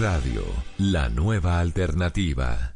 Radio, 0.00 0.42
la 0.78 1.10
nueva 1.10 1.60
alternativa. 1.60 2.74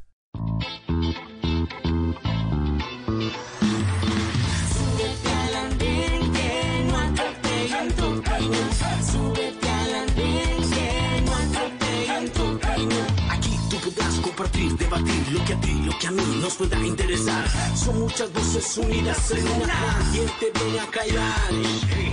Compartir, 14.23 14.77
debatir 14.77 15.33
lo 15.33 15.45
que 15.45 15.53
a 15.55 15.61
ti, 15.61 15.73
lo 15.85 15.99
que 15.99 16.07
a 16.09 16.11
mí 16.11 16.39
nos 16.43 16.55
pueda 16.55 16.85
interesar. 16.85 17.45
Son 17.77 18.01
muchas 18.01 18.33
voces 18.33 18.79
unidas 18.79 19.31
en 19.31 19.49
una. 19.63 20.11
¿Quién 20.13 20.27
te 20.41 20.59
viene 20.59 20.81
a 20.81 20.87
callar? 20.87 21.51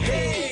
Hey, 0.03 0.50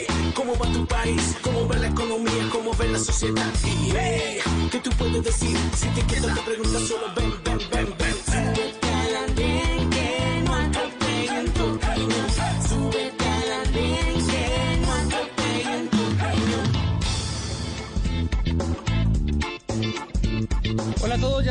¿cómo 0.49 0.63
va 0.63 0.73
tu 0.73 0.85
país? 0.87 1.37
¿Cómo 1.43 1.67
va 1.67 1.75
la 1.75 1.87
economía? 1.87 2.49
¿Cómo 2.51 2.71
va 2.73 2.85
la 2.85 2.99
sociedad? 2.99 3.53
Y 3.63 3.91
hey, 3.95 4.39
¿qué 4.71 4.79
tú 4.79 4.89
puedes 4.97 5.23
decir? 5.23 5.57
Si 5.75 5.87
te 5.89 6.01
quedas 6.07 6.35
te 6.35 6.41
preguntas 6.41 6.81
solo 6.83 7.13
ven, 7.15 7.33
ven, 7.43 7.59
ven, 7.71 7.98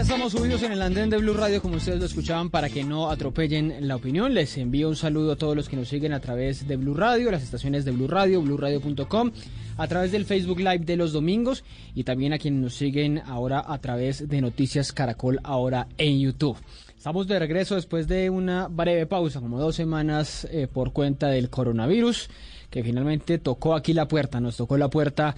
estamos 0.00 0.30
subidos 0.30 0.62
en 0.62 0.70
el 0.70 0.80
andén 0.80 1.10
de 1.10 1.18
Blue 1.18 1.34
Radio, 1.34 1.60
como 1.60 1.76
ustedes 1.76 1.98
lo 1.98 2.06
escuchaban, 2.06 2.50
para 2.50 2.70
que 2.70 2.84
no 2.84 3.10
atropellen 3.10 3.88
la 3.88 3.96
opinión. 3.96 4.32
Les 4.32 4.56
envío 4.56 4.88
un 4.88 4.94
saludo 4.94 5.32
a 5.32 5.36
todos 5.36 5.56
los 5.56 5.68
que 5.68 5.74
nos 5.74 5.88
siguen 5.88 6.12
a 6.12 6.20
través 6.20 6.68
de 6.68 6.76
Blue 6.76 6.94
Radio, 6.94 7.32
las 7.32 7.42
estaciones 7.42 7.84
de 7.84 7.90
Blue 7.90 8.06
Radio, 8.06 8.40
blueradio.com, 8.40 9.32
a 9.76 9.88
través 9.88 10.12
del 10.12 10.24
Facebook 10.24 10.60
Live 10.60 10.84
de 10.84 10.96
los 10.96 11.12
domingos 11.12 11.64
y 11.96 12.04
también 12.04 12.32
a 12.32 12.38
quienes 12.38 12.60
nos 12.60 12.74
siguen 12.76 13.20
ahora 13.26 13.64
a 13.66 13.78
través 13.78 14.28
de 14.28 14.40
Noticias 14.40 14.92
Caracol, 14.92 15.40
ahora 15.42 15.88
en 15.98 16.20
YouTube. 16.20 16.56
Estamos 16.96 17.26
de 17.26 17.38
regreso 17.40 17.74
después 17.74 18.06
de 18.06 18.30
una 18.30 18.68
breve 18.68 19.06
pausa, 19.06 19.40
como 19.40 19.58
dos 19.58 19.74
semanas 19.74 20.46
eh, 20.52 20.68
por 20.72 20.92
cuenta 20.92 21.26
del 21.26 21.50
coronavirus, 21.50 22.30
que 22.70 22.84
finalmente 22.84 23.38
tocó 23.38 23.74
aquí 23.74 23.94
la 23.94 24.06
puerta, 24.06 24.38
nos 24.38 24.56
tocó 24.56 24.76
la 24.78 24.90
puerta 24.90 25.34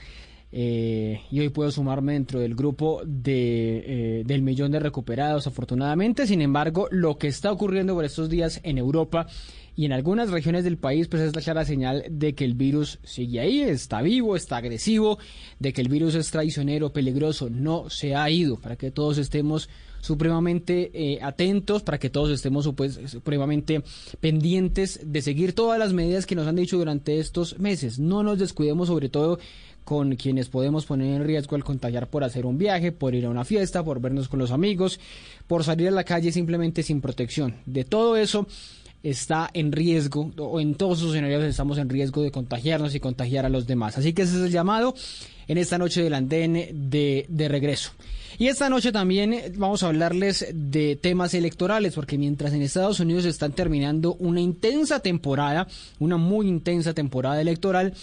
eh, 0.52 1.22
y 1.30 1.40
hoy 1.40 1.48
puedo 1.50 1.70
sumarme 1.70 2.14
dentro 2.14 2.40
del 2.40 2.54
grupo 2.54 3.02
de, 3.04 4.20
eh, 4.20 4.22
del 4.24 4.42
millón 4.42 4.72
de 4.72 4.80
recuperados, 4.80 5.46
afortunadamente. 5.46 6.26
Sin 6.26 6.42
embargo, 6.42 6.88
lo 6.90 7.18
que 7.18 7.28
está 7.28 7.52
ocurriendo 7.52 7.94
por 7.94 8.04
estos 8.04 8.28
días 8.28 8.60
en 8.64 8.78
Europa 8.78 9.26
y 9.80 9.86
en 9.86 9.94
algunas 9.94 10.30
regiones 10.30 10.62
del 10.62 10.76
país, 10.76 11.08
pues 11.08 11.22
es 11.22 11.34
la 11.34 11.40
clara 11.40 11.64
señal 11.64 12.04
de 12.10 12.34
que 12.34 12.44
el 12.44 12.52
virus 12.52 12.98
sigue 13.02 13.40
ahí, 13.40 13.62
está 13.62 14.02
vivo, 14.02 14.36
está 14.36 14.58
agresivo, 14.58 15.18
de 15.58 15.72
que 15.72 15.80
el 15.80 15.88
virus 15.88 16.14
es 16.16 16.30
traicionero, 16.30 16.92
peligroso, 16.92 17.48
no 17.48 17.88
se 17.88 18.14
ha 18.14 18.28
ido, 18.28 18.58
para 18.58 18.76
que 18.76 18.90
todos 18.90 19.16
estemos 19.16 19.70
supremamente 20.02 20.90
eh, 20.92 21.18
atentos, 21.22 21.82
para 21.82 21.96
que 21.96 22.10
todos 22.10 22.28
estemos 22.28 22.68
pues, 22.76 23.00
supremamente 23.06 23.82
pendientes 24.20 25.00
de 25.02 25.22
seguir 25.22 25.54
todas 25.54 25.78
las 25.78 25.94
medidas 25.94 26.26
que 26.26 26.34
nos 26.34 26.46
han 26.46 26.56
dicho 26.56 26.76
durante 26.76 27.18
estos 27.18 27.58
meses. 27.58 27.98
No 27.98 28.22
nos 28.22 28.38
descuidemos 28.38 28.88
sobre 28.88 29.08
todo 29.08 29.38
con 29.84 30.14
quienes 30.16 30.50
podemos 30.50 30.84
poner 30.84 31.16
en 31.16 31.24
riesgo 31.24 31.56
al 31.56 31.64
contagiar 31.64 32.10
por 32.10 32.22
hacer 32.22 32.44
un 32.44 32.58
viaje, 32.58 32.92
por 32.92 33.14
ir 33.14 33.24
a 33.24 33.30
una 33.30 33.46
fiesta, 33.46 33.82
por 33.82 33.98
vernos 33.98 34.28
con 34.28 34.38
los 34.40 34.50
amigos, 34.50 35.00
por 35.46 35.64
salir 35.64 35.88
a 35.88 35.92
la 35.92 36.04
calle 36.04 36.32
simplemente 36.32 36.82
sin 36.82 37.00
protección. 37.00 37.56
De 37.64 37.84
todo 37.84 38.18
eso 38.18 38.46
está 39.02 39.50
en 39.54 39.72
riesgo, 39.72 40.30
o 40.38 40.60
en 40.60 40.74
todos 40.74 40.98
sus 40.98 41.10
escenarios 41.10 41.42
estamos 41.44 41.78
en 41.78 41.88
riesgo 41.88 42.22
de 42.22 42.30
contagiarnos 42.30 42.94
y 42.94 43.00
contagiar 43.00 43.46
a 43.46 43.48
los 43.48 43.66
demás. 43.66 43.96
Así 43.98 44.12
que 44.12 44.22
ese 44.22 44.36
es 44.36 44.42
el 44.42 44.50
llamado 44.50 44.94
en 45.48 45.58
esta 45.58 45.78
noche 45.78 46.02
del 46.02 46.14
andén 46.14 46.90
de, 46.90 47.26
de 47.28 47.48
regreso. 47.48 47.92
Y 48.38 48.46
esta 48.46 48.70
noche 48.70 48.92
también 48.92 49.34
vamos 49.56 49.82
a 49.82 49.88
hablarles 49.88 50.46
de 50.54 50.96
temas 50.96 51.34
electorales, 51.34 51.94
porque 51.94 52.16
mientras 52.16 52.52
en 52.52 52.62
Estados 52.62 53.00
Unidos 53.00 53.24
están 53.24 53.52
terminando 53.52 54.14
una 54.14 54.40
intensa 54.40 55.00
temporada, 55.00 55.66
una 55.98 56.16
muy 56.16 56.48
intensa 56.48 56.94
temporada 56.94 57.40
electoral, 57.40 57.94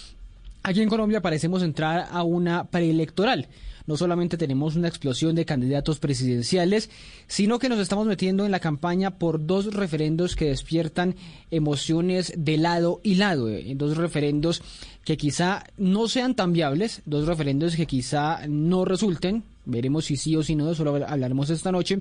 Aquí 0.62 0.82
en 0.82 0.88
Colombia 0.88 1.22
parecemos 1.22 1.62
entrar 1.62 2.08
a 2.10 2.22
una 2.22 2.64
preelectoral. 2.64 3.46
No 3.88 3.96
solamente 3.96 4.36
tenemos 4.36 4.76
una 4.76 4.86
explosión 4.86 5.34
de 5.34 5.46
candidatos 5.46 5.98
presidenciales, 5.98 6.90
sino 7.26 7.58
que 7.58 7.70
nos 7.70 7.80
estamos 7.80 8.06
metiendo 8.06 8.44
en 8.44 8.52
la 8.52 8.60
campaña 8.60 9.12
por 9.18 9.46
dos 9.46 9.72
referendos 9.74 10.36
que 10.36 10.44
despiertan 10.50 11.16
emociones 11.50 12.34
de 12.36 12.58
lado 12.58 13.00
y 13.02 13.14
lado. 13.14 13.48
eh, 13.48 13.72
Dos 13.74 13.96
referendos 13.96 14.62
que 15.06 15.16
quizá 15.16 15.64
no 15.78 16.06
sean 16.06 16.34
tan 16.34 16.52
viables, 16.52 17.00
dos 17.06 17.26
referendos 17.26 17.76
que 17.76 17.86
quizá 17.86 18.46
no 18.46 18.84
resulten. 18.84 19.42
Veremos 19.64 20.04
si 20.04 20.18
sí 20.18 20.36
o 20.36 20.42
si 20.42 20.54
no, 20.54 20.66
de 20.66 20.74
eso 20.74 20.84
lo 20.84 20.94
hablaremos 20.94 21.48
esta 21.48 21.72
noche 21.72 22.00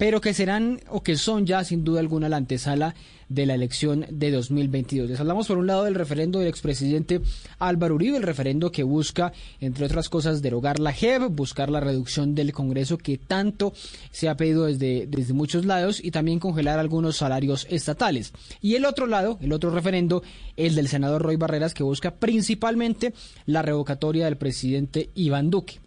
pero 0.00 0.22
que 0.22 0.32
serán 0.32 0.80
o 0.88 1.02
que 1.02 1.18
son 1.18 1.44
ya 1.44 1.62
sin 1.62 1.84
duda 1.84 2.00
alguna 2.00 2.30
la 2.30 2.38
antesala 2.38 2.94
de 3.28 3.44
la 3.44 3.52
elección 3.52 4.06
de 4.08 4.30
2022. 4.30 5.10
Les 5.10 5.20
hablamos 5.20 5.46
por 5.46 5.58
un 5.58 5.66
lado 5.66 5.84
del 5.84 5.94
referendo 5.94 6.38
del 6.38 6.48
expresidente 6.48 7.20
Álvaro 7.58 7.96
Uribe, 7.96 8.16
el 8.16 8.22
referendo 8.22 8.72
que 8.72 8.82
busca, 8.82 9.34
entre 9.60 9.84
otras 9.84 10.08
cosas, 10.08 10.40
derogar 10.40 10.80
la 10.80 10.94
JEP, 10.94 11.24
buscar 11.28 11.68
la 11.68 11.80
reducción 11.80 12.34
del 12.34 12.54
Congreso 12.54 12.96
que 12.96 13.18
tanto 13.18 13.74
se 14.10 14.30
ha 14.30 14.38
pedido 14.38 14.64
desde, 14.64 15.06
desde 15.06 15.34
muchos 15.34 15.66
lados 15.66 16.02
y 16.02 16.12
también 16.12 16.38
congelar 16.38 16.78
algunos 16.78 17.18
salarios 17.18 17.66
estatales. 17.68 18.32
Y 18.62 18.76
el 18.76 18.86
otro 18.86 19.06
lado, 19.06 19.36
el 19.42 19.52
otro 19.52 19.68
referendo, 19.68 20.22
el 20.56 20.76
del 20.76 20.88
senador 20.88 21.20
Roy 21.20 21.36
Barreras, 21.36 21.74
que 21.74 21.82
busca 21.82 22.12
principalmente 22.12 23.12
la 23.44 23.60
revocatoria 23.60 24.24
del 24.24 24.38
presidente 24.38 25.10
Iván 25.14 25.50
Duque 25.50 25.78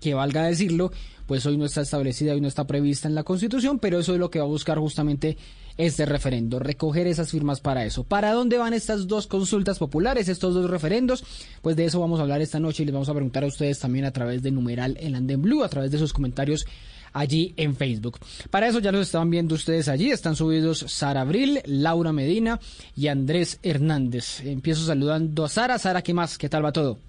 que 0.00 0.14
valga 0.14 0.44
decirlo, 0.44 0.92
pues 1.28 1.44
hoy 1.44 1.58
no 1.58 1.66
está 1.66 1.82
establecida, 1.82 2.32
hoy 2.32 2.40
no 2.40 2.48
está 2.48 2.66
prevista 2.66 3.06
en 3.06 3.14
la 3.14 3.22
Constitución, 3.22 3.78
pero 3.78 3.98
eso 3.98 4.14
es 4.14 4.18
lo 4.18 4.30
que 4.30 4.38
va 4.38 4.46
a 4.46 4.48
buscar 4.48 4.78
justamente 4.78 5.36
este 5.76 6.06
referendo, 6.06 6.58
recoger 6.58 7.06
esas 7.06 7.30
firmas 7.30 7.60
para 7.60 7.84
eso. 7.84 8.02
¿Para 8.02 8.32
dónde 8.32 8.56
van 8.56 8.72
estas 8.72 9.06
dos 9.06 9.26
consultas 9.26 9.78
populares, 9.78 10.30
estos 10.30 10.54
dos 10.54 10.70
referendos? 10.70 11.22
Pues 11.60 11.76
de 11.76 11.84
eso 11.84 12.00
vamos 12.00 12.18
a 12.18 12.22
hablar 12.22 12.40
esta 12.40 12.58
noche 12.58 12.82
y 12.82 12.86
les 12.86 12.94
vamos 12.94 13.10
a 13.10 13.14
preguntar 13.14 13.44
a 13.44 13.46
ustedes 13.46 13.78
también 13.78 14.06
a 14.06 14.10
través 14.10 14.42
de 14.42 14.50
numeral 14.50 14.96
El 14.98 15.14
Andén 15.14 15.42
Blue, 15.42 15.62
a 15.62 15.68
través 15.68 15.90
de 15.90 15.98
sus 15.98 16.14
comentarios 16.14 16.64
allí 17.12 17.52
en 17.58 17.76
Facebook. 17.76 18.18
Para 18.48 18.66
eso 18.66 18.78
ya 18.78 18.90
los 18.90 19.02
estaban 19.02 19.28
viendo 19.28 19.54
ustedes 19.54 19.88
allí, 19.88 20.10
están 20.10 20.34
subidos 20.34 20.86
Sara 20.88 21.20
Abril, 21.20 21.60
Laura 21.66 22.10
Medina 22.10 22.58
y 22.96 23.08
Andrés 23.08 23.60
Hernández. 23.62 24.40
Empiezo 24.46 24.86
saludando 24.86 25.44
a 25.44 25.50
Sara. 25.50 25.78
Sara, 25.78 26.00
¿qué 26.00 26.14
más? 26.14 26.38
¿Qué 26.38 26.48
tal 26.48 26.64
va 26.64 26.72
todo? 26.72 27.07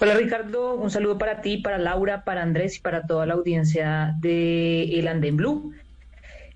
Hola 0.00 0.14
Ricardo, 0.14 0.74
un 0.74 0.90
saludo 0.90 1.18
para 1.18 1.40
ti, 1.40 1.58
para 1.58 1.78
Laura, 1.78 2.24
para 2.24 2.42
Andrés 2.42 2.76
y 2.76 2.80
para 2.80 3.06
toda 3.06 3.26
la 3.26 3.34
audiencia 3.34 4.14
de 4.20 4.84
El 4.98 5.08
Andén 5.08 5.36
Blue. 5.36 5.72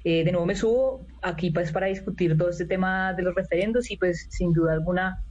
Eh, 0.04 0.24
de 0.24 0.32
nuevo 0.32 0.46
me 0.46 0.54
subo 0.54 1.06
aquí 1.22 1.50
pues 1.50 1.72
para 1.72 1.86
discutir 1.86 2.36
todo 2.36 2.50
este 2.50 2.66
tema 2.66 3.12
de 3.14 3.22
los 3.22 3.34
referendos 3.34 3.90
y 3.90 3.96
pues 3.96 4.26
sin 4.30 4.52
duda 4.52 4.72
alguna 4.72 5.22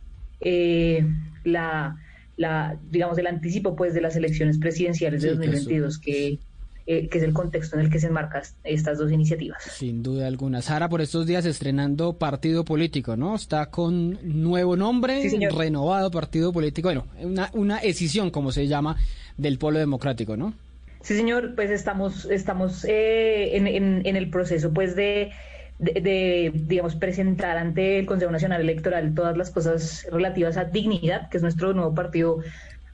eh, 0.42 1.06
la, 1.44 1.96
la, 2.38 2.78
digamos, 2.90 3.18
el 3.18 3.28
anticipo 3.28 3.76
pues 3.76 3.94
de 3.94 4.02
las 4.02 4.16
elecciones 4.16 4.58
presidenciales 4.58 5.22
de 5.22 5.30
Sí, 5.32 5.36
que 5.38 5.44
eso- 5.46 5.52
2022 5.52 6.00
que, 6.00 6.40
eh, 6.88 7.08
que 7.10 7.18
es 7.20 7.24
el 7.24 7.34
contexto 7.34 7.76
en 7.76 7.84
el 7.86 7.92
que 7.92 8.00
se 8.00 8.08
enmarcan 8.08 8.42
estas 8.64 8.98
dos 8.98 9.12
iniciativas. 9.12 9.62
Sin 9.64 10.02
duda 10.02 10.26
alguna. 10.26 10.62
Sara, 10.62 10.88
por 10.90 11.02
estos 11.02 11.26
días 11.28 11.46
estrenando 11.46 12.14
partido 12.14 12.64
político, 12.66 13.16
¿no? 13.18 13.36
Está 13.36 13.68
con 13.68 14.18
nuevo 14.24 14.76
nombre, 14.76 15.30
Sí, 15.30 15.38
renovado 15.50 16.10
partido 16.10 16.52
político. 16.54 16.88
Bueno, 16.88 17.06
una, 17.22 17.50
una 17.54 17.78
escisión, 17.80 18.32
como 18.32 18.52
se 18.52 18.68
llama, 18.68 18.96
del 19.38 19.58
polo 19.58 19.80
democrático, 19.80 20.38
¿no? 20.38 20.54
Sí, 21.02 21.16
señor, 21.16 21.56
pues 21.56 21.70
estamos, 21.72 22.26
estamos 22.26 22.84
eh, 22.86 23.56
en, 23.58 23.68
en- 23.68 24.02
en 24.06 24.16
el 24.16 24.30
proceso 24.30 24.74
pues 24.74 24.96
de, 24.96 25.32
de, 25.80 25.92
de, 26.02 26.52
digamos, 26.54 26.96
presentar 26.96 27.58
ante 27.58 28.00
el 28.00 28.06
Consejo 28.06 28.32
Nacional 28.32 28.62
Electoral 28.62 29.14
todas 29.14 29.38
las 29.38 29.52
cosas 29.52 30.08
relativas 30.12 30.58
a 30.58 30.64
dignidad, 30.66 31.30
que 31.30 31.38
es 31.38 31.44
nuestro 31.44 31.74
nuevo 31.74 31.94
partido 31.94 32.40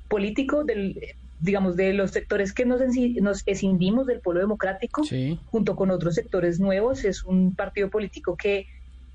político, 0.10 0.64
del, 0.64 1.00
digamos, 1.44 1.76
de 1.76 1.94
los 1.94 2.12
sectores 2.12 2.54
que 2.54 2.66
nos, 2.66 2.82
nos 3.22 3.44
escindimos 3.46 4.08
del 4.08 4.22
polo 4.22 4.40
democrático, 4.40 5.04
Sí. 5.04 5.40
junto 5.46 5.76
con 5.76 5.92
otros 5.92 6.16
sectores 6.16 6.60
nuevos. 6.60 7.04
Es 7.04 7.24
un 7.24 7.54
partido 7.56 7.90
político 7.90 8.36
que 8.38 8.66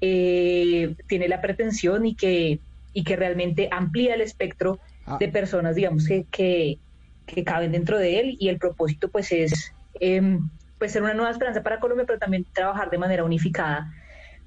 eh, 0.01 0.95
tiene 1.09 1.27
la 1.29 1.41
pretensión 1.41 2.07
y 2.07 2.15
que, 2.15 2.61
y 2.93 3.05
que 3.05 3.17
realmente 3.17 3.69
amplía 3.73 4.15
el 4.15 4.21
espectro 4.21 4.79
Ah. 5.07 5.17
de 5.19 5.29
personas, 5.29 5.75
digamos, 5.75 6.07
que, 6.07 6.27
que, 6.31 6.79
que 7.27 7.43
caben 7.43 7.73
dentro 7.73 7.97
de 7.99 8.21
él 8.21 8.37
y 8.39 8.49
el 8.51 8.59
propósito 8.59 9.09
pues 9.09 9.33
es 9.33 9.73
em, 10.01 10.51
pues 10.79 10.93
ser 10.93 11.03
una 11.03 11.15
nueva 11.15 11.31
esperanza 11.31 11.63
para 11.63 11.81
Colombia, 11.81 12.05
pero 12.07 12.19
también 12.19 12.45
trabajar 12.53 12.91
de 12.91 12.99
manera 12.99 13.25
unificada 13.25 13.91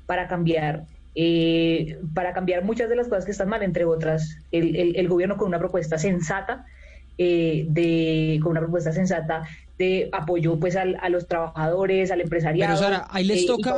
para 0.06 0.28
cambiar 0.28 0.84
eh, 1.16 1.98
para 2.14 2.32
cambiar 2.32 2.64
muchas 2.64 2.88
de 2.90 2.96
las 2.96 3.08
cosas 3.10 3.26
que 3.26 3.32
están 3.32 3.50
mal, 3.50 3.64
entre 3.64 3.84
otras, 3.86 4.38
el, 4.52 4.76
el- 4.78 4.96
el 4.96 5.08
gobierno 5.10 5.36
con 5.36 5.48
una 5.50 5.60
propuesta 5.60 5.98
sensata, 5.98 6.64
eh, 7.24 7.66
de, 7.78 8.40
con 8.42 8.52
una 8.52 8.62
propuesta 8.66 8.92
sensata 8.92 9.36
de 9.78 10.10
apoyo 10.12 10.60
pues 10.60 10.76
al- 10.76 10.98
a 11.02 11.10
los 11.10 11.24
trabajadores, 11.28 12.12
al 12.12 12.22
empresariado. 12.22 12.74
Pero 12.74 12.80
Sara, 12.84 13.08
ahí 13.10 13.24
les 13.32 13.42
eh, 13.44 13.48
toca, 13.48 13.74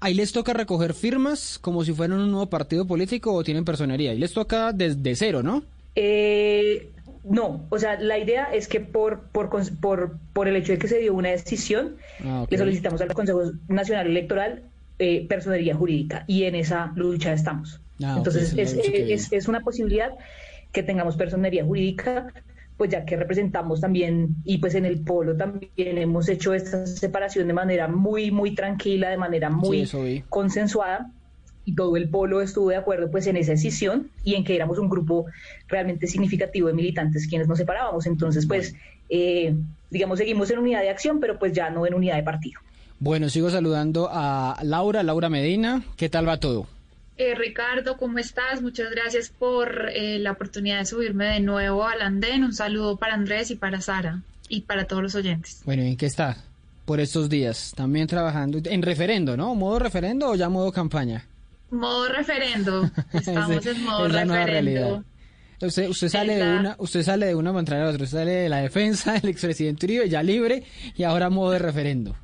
ahí 0.00 0.14
les 0.14 0.32
toca 0.32 0.52
recoger 0.52 0.92
firmas 0.94 1.58
como 1.60 1.84
si 1.84 1.92
fueran 1.92 2.18
un 2.20 2.30
nuevo 2.30 2.48
partido 2.50 2.86
político 2.86 3.32
o 3.32 3.42
tienen 3.44 3.64
personería. 3.64 4.10
Ahí 4.12 4.18
les 4.18 4.32
toca 4.32 4.72
desde 4.72 5.14
cero, 5.16 5.42
¿no? 5.42 5.62
Eh, 5.96 6.90
No, 7.24 7.46
o 7.70 7.78
sea, 7.78 7.98
la 8.00 8.18
idea 8.18 8.44
es 8.52 8.68
que 8.68 8.80
por, 8.80 9.22
por, 9.34 9.48
por, 9.80 10.18
por 10.34 10.48
el 10.48 10.56
hecho 10.56 10.72
de 10.72 10.78
que 10.78 10.88
se 10.88 10.98
dio 10.98 11.14
una 11.14 11.30
decisión, 11.30 11.96
Ah, 12.22 12.44
le 12.50 12.58
solicitamos 12.58 13.00
al 13.00 13.12
Consejo 13.14 13.40
Nacional 13.68 14.06
Electoral 14.08 14.62
eh, 14.98 15.26
personería 15.28 15.74
jurídica 15.74 16.24
y 16.26 16.44
en 16.44 16.54
esa 16.54 16.92
lucha 16.96 17.32
estamos. 17.32 17.80
Ah, 18.02 18.14
Entonces, 18.18 18.52
es 18.58 18.74
es, 18.74 19.32
es 19.32 19.48
una 19.48 19.60
posibilidad 19.60 20.10
que 20.74 20.82
tengamos 20.82 21.16
personería 21.16 21.64
jurídica, 21.64 22.26
pues 22.76 22.90
ya 22.90 23.06
que 23.06 23.16
representamos 23.16 23.80
también, 23.80 24.36
y 24.44 24.58
pues 24.58 24.74
en 24.74 24.84
el 24.84 25.00
polo 25.00 25.36
también 25.36 25.70
hemos 25.96 26.28
hecho 26.28 26.52
esta 26.52 26.86
separación 26.86 27.46
de 27.46 27.54
manera 27.54 27.88
muy, 27.88 28.30
muy 28.30 28.54
tranquila, 28.54 29.08
de 29.08 29.16
manera 29.16 29.48
muy 29.48 29.86
vi. 29.86 30.24
consensuada 30.28 31.10
y 31.64 31.74
todo 31.74 31.96
el 31.96 32.10
polo 32.10 32.42
estuvo 32.42 32.68
de 32.68 32.76
acuerdo 32.76 33.10
pues 33.10 33.26
en 33.26 33.36
esa 33.36 33.52
decisión 33.52 34.10
y 34.24 34.34
en 34.34 34.44
que 34.44 34.54
éramos 34.54 34.78
un 34.78 34.90
grupo 34.90 35.26
realmente 35.68 36.06
significativo 36.08 36.68
de 36.68 36.74
militantes 36.74 37.26
quienes 37.28 37.48
nos 37.48 37.58
separábamos. 37.58 38.06
Entonces, 38.06 38.44
pues, 38.44 38.74
eh, 39.08 39.54
digamos, 39.90 40.18
seguimos 40.18 40.50
en 40.50 40.58
unidad 40.58 40.82
de 40.82 40.90
acción, 40.90 41.20
pero 41.20 41.38
pues 41.38 41.52
ya 41.52 41.70
no 41.70 41.86
en 41.86 41.94
unidad 41.94 42.16
de 42.16 42.24
partido. 42.24 42.60
Bueno, 42.98 43.28
sigo 43.28 43.48
saludando 43.48 44.08
a 44.12 44.58
Laura, 44.62 45.02
Laura 45.02 45.28
Medina. 45.28 45.84
¿Qué 45.96 46.08
tal 46.08 46.28
va 46.28 46.38
todo? 46.38 46.66
Eh, 47.16 47.34
Ricardo, 47.36 47.96
¿cómo 47.96 48.18
estás? 48.18 48.60
Muchas 48.60 48.90
gracias 48.90 49.28
por 49.28 49.90
eh, 49.94 50.18
la 50.18 50.32
oportunidad 50.32 50.80
de 50.80 50.86
subirme 50.86 51.26
de 51.26 51.40
nuevo 51.40 51.84
al 51.84 52.02
andén. 52.02 52.42
Un 52.42 52.52
saludo 52.52 52.96
para 52.96 53.14
Andrés 53.14 53.52
y 53.52 53.56
para 53.56 53.80
Sara 53.80 54.22
y 54.48 54.62
para 54.62 54.86
todos 54.86 55.02
los 55.02 55.14
oyentes. 55.14 55.62
Bueno, 55.64 55.84
¿y 55.84 55.88
en 55.88 55.96
qué 55.96 56.06
está 56.06 56.36
por 56.84 56.98
estos 56.98 57.28
días? 57.28 57.72
También 57.76 58.08
trabajando 58.08 58.58
en 58.64 58.82
referendo, 58.82 59.36
¿no? 59.36 59.54
¿Modo 59.54 59.78
referendo 59.78 60.30
o 60.30 60.34
ya 60.34 60.48
modo 60.48 60.72
campaña? 60.72 61.24
Modo 61.70 62.08
referendo. 62.08 62.90
Estamos 63.12 63.64
en 63.64 63.84
modo 63.84 64.06
es 64.06 64.12
la 64.12 64.24
nueva 64.24 64.46
realidad. 64.46 65.02
Usted, 65.60 65.88
usted 65.88 66.08
sale 66.08 66.34
de 66.34 66.58
una, 66.58 66.74
usted 66.78 67.02
sale 67.04 67.26
de 67.26 67.34
una 67.36 67.50
para 67.50 67.60
entrar 67.60 67.80
a 67.80 67.84
la 67.84 67.90
otra. 67.90 68.04
Usted 68.04 68.18
sale 68.18 68.32
de 68.32 68.48
la 68.48 68.58
defensa 68.58 69.12
del 69.20 69.30
expresidente 69.30 69.86
Uribe, 69.86 70.08
ya 70.08 70.22
libre, 70.24 70.64
y 70.96 71.04
ahora 71.04 71.30
modo 71.30 71.52
de 71.52 71.60
referendo. 71.60 72.16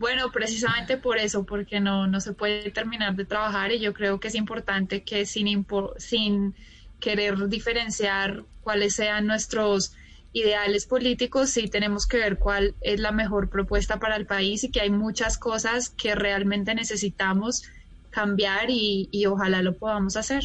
Bueno, 0.00 0.32
precisamente 0.32 0.96
por 0.96 1.18
eso, 1.18 1.44
porque 1.44 1.78
no, 1.78 2.06
no 2.06 2.22
se 2.22 2.32
puede 2.32 2.70
terminar 2.70 3.14
de 3.16 3.26
trabajar 3.26 3.70
y 3.70 3.80
yo 3.80 3.92
creo 3.92 4.18
que 4.18 4.28
es 4.28 4.34
importante 4.34 5.02
que 5.04 5.26
sin, 5.26 5.46
impo- 5.46 5.92
sin 5.98 6.54
querer 7.00 7.48
diferenciar 7.48 8.44
cuáles 8.62 8.94
sean 8.94 9.26
nuestros 9.26 9.92
ideales 10.32 10.86
políticos, 10.86 11.50
sí 11.50 11.68
tenemos 11.68 12.06
que 12.06 12.16
ver 12.16 12.38
cuál 12.38 12.74
es 12.80 12.98
la 12.98 13.12
mejor 13.12 13.50
propuesta 13.50 13.98
para 13.98 14.16
el 14.16 14.24
país 14.24 14.64
y 14.64 14.70
que 14.70 14.80
hay 14.80 14.88
muchas 14.90 15.36
cosas 15.36 15.90
que 15.90 16.14
realmente 16.14 16.74
necesitamos 16.74 17.62
cambiar 18.08 18.70
y, 18.70 19.10
y 19.12 19.26
ojalá 19.26 19.60
lo 19.60 19.76
podamos 19.76 20.16
hacer. 20.16 20.42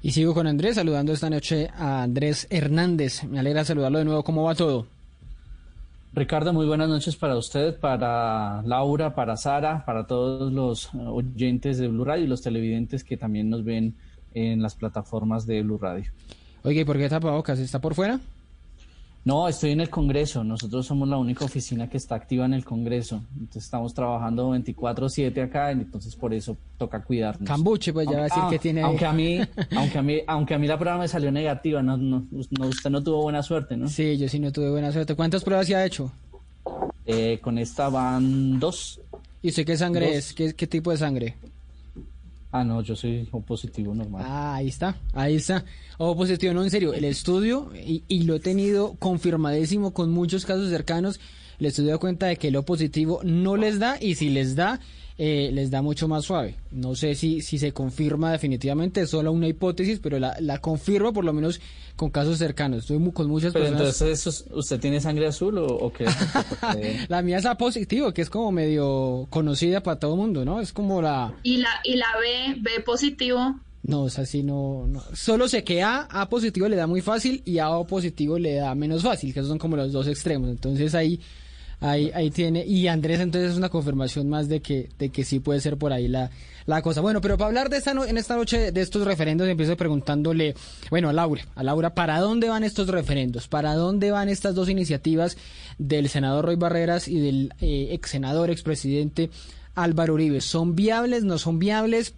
Y 0.00 0.12
sigo 0.12 0.32
con 0.32 0.46
Andrés, 0.46 0.76
saludando 0.76 1.12
esta 1.12 1.28
noche 1.28 1.68
a 1.76 2.04
Andrés 2.04 2.46
Hernández. 2.48 3.24
Me 3.24 3.38
alegra 3.38 3.66
saludarlo 3.66 3.98
de 3.98 4.06
nuevo. 4.06 4.24
¿Cómo 4.24 4.44
va 4.44 4.54
todo? 4.54 4.86
Ricardo, 6.12 6.52
muy 6.52 6.66
buenas 6.66 6.88
noches 6.88 7.16
para 7.16 7.36
usted, 7.36 7.78
para 7.78 8.62
Laura, 8.62 9.14
para 9.14 9.36
Sara, 9.36 9.84
para 9.84 10.06
todos 10.06 10.52
los 10.52 10.86
eh, 10.94 10.98
oyentes 11.06 11.78
de 11.78 11.88
Blue 11.88 12.04
Radio 12.04 12.24
y 12.24 12.28
los 12.28 12.42
televidentes 12.42 13.04
que 13.04 13.16
también 13.16 13.50
nos 13.50 13.62
ven 13.62 13.94
en 14.34 14.62
las 14.62 14.74
plataformas 14.74 15.46
de 15.46 15.62
Blue 15.62 15.78
Radio. 15.78 16.10
Oye, 16.62 16.80
¿y 16.80 16.84
por 16.84 16.96
qué 16.96 17.08
tapabocas? 17.08 17.58
¿Está 17.58 17.80
por 17.80 17.94
fuera? 17.94 18.20
No, 19.24 19.46
estoy 19.46 19.72
en 19.72 19.80
el 19.80 19.90
Congreso. 19.90 20.42
Nosotros 20.42 20.86
somos 20.86 21.06
la 21.06 21.18
única 21.18 21.44
oficina 21.44 21.90
que 21.90 21.98
está 21.98 22.14
activa 22.14 22.46
en 22.46 22.54
el 22.54 22.64
Congreso. 22.64 23.22
Entonces 23.34 23.64
estamos 23.64 23.92
trabajando 23.92 24.50
24/7 24.54 25.42
acá, 25.42 25.70
entonces 25.70 26.16
por 26.16 26.32
eso 26.32 26.56
toca 26.78 27.02
cuidarnos. 27.02 27.46
Cambuche, 27.46 27.92
pues 27.92 28.06
ya 28.08 28.14
va 28.14 28.20
a 28.20 28.24
decir 28.24 28.42
Ah, 28.42 28.48
que 28.50 28.58
tiene... 28.58 28.80
Aunque 28.80 29.04
a 29.04 29.12
mí, 29.12 29.38
aunque 29.76 29.98
a 29.98 30.02
mí, 30.02 30.18
aunque 30.26 30.54
a 30.54 30.58
mí 30.58 30.66
la 30.66 30.78
prueba 30.78 30.96
me 30.96 31.08
salió 31.08 31.30
negativa, 31.30 31.82
no, 31.82 31.96
no, 31.98 32.24
no- 32.30 32.66
usted 32.68 32.88
no 32.90 33.02
tuvo 33.02 33.22
buena 33.22 33.42
suerte, 33.42 33.76
¿no? 33.76 33.88
Sí, 33.88 34.16
yo 34.16 34.28
sí 34.28 34.38
no 34.38 34.50
tuve 34.50 34.70
buena 34.70 34.92
suerte. 34.92 35.14
¿Cuántas 35.14 35.44
pruebas 35.44 35.66
se 35.66 35.76
ha 35.76 35.84
hecho? 35.84 36.10
Eh, 37.04 37.38
con 37.42 37.58
esta 37.58 37.88
van 37.90 38.58
dos. 38.58 39.00
¿Y 39.42 39.48
usted 39.50 39.66
qué 39.66 39.76
sangre 39.76 40.06
Dos. 40.06 40.14
es? 40.16 40.32
¿Qué, 40.32 40.54
qué 40.54 40.66
tipo 40.66 40.90
de 40.90 40.96
sangre? 40.96 41.36
Ah, 42.50 42.64
no, 42.64 42.80
yo 42.80 42.96
soy 42.96 43.28
O 43.30 43.40
positivo 43.42 43.94
normal. 43.94 44.24
Ah, 44.26 44.54
ahí 44.54 44.68
está, 44.68 44.96
ahí 45.12 45.36
está. 45.36 45.64
O 45.98 46.16
positivo, 46.16 46.54
no, 46.54 46.64
en 46.64 46.70
serio, 46.70 46.94
el 46.94 47.04
estudio, 47.04 47.70
y, 47.74 48.04
y 48.08 48.22
lo 48.22 48.36
he 48.36 48.40
tenido 48.40 48.94
confirmadísimo 48.94 49.92
con 49.92 50.10
muchos 50.10 50.46
casos 50.46 50.70
cercanos, 50.70 51.20
el 51.58 51.66
estudio 51.66 51.90
da 51.90 51.98
cuenta 51.98 52.26
de 52.26 52.36
que 52.36 52.50
lo 52.50 52.64
positivo 52.64 53.20
no 53.22 53.56
les 53.56 53.78
da 53.78 53.98
y 54.00 54.14
si 54.14 54.30
les 54.30 54.56
da, 54.56 54.80
eh, 55.18 55.50
les 55.52 55.70
da 55.70 55.82
mucho 55.82 56.06
más 56.08 56.24
suave. 56.24 56.54
No 56.70 56.94
sé 56.94 57.14
si, 57.16 57.40
si 57.42 57.58
se 57.58 57.72
confirma 57.72 58.30
definitivamente, 58.32 59.00
es 59.02 59.10
solo 59.10 59.32
una 59.32 59.48
hipótesis, 59.48 59.98
pero 60.00 60.18
la, 60.18 60.36
la 60.40 60.58
confirmo 60.58 61.12
por 61.12 61.24
lo 61.24 61.32
menos 61.32 61.60
con 61.96 62.10
casos 62.10 62.38
cercanos. 62.38 62.80
Estoy 62.82 62.98
mu- 62.98 63.12
con 63.12 63.28
muchas 63.28 63.52
Pero 63.52 63.64
personas. 63.66 64.00
entonces, 64.00 64.20
¿eso 64.20 64.30
es- 64.30 64.44
¿usted 64.56 64.78
tiene 64.78 65.00
sangre 65.00 65.26
azul 65.26 65.58
o, 65.58 65.66
o 65.66 65.92
qué? 65.92 66.06
La 67.08 67.22
mía 67.22 67.38
es 67.38 67.46
A 67.46 67.56
positivo, 67.56 68.12
que 68.12 68.22
es 68.22 68.30
como 68.30 68.52
medio 68.52 69.26
conocida 69.30 69.82
para 69.82 69.98
todo 69.98 70.12
el 70.14 70.20
mundo, 70.20 70.44
¿no? 70.44 70.60
Es 70.60 70.72
como 70.72 71.02
la... 71.02 71.34
Y 71.42 71.56
la, 71.58 71.70
y 71.84 71.96
la 71.96 72.06
B, 72.20 72.60
B 72.60 72.80
positivo, 72.84 73.58
No, 73.82 74.06
es 74.06 74.18
así, 74.18 74.42
no, 74.42 74.86
no. 74.86 75.02
Solo 75.14 75.48
sé 75.48 75.64
que 75.64 75.82
A, 75.82 76.02
A 76.10 76.28
positivo 76.28 76.68
le 76.68 76.76
da 76.76 76.86
muy 76.86 77.00
fácil 77.00 77.42
y 77.44 77.58
A 77.58 77.70
O 77.70 77.86
positivo 77.86 78.38
le 78.38 78.54
da 78.54 78.74
menos 78.74 79.02
fácil, 79.02 79.32
que 79.32 79.40
esos 79.40 79.48
son 79.48 79.58
como 79.58 79.76
los 79.76 79.90
dos 79.92 80.06
extremos. 80.06 80.48
Entonces 80.50 80.94
ahí, 80.94 81.20
ahí, 81.80 82.10
ahí 82.14 82.30
tiene. 82.30 82.64
Y 82.66 82.88
Andrés 82.88 83.20
entonces 83.20 83.52
es 83.52 83.56
una 83.56 83.68
confirmación 83.68 84.28
más 84.28 84.48
de 84.48 84.60
que, 84.60 84.88
de 84.98 85.10
que 85.10 85.24
sí 85.24 85.40
puede 85.40 85.60
ser 85.60 85.76
por 85.76 85.92
ahí 85.92 86.08
la, 86.08 86.30
la 86.66 86.82
cosa. 86.82 87.00
Bueno, 87.00 87.20
pero 87.20 87.36
para 87.38 87.48
hablar 87.48 87.68
de 87.70 87.76
esta 87.78 87.94
no- 87.94 88.04
en 88.04 88.18
esta 88.18 88.36
noche 88.36 88.72
de 88.72 88.80
estos 88.80 89.06
referendos, 89.06 89.48
empiezo 89.48 89.76
preguntándole, 89.76 90.54
bueno, 90.90 91.08
a 91.08 91.12
Laura, 91.12 91.42
a 91.54 91.62
Laura, 91.62 91.94
¿para 91.94 92.18
dónde 92.20 92.48
van 92.48 92.64
estos 92.64 92.88
referendos? 92.88 93.48
¿Para 93.48 93.74
dónde 93.74 94.10
van 94.10 94.28
estas 94.28 94.54
dos 94.54 94.68
iniciativas 94.68 95.36
del 95.78 96.08
senador 96.08 96.44
Roy 96.46 96.56
Barreras 96.56 97.08
y 97.08 97.20
del 97.20 97.52
eh, 97.60 97.88
ex 97.92 98.10
senador, 98.10 98.50
expresidente 98.50 99.30
Álvaro 99.74 100.14
Uribe? 100.14 100.40
¿Son 100.40 100.74
viables? 100.74 101.24
¿No 101.24 101.38
son 101.38 101.58
viables? 101.58 102.14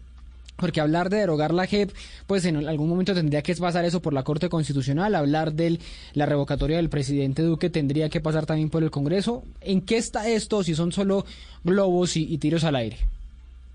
Porque 0.60 0.80
hablar 0.80 1.10
de 1.10 1.18
derogar 1.18 1.52
la 1.52 1.66
JEP, 1.66 1.90
pues 2.26 2.44
en 2.44 2.68
algún 2.68 2.88
momento 2.88 3.14
tendría 3.14 3.42
que 3.42 3.54
pasar 3.56 3.84
eso 3.84 4.00
por 4.00 4.12
la 4.12 4.22
Corte 4.22 4.48
Constitucional, 4.48 5.14
hablar 5.14 5.52
de 5.52 5.80
la 6.12 6.26
revocatoria 6.26 6.76
del 6.76 6.90
presidente 6.90 7.42
Duque 7.42 7.70
tendría 7.70 8.08
que 8.10 8.20
pasar 8.20 8.46
también 8.46 8.70
por 8.70 8.82
el 8.82 8.90
Congreso. 8.90 9.42
¿En 9.60 9.80
qué 9.80 9.96
está 9.96 10.28
esto 10.28 10.62
si 10.62 10.74
son 10.74 10.92
solo 10.92 11.24
globos 11.64 12.16
y, 12.16 12.32
y 12.32 12.38
tiros 12.38 12.64
al 12.64 12.76
aire? 12.76 12.98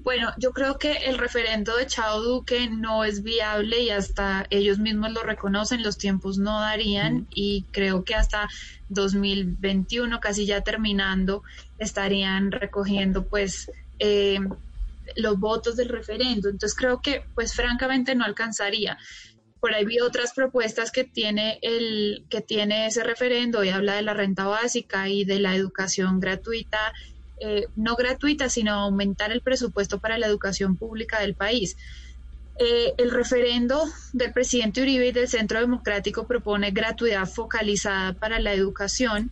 Bueno, 0.06 0.32
yo 0.38 0.52
creo 0.52 0.78
que 0.78 0.92
el 0.92 1.18
referendo 1.18 1.76
de 1.76 1.88
Chao 1.88 2.22
Duque 2.22 2.70
no 2.70 3.04
es 3.04 3.24
viable 3.24 3.82
y 3.82 3.90
hasta 3.90 4.46
ellos 4.52 4.78
mismos 4.78 5.12
lo 5.12 5.24
reconocen, 5.24 5.82
los 5.82 5.98
tiempos 5.98 6.38
no 6.38 6.60
darían 6.60 7.26
y 7.34 7.66
creo 7.72 8.04
que 8.04 8.14
hasta 8.14 8.48
2021, 8.90 10.20
casi 10.20 10.46
ya 10.46 10.62
terminando, 10.62 11.42
estarían 11.80 12.52
recogiendo 12.52 13.26
pues 13.26 13.72
eh, 13.98 14.38
los 15.16 15.40
votos 15.40 15.76
del 15.76 15.90
referendo. 15.90 16.50
Entonces 16.50 16.78
creo 16.78 17.02
que 17.02 17.24
pues 17.34 17.54
francamente 17.54 18.16
no 18.16 18.26
alcanzaría. 18.26 18.98
Por 19.60 19.74
ahí 19.74 19.86
vi 19.86 20.00
otras 20.00 20.34
propuestas 20.34 20.92
que 20.92 21.04
tiene 21.04 21.60
el 21.62 22.26
que 22.30 22.42
tiene 22.42 22.88
ese 22.88 23.04
referendo 23.04 23.64
y 23.64 23.70
habla 23.70 23.96
de 23.96 24.04
la 24.04 24.14
renta 24.14 24.46
básica 24.46 25.10
y 25.10 25.26
de 25.26 25.40
la 25.40 25.56
educación 25.56 26.20
gratuita 26.20 26.94
eh, 27.40 27.68
no 27.76 27.96
gratuita, 27.96 28.50
sino 28.50 28.74
aumentar 28.74 29.32
el 29.32 29.42
presupuesto 29.42 30.00
para 30.00 30.18
la 30.18 30.28
educación 30.28 30.78
pública 30.78 31.20
del 31.20 31.36
país. 31.36 31.76
Eh, 32.58 32.94
el 32.98 33.12
referendo 33.12 33.84
del 34.14 34.32
presidente 34.32 34.82
Uribe 34.82 35.08
y 35.08 35.12
del 35.12 35.28
Centro 35.28 35.60
Democrático 35.60 36.26
propone 36.26 36.72
gratuidad 36.72 37.28
focalizada 37.28 38.14
para 38.14 38.40
la 38.40 38.54
educación 38.54 39.32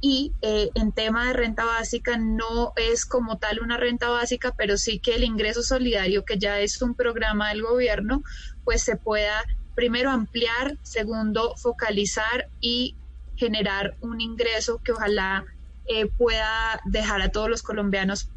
y 0.00 0.32
eh, 0.42 0.70
en 0.74 0.92
tema 0.92 1.26
de 1.26 1.32
renta 1.32 1.64
básica 1.64 2.16
no 2.18 2.72
es 2.76 3.04
como 3.04 3.38
tal 3.38 3.60
una 3.60 3.76
renta 3.76 4.08
básica, 4.08 4.54
pero 4.56 4.76
sí 4.76 5.00
que 5.00 5.16
el 5.16 5.24
ingreso 5.24 5.62
solidario, 5.62 6.24
que 6.24 6.38
ya 6.38 6.60
es 6.60 6.80
un 6.82 6.94
programa 6.94 7.48
del 7.48 7.62
gobierno, 7.62 8.22
pues 8.64 8.82
se 8.82 8.96
pueda 8.96 9.44
primero 9.74 10.10
ampliar, 10.10 10.76
segundo 10.82 11.54
focalizar 11.56 12.48
y 12.60 12.96
generar 13.36 13.96
un 14.00 14.20
ingreso 14.20 14.80
que 14.84 14.92
ojalá 14.92 15.44
eh, 15.86 16.06
pueda 16.06 16.80
dejar 16.84 17.22
a 17.22 17.30
todos 17.30 17.48
los 17.48 17.62
colombianos 17.62 18.28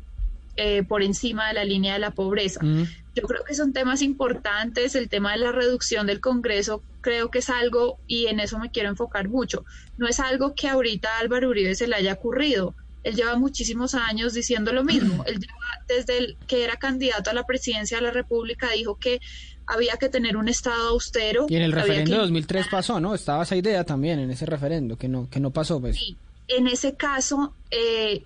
eh, 0.58 0.84
por 0.84 1.02
encima 1.04 1.48
de 1.48 1.54
la 1.56 1.64
línea 1.66 1.94
de 1.94 2.00
la 2.00 2.12
pobreza. 2.12 2.60
Mm. 2.64 2.84
Yo 3.16 3.24
creo 3.24 3.44
que 3.44 3.54
son 3.56 3.74
temas 3.74 4.02
importantes. 4.02 4.96
El 4.96 5.10
tema 5.10 5.32
de 5.34 5.40
la 5.40 5.52
reducción 5.52 6.08
del 6.08 6.20
Congreso 6.22 6.82
creo 7.02 7.30
que 7.32 7.40
es 7.40 7.50
algo, 7.50 7.98
y 8.08 8.28
en 8.28 8.40
eso 8.40 8.60
me 8.60 8.72
quiero 8.72 8.90
enfocar 8.90 9.28
mucho, 9.28 9.66
no 9.98 10.08
es 10.08 10.20
algo 10.20 10.54
que 10.56 10.68
ahorita 10.68 11.10
a 11.10 11.20
Álvaro 11.20 11.50
Uribe 11.50 11.76
se 11.76 11.88
le 11.88 11.96
haya 11.96 12.14
ocurrido. 12.14 12.76
Él 13.04 13.16
lleva 13.16 13.36
muchísimos 13.36 13.96
años 13.96 14.34
diciendo 14.34 14.72
lo 14.72 14.84
mismo. 14.84 15.24
Él 15.28 15.40
lleva 15.40 15.56
desde 15.88 16.18
el 16.20 16.38
que 16.48 16.64
era 16.64 16.76
candidato 16.78 17.32
a 17.32 17.34
la 17.34 17.46
presidencia 17.46 17.98
de 17.98 18.04
la 18.04 18.12
República, 18.12 18.70
dijo 18.76 18.96
que 18.98 19.20
había 19.66 19.96
que 19.98 20.10
tener 20.10 20.38
un 20.38 20.48
Estado 20.50 20.90
austero. 20.90 21.48
Y 21.50 21.56
en 21.56 21.64
el 21.64 21.72
referendo 21.72 22.12
que- 22.12 22.16
de 22.16 22.18
2003 22.22 22.68
pasó, 22.70 23.00
¿no? 23.00 23.16
Estaba 23.16 23.44
esa 23.44 23.56
idea 23.56 23.84
también 23.84 24.20
en 24.20 24.30
ese 24.30 24.46
referendo, 24.46 24.98
que 24.98 25.08
no, 25.08 25.28
que 25.30 25.40
no 25.40 25.50
pasó, 25.52 25.80
pues. 25.82 25.98
Sí, 25.98 26.18
en 26.48 26.68
ese 26.68 26.96
caso, 26.96 27.56
eh, 27.72 28.24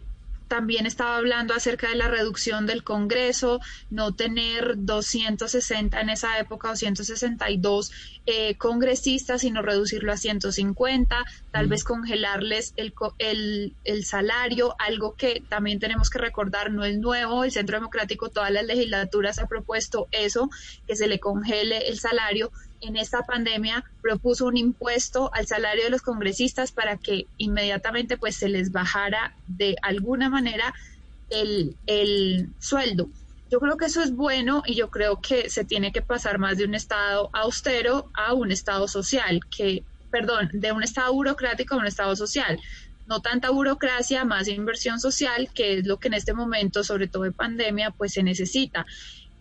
también 0.47 0.85
estaba 0.85 1.17
hablando 1.17 1.53
acerca 1.53 1.89
de 1.89 1.95
la 1.95 2.07
reducción 2.07 2.65
del 2.65 2.83
Congreso, 2.83 3.59
no 3.89 4.13
tener 4.13 4.75
260 4.77 5.99
en 5.99 6.09
esa 6.09 6.39
época, 6.39 6.69
262 6.69 7.91
eh, 8.25 8.55
congresistas, 8.57 9.41
sino 9.41 9.61
reducirlo 9.61 10.11
a 10.11 10.17
150, 10.17 11.23
tal 11.51 11.67
vez 11.67 11.83
congelarles 11.83 12.73
el, 12.75 12.93
el, 13.19 13.75
el, 13.83 14.05
salario, 14.05 14.75
algo 14.79 15.15
que 15.15 15.43
también 15.47 15.79
tenemos 15.79 16.09
que 16.09 16.19
recordar, 16.19 16.71
no 16.71 16.83
es 16.85 16.97
nuevo, 16.97 17.43
el 17.43 17.51
Centro 17.51 17.77
Democrático, 17.77 18.29
todas 18.29 18.51
las 18.51 18.65
legislaturas 18.65 19.39
ha 19.39 19.47
propuesto 19.47 20.07
eso, 20.11 20.49
que 20.87 20.95
se 20.95 21.07
le 21.07 21.19
congele 21.19 21.87
el 21.89 21.99
salario. 21.99 22.51
En 22.81 22.97
esta 22.97 23.23
pandemia 23.23 23.83
propuso 24.01 24.45
un 24.45 24.57
impuesto 24.57 25.31
al 25.33 25.47
salario 25.47 25.85
de 25.85 25.89
los 25.89 26.01
congresistas 26.01 26.71
para 26.71 26.97
que 26.97 27.25
inmediatamente 27.37 28.17
pues 28.17 28.35
se 28.35 28.49
les 28.49 28.71
bajara 28.71 29.35
de 29.47 29.75
alguna 29.81 30.29
manera 30.29 30.73
el, 31.29 31.75
el 31.87 32.49
sueldo. 32.59 33.09
Yo 33.49 33.59
creo 33.59 33.77
que 33.77 33.85
eso 33.85 34.01
es 34.01 34.15
bueno 34.15 34.63
y 34.65 34.75
yo 34.75 34.89
creo 34.89 35.21
que 35.21 35.49
se 35.49 35.63
tiene 35.65 35.91
que 35.91 36.01
pasar 36.01 36.39
más 36.39 36.57
de 36.57 36.65
un 36.65 36.75
Estado 36.75 37.29
austero 37.31 38.09
a 38.13 38.33
un 38.33 38.51
Estado 38.51 38.87
social, 38.87 39.39
que, 39.55 39.83
perdón, 40.11 40.49
de 40.53 40.71
un 40.71 40.83
Estado 40.83 41.13
burocrático 41.13 41.75
a 41.75 41.77
un 41.77 41.85
Estado 41.85 42.15
social. 42.15 42.59
No 43.07 43.21
tanta 43.21 43.51
burocracia, 43.51 44.25
más 44.25 44.47
inversión 44.47 44.99
social, 44.99 45.49
que 45.53 45.77
es 45.77 45.85
lo 45.85 45.97
que 45.97 46.07
en 46.07 46.15
este 46.15 46.33
momento, 46.33 46.83
sobre 46.83 47.07
todo 47.07 47.23
de 47.23 47.31
pandemia, 47.31 47.91
pues 47.91 48.13
se 48.13 48.23
necesita. 48.23 48.87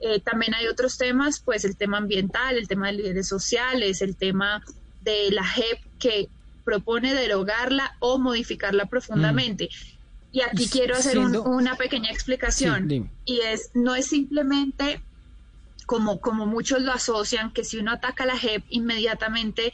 Eh, 0.06 0.20
también 0.20 0.54
hay 0.54 0.66
otros 0.66 0.98
temas, 0.98 1.40
pues 1.40 1.64
el 1.64 1.78
tema 1.78 1.96
ambiental, 1.96 2.58
el 2.58 2.68
tema 2.68 2.88
de 2.88 2.92
líderes 2.92 3.26
sociales, 3.26 4.02
el 4.02 4.16
tema 4.16 4.62
de 5.00 5.30
la 5.30 5.42
JEP 5.42 5.78
que 5.98 6.28
propone 6.62 7.14
derogarla 7.14 7.96
o 8.00 8.18
modificarla 8.18 8.84
profundamente. 8.84 9.70
Y 10.30 10.42
aquí 10.42 10.68
quiero 10.68 10.94
hacer 10.94 11.18
una 11.18 11.76
pequeña 11.76 12.10
explicación. 12.10 13.10
y 13.24 13.40
es, 13.40 13.70
no 13.72 13.94
es 13.94 14.08
simplemente 14.08 15.00
como, 15.86 16.20
como 16.20 16.44
muchos 16.44 16.82
lo 16.82 16.92
asocian, 16.92 17.50
que 17.50 17.64
si 17.64 17.78
uno 17.78 17.92
ataca 17.92 18.26
la 18.26 18.36
JEP, 18.36 18.62
inmediatamente 18.68 19.72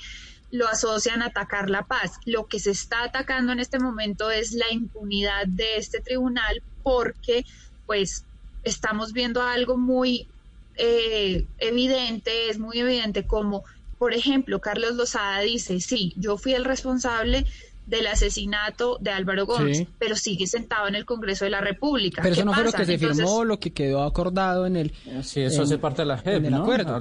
lo 0.52 0.68
asocian 0.68 1.22
a 1.22 1.26
atacar 1.26 1.70
la 1.70 1.86
paz. 1.86 2.20
Lo 2.24 2.46
que 2.46 2.60
se 2.60 2.70
está 2.70 3.02
atacando 3.02 3.50
en 3.50 3.58
este 3.58 3.80
momento 3.80 4.30
es 4.30 4.52
la 4.52 4.70
impunidad 4.70 5.48
de 5.48 5.76
este 5.76 5.98
tribunal 5.98 6.62
porque 6.84 7.44
pues 7.86 8.24
estamos 8.64 9.12
viendo 9.12 9.42
algo 9.42 9.76
muy 9.76 10.28
eh, 10.76 11.46
evidente, 11.58 12.50
es 12.50 12.58
muy 12.58 12.78
evidente 12.78 13.26
como, 13.26 13.64
por 13.98 14.14
ejemplo, 14.14 14.60
Carlos 14.60 14.94
Lozada 14.94 15.40
dice, 15.40 15.80
sí, 15.80 16.14
yo 16.16 16.38
fui 16.38 16.54
el 16.54 16.64
responsable 16.64 17.46
del 17.86 18.06
asesinato 18.06 18.98
de 19.00 19.10
Álvaro 19.10 19.46
Gómez, 19.46 19.84
pero 19.98 20.14
sigue 20.14 20.46
sentado 20.46 20.86
en 20.86 20.94
el 20.94 21.04
Congreso 21.04 21.44
de 21.44 21.50
la 21.50 21.60
República. 21.60 22.22
Pero 22.22 22.34
eso 22.34 22.44
no 22.44 22.54
fue 22.54 22.64
lo 22.64 22.72
que 22.72 22.84
se 22.84 22.98
firmó, 22.98 23.44
lo 23.44 23.58
que 23.58 23.72
quedó 23.72 24.04
acordado 24.04 24.64
en 24.64 24.76
el... 24.76 24.92
Sí, 25.22 25.40
eso 25.40 25.62
hace 25.62 25.76
parte 25.76 26.02
de 26.02 26.06
la 26.06 26.18
JEP, 26.18 26.44
¿no? 26.44 26.62
acuerdo. 26.62 27.00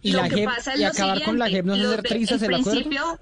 Y, 0.00 0.12
la 0.12 0.30
JEP, 0.30 0.48
y 0.76 0.84
acabar 0.84 1.22
con 1.24 1.38
la 1.38 1.48
JEP 1.48 1.66
no 1.66 1.74
es 1.74 1.84
hacer 1.84 2.02
trizas 2.02 2.42
el, 2.42 2.54
acuerdo. 2.54 3.18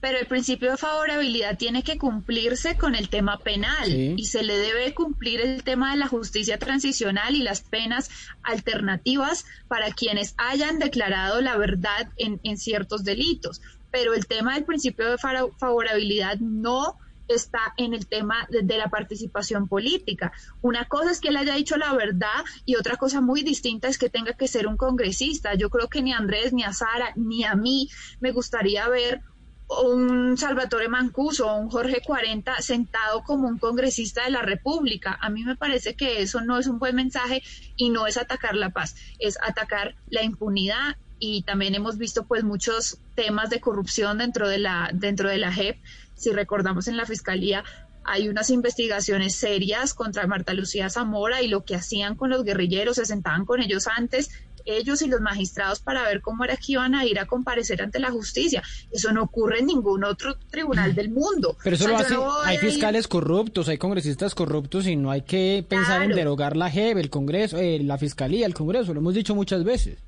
Pero 0.00 0.18
el 0.18 0.26
principio 0.26 0.70
de 0.70 0.76
favorabilidad 0.76 1.58
tiene 1.58 1.82
que 1.82 1.98
cumplirse 1.98 2.76
con 2.76 2.94
el 2.94 3.08
tema 3.08 3.38
penal 3.38 3.90
y 3.90 4.24
se 4.26 4.42
le 4.44 4.56
debe 4.56 4.94
cumplir 4.94 5.40
el 5.40 5.64
tema 5.64 5.90
de 5.90 5.98
la 5.98 6.06
justicia 6.06 6.58
transicional 6.58 7.34
y 7.34 7.42
las 7.42 7.62
penas 7.62 8.10
alternativas 8.42 9.44
para 9.66 9.90
quienes 9.90 10.34
hayan 10.36 10.78
declarado 10.78 11.40
la 11.40 11.56
verdad 11.56 12.12
en, 12.16 12.40
en 12.44 12.58
ciertos 12.58 13.02
delitos 13.02 13.60
pero 13.90 14.14
el 14.14 14.26
tema 14.26 14.54
del 14.54 14.64
principio 14.64 15.10
de 15.10 15.18
favorabilidad 15.18 16.38
no 16.38 16.96
está 17.28 17.74
en 17.76 17.92
el 17.92 18.06
tema 18.06 18.46
de, 18.50 18.78
la 18.78 18.88
participación 18.88 19.68
política. 19.68 20.32
Una 20.62 20.86
cosa 20.86 21.10
es 21.10 21.20
que 21.20 21.28
él 21.28 21.36
haya 21.36 21.54
dicho 21.54 21.76
la 21.76 21.92
verdad 21.92 22.44
y 22.64 22.76
otra 22.76 22.96
cosa 22.96 23.20
muy 23.20 23.42
distinta 23.42 23.88
es 23.88 23.98
que 23.98 24.08
tenga 24.08 24.32
que 24.32 24.48
ser 24.48 24.66
un 24.66 24.76
congresista. 24.76 25.54
Yo 25.54 25.68
creo 25.68 25.88
que 25.88 26.02
ni 26.02 26.12
a 26.12 26.18
Andrés, 26.18 26.52
ni 26.52 26.64
a 26.64 26.72
Sara, 26.72 27.12
ni 27.16 27.44
a 27.44 27.54
mí 27.54 27.90
me 28.20 28.32
gustaría 28.32 28.88
ver 28.88 29.20
un 29.68 30.36
Salvatore 30.38 30.88
Mancuso 30.88 31.46
o 31.46 31.56
un 31.58 31.70
Jorge 31.70 32.00
40 32.04 32.60
sentado 32.62 33.22
como 33.22 33.48
un 33.48 33.58
congresista 33.58 34.24
de 34.24 34.30
la 34.30 34.42
República. 34.42 35.18
A 35.20 35.28
mí 35.30 35.44
me 35.44 35.56
parece 35.56 35.94
que 35.94 36.22
eso 36.22 36.40
no 36.40 36.58
es 36.58 36.66
un 36.66 36.78
buen 36.78 36.96
mensaje 36.96 37.42
y 37.76 37.90
no 37.90 38.06
es 38.06 38.16
atacar 38.16 38.54
la 38.54 38.70
paz, 38.70 38.96
es 39.18 39.36
atacar 39.42 39.94
la 40.08 40.22
impunidad 40.22 40.96
y 41.18 41.42
también 41.42 41.74
hemos 41.74 41.98
visto 41.98 42.26
pues 42.26 42.44
muchos 42.44 42.98
temas 43.14 43.50
de 43.50 43.60
corrupción 43.60 44.18
dentro 44.18 44.48
de 44.48 44.58
la 44.58 44.90
dentro 44.92 45.28
de 45.28 45.38
la 45.38 45.52
JEP. 45.52 45.78
Si 46.14 46.30
recordamos 46.32 46.88
en 46.88 46.96
la 46.96 47.06
fiscalía 47.06 47.64
hay 48.04 48.28
unas 48.28 48.48
investigaciones 48.48 49.34
serias 49.34 49.92
contra 49.92 50.26
Marta 50.26 50.54
Lucía 50.54 50.88
Zamora 50.88 51.42
y 51.42 51.48
lo 51.48 51.64
que 51.64 51.74
hacían 51.74 52.14
con 52.14 52.30
los 52.30 52.42
guerrilleros, 52.42 52.96
se 52.96 53.04
sentaban 53.04 53.44
con 53.44 53.60
ellos 53.60 53.86
antes, 53.86 54.30
ellos 54.68 55.02
y 55.02 55.08
los 55.08 55.20
magistrados 55.20 55.80
para 55.80 56.02
ver 56.02 56.20
cómo 56.20 56.44
era 56.44 56.56
que 56.56 56.72
iban 56.72 56.94
a 56.94 57.04
ir 57.04 57.18
a 57.18 57.26
comparecer 57.26 57.82
ante 57.82 57.98
la 57.98 58.10
justicia. 58.10 58.62
Eso 58.90 59.12
no 59.12 59.22
ocurre 59.22 59.60
en 59.60 59.66
ningún 59.66 60.04
otro 60.04 60.36
tribunal 60.50 60.94
del 60.94 61.10
mundo. 61.10 61.56
Pero 61.62 61.76
eso 61.76 61.88
lo 61.88 61.96
hace, 61.96 62.16
hay 62.44 62.58
fiscales 62.58 63.08
corruptos, 63.08 63.68
hay 63.68 63.78
congresistas 63.78 64.34
corruptos 64.34 64.86
y 64.86 64.96
no 64.96 65.10
hay 65.10 65.22
que 65.22 65.64
pensar 65.68 66.02
en 66.02 66.12
derogar 66.12 66.56
la 66.56 66.70
JEP, 66.70 66.98
el 66.98 67.10
Congreso, 67.10 67.58
eh, 67.58 67.80
la 67.82 67.98
Fiscalía, 67.98 68.46
el 68.46 68.54
Congreso, 68.54 68.94
lo 68.94 69.00
hemos 69.00 69.14
dicho 69.14 69.34
muchas 69.34 69.64
veces. 69.64 69.98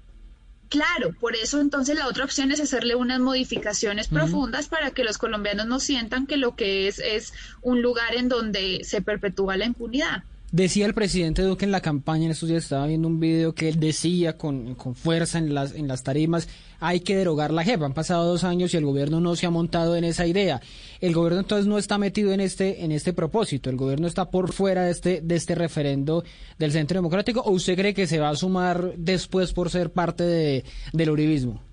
Claro, 0.70 1.12
por 1.18 1.34
eso 1.34 1.60
entonces 1.60 1.98
la 1.98 2.06
otra 2.06 2.24
opción 2.24 2.52
es 2.52 2.60
hacerle 2.60 2.94
unas 2.94 3.18
modificaciones 3.18 4.06
profundas 4.06 4.68
para 4.68 4.92
que 4.92 5.02
los 5.02 5.18
colombianos 5.18 5.66
no 5.66 5.80
sientan 5.80 6.28
que 6.28 6.36
lo 6.36 6.54
que 6.54 6.86
es 6.86 7.00
es 7.00 7.32
un 7.60 7.82
lugar 7.82 8.14
en 8.14 8.28
donde 8.28 8.82
se 8.84 9.02
perpetúa 9.02 9.56
la 9.56 9.64
impunidad. 9.64 10.22
Decía 10.52 10.86
el 10.86 10.94
presidente 10.94 11.42
Duque 11.42 11.64
en 11.64 11.70
la 11.70 11.80
campaña, 11.80 12.24
en 12.24 12.32
estos 12.32 12.48
días 12.48 12.64
estaba 12.64 12.88
viendo 12.88 13.06
un 13.06 13.20
video 13.20 13.54
que 13.54 13.68
él 13.68 13.78
decía 13.78 14.36
con, 14.36 14.74
con, 14.74 14.96
fuerza 14.96 15.38
en 15.38 15.54
las, 15.54 15.76
en 15.76 15.86
las 15.86 16.02
tarimas, 16.02 16.48
hay 16.80 17.00
que 17.00 17.14
derogar 17.14 17.52
la 17.52 17.62
JEP. 17.62 17.80
Han 17.84 17.94
pasado 17.94 18.26
dos 18.26 18.42
años 18.42 18.74
y 18.74 18.76
el 18.76 18.84
gobierno 18.84 19.20
no 19.20 19.36
se 19.36 19.46
ha 19.46 19.50
montado 19.50 19.94
en 19.94 20.02
esa 20.02 20.26
idea. 20.26 20.60
El 21.00 21.14
gobierno 21.14 21.38
entonces 21.38 21.66
no 21.66 21.78
está 21.78 21.98
metido 21.98 22.32
en 22.32 22.40
este, 22.40 22.84
en 22.84 22.90
este 22.90 23.12
propósito. 23.12 23.70
El 23.70 23.76
gobierno 23.76 24.08
está 24.08 24.28
por 24.28 24.52
fuera 24.52 24.86
de 24.86 24.90
este, 24.90 25.20
de 25.20 25.36
este 25.36 25.54
referendo 25.54 26.24
del 26.58 26.72
Centro 26.72 26.96
Democrático. 26.96 27.42
¿O 27.42 27.52
usted 27.52 27.76
cree 27.76 27.94
que 27.94 28.08
se 28.08 28.18
va 28.18 28.30
a 28.30 28.34
sumar 28.34 28.94
después 28.96 29.52
por 29.52 29.70
ser 29.70 29.92
parte 29.92 30.24
de, 30.24 30.64
del 30.92 31.10
uribismo? 31.10 31.69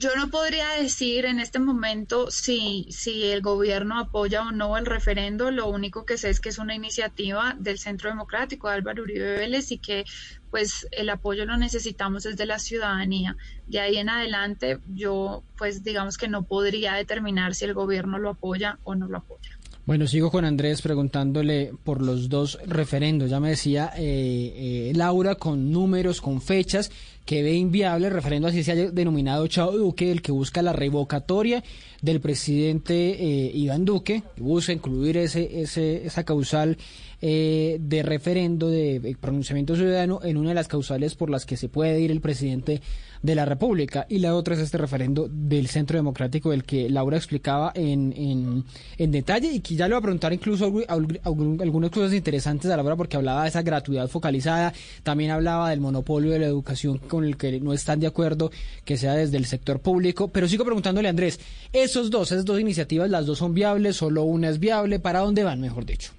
Yo 0.00 0.16
no 0.16 0.30
podría 0.30 0.70
decir 0.80 1.26
en 1.26 1.40
este 1.40 1.58
momento 1.58 2.30
si, 2.30 2.86
si 2.88 3.24
el 3.24 3.42
gobierno 3.42 3.98
apoya 3.98 4.40
o 4.40 4.50
no 4.50 4.78
el 4.78 4.86
referendo. 4.86 5.50
Lo 5.50 5.68
único 5.68 6.06
que 6.06 6.16
sé 6.16 6.30
es 6.30 6.40
que 6.40 6.48
es 6.48 6.56
una 6.56 6.74
iniciativa 6.74 7.54
del 7.58 7.78
Centro 7.78 8.08
Democrático 8.08 8.68
de 8.68 8.76
Álvaro 8.76 9.02
Uribe 9.02 9.36
Vélez 9.36 9.70
y 9.72 9.78
que 9.78 10.06
pues 10.50 10.88
el 10.92 11.10
apoyo 11.10 11.44
lo 11.44 11.58
necesitamos 11.58 12.22
desde 12.22 12.46
la 12.46 12.58
ciudadanía. 12.58 13.36
De 13.66 13.78
ahí 13.80 13.98
en 13.98 14.08
adelante 14.08 14.78
yo 14.88 15.44
pues 15.58 15.84
digamos 15.84 16.16
que 16.16 16.28
no 16.28 16.44
podría 16.44 16.94
determinar 16.94 17.54
si 17.54 17.66
el 17.66 17.74
gobierno 17.74 18.18
lo 18.18 18.30
apoya 18.30 18.78
o 18.84 18.94
no 18.94 19.06
lo 19.06 19.18
apoya. 19.18 19.60
Bueno, 19.90 20.06
sigo 20.06 20.30
con 20.30 20.44
Andrés 20.44 20.82
preguntándole 20.82 21.72
por 21.84 22.00
los 22.00 22.28
dos 22.28 22.58
referendos. 22.64 23.28
Ya 23.28 23.40
me 23.40 23.50
decía 23.50 23.90
eh, 23.96 24.90
eh, 24.90 24.92
Laura 24.94 25.34
con 25.34 25.72
números, 25.72 26.20
con 26.20 26.40
fechas, 26.40 26.90
que 27.30 27.44
ve 27.44 27.54
inviable 27.54 28.08
el 28.08 28.12
referendo 28.12 28.48
así 28.48 28.64
se 28.64 28.72
haya 28.72 28.90
denominado 28.90 29.46
Chao 29.46 29.70
Duque, 29.70 30.10
el 30.10 30.20
que 30.20 30.32
busca 30.32 30.62
la 30.62 30.72
revocatoria 30.72 31.62
del 32.02 32.20
presidente 32.20 32.92
eh, 32.92 33.52
Iván 33.54 33.84
Duque, 33.84 34.24
que 34.34 34.42
busca 34.42 34.72
incluir 34.72 35.16
ese, 35.16 35.60
ese, 35.60 36.04
esa 36.04 36.24
causal 36.24 36.76
eh, 37.20 37.78
de 37.80 38.02
referendo 38.02 38.68
de 38.68 39.16
pronunciamiento 39.20 39.76
ciudadano 39.76 40.20
en 40.22 40.36
una 40.36 40.50
de 40.50 40.54
las 40.54 40.68
causales 40.68 41.14
por 41.14 41.30
las 41.30 41.46
que 41.46 41.56
se 41.56 41.68
puede 41.68 42.00
ir 42.00 42.10
el 42.10 42.20
presidente 42.20 42.80
de 43.22 43.34
la 43.34 43.44
República. 43.44 44.06
Y 44.08 44.18
la 44.18 44.34
otra 44.34 44.54
es 44.54 44.60
este 44.60 44.78
referendo 44.78 45.28
del 45.30 45.68
Centro 45.68 45.96
Democrático 45.96 46.50
del 46.50 46.64
que 46.64 46.88
Laura 46.88 47.16
explicaba 47.16 47.72
en, 47.74 48.12
en, 48.16 48.64
en 48.98 49.10
detalle 49.10 49.52
y 49.52 49.60
que 49.60 49.74
ya 49.74 49.86
le 49.86 49.94
voy 49.94 49.98
a 49.98 50.02
preguntar 50.02 50.32
incluso 50.32 50.72
algunas 50.88 51.90
cosas 51.90 52.14
interesantes 52.14 52.70
a 52.70 52.76
Laura 52.76 52.96
porque 52.96 53.16
hablaba 53.16 53.42
de 53.42 53.48
esa 53.48 53.62
gratuidad 53.62 54.08
focalizada, 54.08 54.72
también 55.02 55.30
hablaba 55.30 55.70
del 55.70 55.80
monopolio 55.80 56.30
de 56.30 56.38
la 56.38 56.46
educación 56.46 56.98
con 56.98 57.24
el 57.24 57.36
que 57.36 57.60
no 57.60 57.72
están 57.72 58.00
de 58.00 58.06
acuerdo 58.06 58.50
que 58.84 58.96
sea 58.96 59.14
desde 59.14 59.36
el 59.36 59.44
sector 59.44 59.80
público. 59.80 60.28
Pero 60.28 60.48
sigo 60.48 60.64
preguntándole 60.64 61.08
a 61.08 61.10
Andrés, 61.10 61.40
esos 61.72 62.10
dos, 62.10 62.32
esas 62.32 62.44
dos 62.44 62.60
iniciativas, 62.60 63.10
las 63.10 63.26
dos 63.26 63.38
son 63.38 63.54
viables, 63.54 63.96
solo 63.96 64.24
una 64.24 64.48
es 64.48 64.58
viable, 64.58 64.98
¿para 64.98 65.20
dónde 65.20 65.44
van, 65.44 65.60
mejor 65.60 65.84
dicho? 65.84 66.12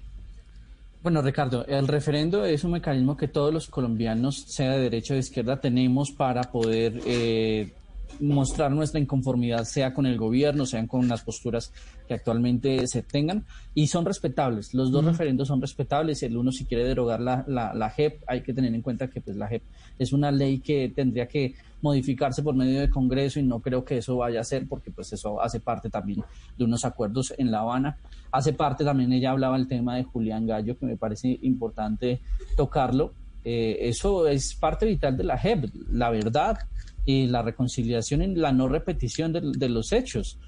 Bueno, 1.02 1.20
Ricardo, 1.20 1.66
el 1.66 1.88
referendo 1.88 2.44
es 2.44 2.62
un 2.62 2.72
mecanismo 2.72 3.16
que 3.16 3.26
todos 3.26 3.52
los 3.52 3.66
colombianos, 3.66 4.36
sea 4.46 4.70
de 4.70 4.82
derecha 4.82 5.14
o 5.14 5.16
de 5.16 5.20
izquierda, 5.20 5.60
tenemos 5.60 6.12
para 6.12 6.42
poder 6.42 7.00
eh, 7.04 7.72
mostrar 8.20 8.70
nuestra 8.70 9.00
inconformidad, 9.00 9.64
sea 9.64 9.92
con 9.92 10.06
el 10.06 10.16
gobierno, 10.16 10.66
sean 10.66 10.86
con 10.86 11.08
las 11.08 11.22
posturas 11.22 11.72
que 12.06 12.14
actualmente 12.14 12.86
se 12.86 13.02
tengan, 13.02 13.44
y 13.74 13.86
son 13.86 14.04
respetables. 14.04 14.74
Los 14.74 14.90
dos 14.90 15.04
referendos 15.04 15.48
son 15.48 15.60
respetables. 15.60 16.22
El 16.22 16.36
uno, 16.36 16.52
si 16.52 16.64
quiere 16.64 16.84
derogar 16.84 17.20
la, 17.20 17.44
la, 17.46 17.74
la 17.74 17.90
JEP, 17.90 18.22
hay 18.26 18.42
que 18.42 18.52
tener 18.52 18.74
en 18.74 18.82
cuenta 18.82 19.08
que 19.08 19.20
pues, 19.20 19.36
la 19.36 19.48
JEP 19.48 19.62
es 19.98 20.12
una 20.12 20.30
ley 20.30 20.60
que 20.60 20.92
tendría 20.94 21.26
que 21.26 21.54
modificarse 21.80 22.42
por 22.42 22.54
medio 22.54 22.80
del 22.80 22.90
Congreso 22.90 23.40
y 23.40 23.42
no 23.42 23.60
creo 23.60 23.84
que 23.84 23.98
eso 23.98 24.16
vaya 24.16 24.40
a 24.40 24.44
ser 24.44 24.68
porque 24.68 24.90
pues 24.90 25.12
eso 25.12 25.42
hace 25.42 25.60
parte 25.60 25.90
también 25.90 26.22
de 26.56 26.64
unos 26.64 26.84
acuerdos 26.84 27.34
en 27.36 27.50
La 27.50 27.60
Habana. 27.60 27.98
Hace 28.30 28.52
parte 28.52 28.84
también, 28.84 29.12
ella 29.12 29.32
hablaba 29.32 29.56
el 29.56 29.66
tema 29.66 29.96
de 29.96 30.04
Julián 30.04 30.46
Gallo, 30.46 30.78
que 30.78 30.86
me 30.86 30.96
parece 30.96 31.38
importante 31.42 32.20
tocarlo. 32.56 33.12
Eh, 33.44 33.88
eso 33.88 34.28
es 34.28 34.54
parte 34.54 34.86
vital 34.86 35.16
de 35.16 35.24
la 35.24 35.36
JEP, 35.36 35.64
la 35.90 36.10
verdad 36.10 36.58
y 37.04 37.26
la 37.26 37.42
reconciliación 37.42 38.22
y 38.22 38.34
la 38.34 38.52
no 38.52 38.68
repetición 38.68 39.32
de, 39.32 39.40
de 39.56 39.68
los 39.68 39.92
hechos. 39.92 40.38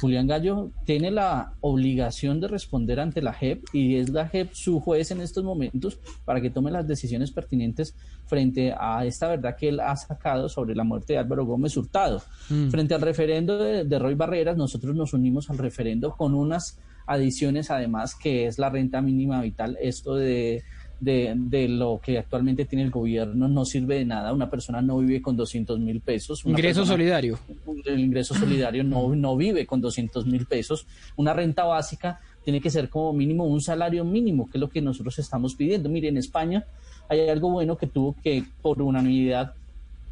Julián 0.00 0.28
Gallo 0.28 0.70
tiene 0.84 1.10
la 1.10 1.54
obligación 1.60 2.40
de 2.40 2.48
responder 2.48 3.00
ante 3.00 3.20
la 3.20 3.32
JEP 3.32 3.64
y 3.72 3.96
es 3.96 4.10
la 4.10 4.28
JEP 4.28 4.52
su 4.52 4.80
juez 4.80 5.10
en 5.10 5.20
estos 5.20 5.42
momentos 5.42 5.98
para 6.24 6.40
que 6.40 6.50
tome 6.50 6.70
las 6.70 6.86
decisiones 6.86 7.32
pertinentes 7.32 7.96
frente 8.26 8.72
a 8.78 9.04
esta 9.04 9.28
verdad 9.28 9.56
que 9.56 9.68
él 9.68 9.80
ha 9.80 9.96
sacado 9.96 10.48
sobre 10.48 10.76
la 10.76 10.84
muerte 10.84 11.14
de 11.14 11.18
Álvaro 11.18 11.44
Gómez 11.44 11.76
Hurtado. 11.76 12.22
Mm. 12.48 12.68
Frente 12.68 12.94
al 12.94 13.00
referendo 13.00 13.58
de, 13.58 13.84
de 13.84 13.98
Roy 13.98 14.14
Barreras, 14.14 14.56
nosotros 14.56 14.94
nos 14.94 15.12
unimos 15.14 15.50
al 15.50 15.58
referendo 15.58 16.12
con 16.12 16.34
unas 16.34 16.78
adiciones 17.06 17.70
además 17.70 18.14
que 18.14 18.46
es 18.46 18.58
la 18.58 18.70
renta 18.70 19.00
mínima 19.00 19.40
vital, 19.40 19.78
esto 19.80 20.14
de 20.14 20.62
de, 21.00 21.32
de, 21.36 21.68
lo 21.68 22.00
que 22.02 22.18
actualmente 22.18 22.64
tiene 22.64 22.84
el 22.84 22.90
gobierno 22.90 23.46
no 23.48 23.64
sirve 23.64 23.96
de 23.96 24.04
nada. 24.04 24.32
Una 24.32 24.50
persona 24.50 24.82
no 24.82 24.98
vive 24.98 25.22
con 25.22 25.36
200 25.36 25.78
mil 25.78 26.00
pesos. 26.00 26.44
Una 26.44 26.52
Ingreso 26.52 26.80
persona- 26.80 26.94
solidario. 26.96 27.38
El 27.84 28.00
ingreso 28.00 28.34
solidario 28.34 28.82
no, 28.84 29.14
no 29.14 29.36
vive 29.36 29.66
con 29.66 29.80
200 29.80 30.26
mil 30.26 30.46
pesos. 30.46 30.86
Una 31.16 31.32
renta 31.32 31.64
básica 31.64 32.20
tiene 32.44 32.60
que 32.60 32.70
ser 32.70 32.88
como 32.88 33.12
mínimo 33.12 33.44
un 33.44 33.60
salario 33.60 34.04
mínimo, 34.04 34.46
que 34.50 34.58
es 34.58 34.60
lo 34.60 34.68
que 34.68 34.80
nosotros 34.80 35.18
estamos 35.18 35.54
pidiendo. 35.54 35.88
Mire, 35.88 36.08
en 36.08 36.16
España 36.16 36.64
hay 37.08 37.28
algo 37.28 37.50
bueno 37.50 37.76
que 37.76 37.86
tuvo 37.86 38.16
que, 38.22 38.44
por 38.62 38.80
unanimidad, 38.82 39.54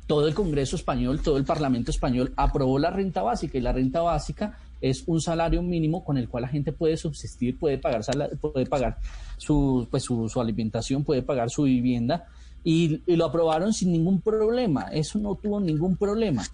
todo 0.06 0.28
el 0.28 0.34
Congreso 0.34 0.76
español, 0.76 1.20
todo 1.20 1.36
el 1.36 1.44
Parlamento 1.44 1.90
español 1.90 2.32
aprobó 2.36 2.78
la 2.78 2.90
renta 2.90 3.22
básica 3.22 3.58
y 3.58 3.60
la 3.60 3.72
renta 3.72 4.02
básica 4.02 4.56
es 4.80 5.04
un 5.06 5.20
salario 5.20 5.62
mínimo 5.62 6.04
con 6.04 6.18
el 6.18 6.28
cual 6.28 6.42
la 6.42 6.48
gente 6.48 6.72
puede 6.72 6.96
subsistir, 6.96 7.58
puede 7.58 7.78
pagar, 7.78 8.02
puede 8.40 8.66
pagar 8.66 8.98
su, 9.36 9.86
pues, 9.90 10.02
su, 10.04 10.28
su 10.28 10.40
alimentación, 10.40 11.04
puede 11.04 11.22
pagar 11.22 11.50
su 11.50 11.64
vivienda 11.64 12.26
y, 12.62 13.00
y 13.06 13.16
lo 13.16 13.26
aprobaron 13.26 13.72
sin 13.72 13.92
ningún 13.92 14.20
problema. 14.20 14.88
Eso 14.92 15.18
no 15.18 15.34
tuvo 15.36 15.60
ningún 15.60 15.96
problema. 15.96 16.44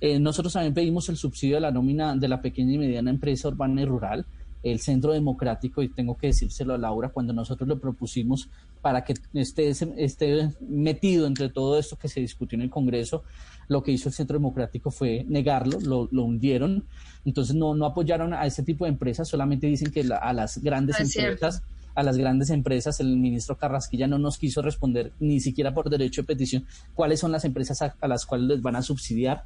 Eh, 0.00 0.18
nosotros 0.18 0.54
también 0.54 0.72
pedimos 0.72 1.08
el 1.10 1.16
subsidio 1.16 1.56
de 1.56 1.60
la 1.60 1.70
nómina 1.70 2.16
de 2.16 2.28
la 2.28 2.40
pequeña 2.40 2.72
y 2.72 2.78
mediana 2.78 3.10
empresa 3.10 3.48
urbana 3.48 3.82
y 3.82 3.84
rural, 3.84 4.24
el 4.62 4.80
Centro 4.80 5.12
Democrático, 5.12 5.82
y 5.82 5.88
tengo 5.88 6.16
que 6.16 6.28
decírselo 6.28 6.74
a 6.74 6.78
Laura, 6.78 7.08
cuando 7.08 7.32
nosotros 7.32 7.68
lo 7.68 7.78
propusimos 7.78 8.48
para 8.82 9.04
que 9.04 9.14
esté, 9.34 9.70
esté 9.96 10.50
metido 10.60 11.26
entre 11.26 11.48
todo 11.48 11.78
esto 11.78 11.96
que 11.96 12.08
se 12.08 12.20
discutió 12.20 12.56
en 12.56 12.62
el 12.62 12.70
Congreso, 12.70 13.22
lo 13.68 13.82
que 13.82 13.92
hizo 13.92 14.08
el 14.08 14.14
Centro 14.14 14.38
Democrático 14.38 14.90
fue 14.90 15.24
negarlo, 15.28 15.78
lo, 15.80 16.08
lo 16.10 16.24
hundieron, 16.24 16.84
entonces 17.24 17.54
no, 17.54 17.74
no 17.74 17.86
apoyaron 17.86 18.34
a 18.34 18.46
ese 18.46 18.62
tipo 18.62 18.84
de 18.84 18.90
empresas, 18.90 19.28
solamente 19.28 19.66
dicen 19.66 19.90
que 19.92 20.04
la- 20.04 20.16
a 20.16 20.32
las 20.32 20.58
grandes 20.58 20.96
No 20.98 21.02
empresas 21.30 21.62
a 21.96 22.04
las 22.04 22.16
grandes 22.16 22.50
empresas. 22.50 23.00
El 23.00 23.16
ministro 23.16 23.58
Carrasquilla 23.58 24.06
no 24.06 24.16
nos 24.16 24.38
quiso 24.38 24.62
responder 24.62 25.12
ni 25.18 25.40
siquiera 25.40 25.74
por 25.74 25.90
derecho 25.90 26.22
de 26.22 26.26
petición 26.26 26.64
cuáles 26.94 27.18
son 27.18 27.32
las 27.32 27.44
empresas 27.44 27.82
a, 27.82 27.96
a 28.00 28.06
las 28.08 28.24
cuales 28.26 28.46
les 28.46 28.62
van 28.62 28.76
a 28.76 28.82
subsidiar. 28.82 29.42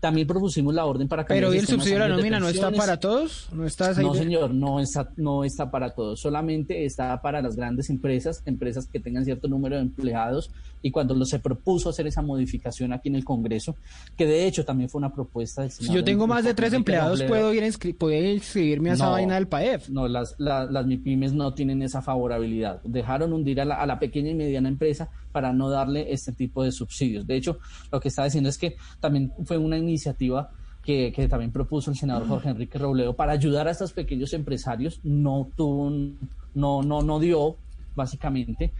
También 0.00 0.26
propusimos 0.26 0.74
la 0.74 0.84
orden 0.84 1.08
para 1.08 1.24
cambiar 1.24 1.44
Pero 1.50 1.54
¿y 1.54 1.58
el 1.58 1.66
subsidio 1.66 1.94
de 1.94 2.08
la 2.08 2.16
nómina 2.16 2.38
no 2.38 2.48
está 2.48 2.70
para 2.70 2.98
todos? 3.00 3.48
¿No 3.52 3.64
está 3.64 3.88
ahí 3.88 4.04
No, 4.04 4.12
de- 4.12 4.18
señor, 4.18 4.52
no 4.52 4.78
está, 4.80 5.10
no 5.16 5.44
está 5.44 5.70
para 5.70 5.94
todos. 5.94 6.20
Solamente 6.20 6.84
está 6.84 7.22
para 7.22 7.40
las 7.40 7.56
grandes 7.56 7.88
empresas, 7.88 8.42
empresas 8.44 8.86
que 8.86 9.00
tengan 9.00 9.24
cierto 9.24 9.48
número 9.48 9.76
de 9.76 9.82
empleados. 9.82 10.50
Y 10.82 10.90
cuando 10.90 11.14
lo- 11.14 11.24
se 11.24 11.38
propuso 11.38 11.88
hacer 11.88 12.06
esa 12.06 12.20
modificación 12.20 12.92
aquí 12.92 13.08
en 13.08 13.14
el 13.16 13.24
Congreso, 13.24 13.76
que 14.14 14.26
de 14.26 14.46
hecho 14.46 14.66
también 14.66 14.90
fue 14.90 14.98
una 14.98 15.14
propuesta 15.14 15.62
del 15.62 15.70
Si 15.70 15.78
senador 15.84 15.96
yo 16.00 16.04
tengo 16.04 16.26
más 16.26 16.44
de 16.44 16.52
tres 16.52 16.74
empleados. 16.74 17.22
¿puedo 17.22 17.54
ir 17.54 17.62
a 17.62 17.66
inscri- 17.66 17.96
inscribirme 18.34 18.90
a 18.90 18.92
esa 18.92 19.06
No. 19.06 19.12
vaina 19.12 19.36
del 19.36 19.48
PAEF? 19.48 19.88
No, 19.88 20.06
las, 20.06 20.34
la- 20.36 20.66
las 20.66 20.84
MIPIMES 20.86 21.32
no 21.32 21.54
tienen 21.54 21.80
esa 21.80 22.02
favorabilidad. 22.02 22.82
Dejaron 22.84 23.32
hundir 23.32 23.62
a 23.62 23.64
la, 23.64 23.76
a 23.76 23.86
la 23.86 23.98
pequeña 23.98 24.30
y 24.30 24.34
mediana 24.34 24.68
empresa 24.68 25.08
para 25.32 25.52
no 25.52 25.68
darle 25.70 26.12
este 26.12 26.32
tipo 26.32 26.62
de 26.62 26.70
subsidios. 26.70 27.26
De 27.26 27.34
hecho, 27.36 27.58
lo 27.90 27.98
que 27.98 28.08
está 28.08 28.22
diciendo 28.24 28.48
es 28.50 28.58
que 28.58 28.76
también 29.00 29.32
fue 29.46 29.56
una 29.58 29.76
iniciativa 29.88 30.50
que, 30.84 31.12
que 31.14 31.28
también 31.28 31.50
propuso 31.52 31.90
el 31.90 31.96
senador 31.96 32.28
Jorge 32.28 32.50
Enrique 32.50 32.78
Robledo 32.78 33.14
para 33.14 33.32
ayudar 33.32 33.68
a 33.68 33.70
estos 33.70 33.92
pequeños 33.92 34.32
empresarios. 34.34 35.00
No 35.02 35.48
tuvo, 35.56 35.84
un- 35.86 36.18
no, 36.54 36.82
no, 36.82 37.02
no 37.02 37.18
dio, 37.20 37.56
básicamente. 37.96 38.70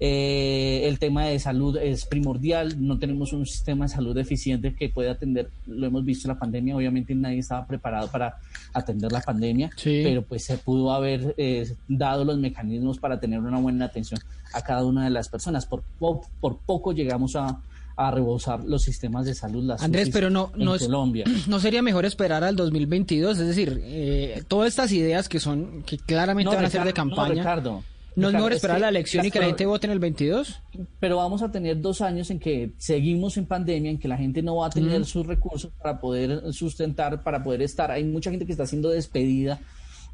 Eh, 0.00 0.82
el 0.86 1.00
tema 1.00 1.24
de 1.24 1.40
salud 1.40 1.76
es 1.76 2.04
primordial, 2.06 2.76
no 2.86 3.00
tenemos 3.00 3.32
un 3.32 3.44
sistema 3.46 3.86
de 3.86 3.88
salud 3.88 4.16
eficiente 4.16 4.72
que 4.74 4.90
pueda 4.90 5.10
atender, 5.10 5.50
lo 5.66 5.86
hemos 5.88 6.04
visto 6.04 6.28
en 6.28 6.34
la 6.34 6.38
pandemia, 6.38 6.76
obviamente 6.76 7.16
nadie 7.16 7.38
estaba 7.38 7.66
preparado 7.66 8.08
para 8.08 8.36
atender 8.72 9.10
la 9.10 9.20
pandemia, 9.22 9.70
Sí. 9.74 10.02
pero 10.04 10.22
pues 10.22 10.44
se 10.44 10.56
pudo 10.56 10.92
haber 10.92 11.34
eh, 11.36 11.66
dado 11.88 12.24
los 12.24 12.38
mecanismos 12.38 12.98
para 13.00 13.18
tener 13.18 13.40
una 13.40 13.58
buena 13.58 13.86
atención 13.86 14.20
a 14.54 14.62
cada 14.62 14.84
una 14.84 15.02
de 15.02 15.10
las 15.10 15.28
personas. 15.28 15.66
Por, 15.66 15.82
po- 15.98 16.22
por 16.40 16.58
poco 16.58 16.92
llegamos 16.92 17.34
a, 17.34 17.60
a 17.98 18.10
rebosar 18.12 18.64
los 18.64 18.82
sistemas 18.82 19.26
de 19.26 19.34
salud. 19.34 19.64
Las 19.64 19.82
Andrés, 19.82 20.08
pero 20.12 20.30
no, 20.30 20.52
en 20.54 20.64
no, 20.64 20.74
es- 20.76 20.82
Colombia. 20.84 21.24
¿no 21.48 21.58
sería 21.58 21.82
mejor 21.82 22.04
esperar 22.04 22.44
al 22.44 22.54
2022? 22.56 23.38
Es 23.38 23.46
decir, 23.48 23.80
eh, 23.84 24.42
todas 24.46 24.68
estas 24.68 24.92
ideas 24.92 25.28
que 25.28 25.40
son, 25.40 25.82
que 25.82 25.98
claramente 25.98 26.50
No, 26.50 26.56
van 26.56 26.64
a 26.64 26.70
ser 26.70 26.82
de 26.82 26.86
Ricardo, 26.92 27.10
no, 27.10 27.16
campaña. 27.16 27.34
Ricardo. 27.42 27.84
¿No 28.14 28.28
es 28.28 28.34
mejor 28.34 28.52
es 28.52 28.56
esperar 28.56 28.78
que 28.78 28.80
la 28.82 28.88
elección 28.88 29.26
y 29.26 29.30
que 29.30 29.38
la 29.38 29.46
gente 29.46 29.64
vote 29.66 29.86
en 29.86 29.92
el 29.92 29.98
22? 30.00 30.60
pero 30.98 31.16
vamos 31.18 31.42
a 31.42 31.52
tener 31.52 31.80
dos 31.80 32.00
años 32.00 32.30
en 32.30 32.38
que 32.40 32.72
seguimos 32.78 33.36
en 33.36 33.46
pandemia, 33.46 33.90
en 33.92 33.98
que 33.98 34.08
la 34.08 34.16
gente 34.16 34.42
no 34.42 34.56
va 34.56 34.66
a 34.66 34.70
tener 34.70 35.04
sus 35.04 35.24
recursos 35.26 35.70
para 35.80 36.00
poder 36.00 36.52
sustentar, 36.52 37.22
para 37.22 37.42
poder 37.44 37.62
estar. 37.62 37.90
Hay 37.92 38.02
mucha 38.04 38.30
gente 38.30 38.44
que 38.46 38.52
está 38.52 38.66
siendo 38.66 38.88
despedida. 38.90 39.60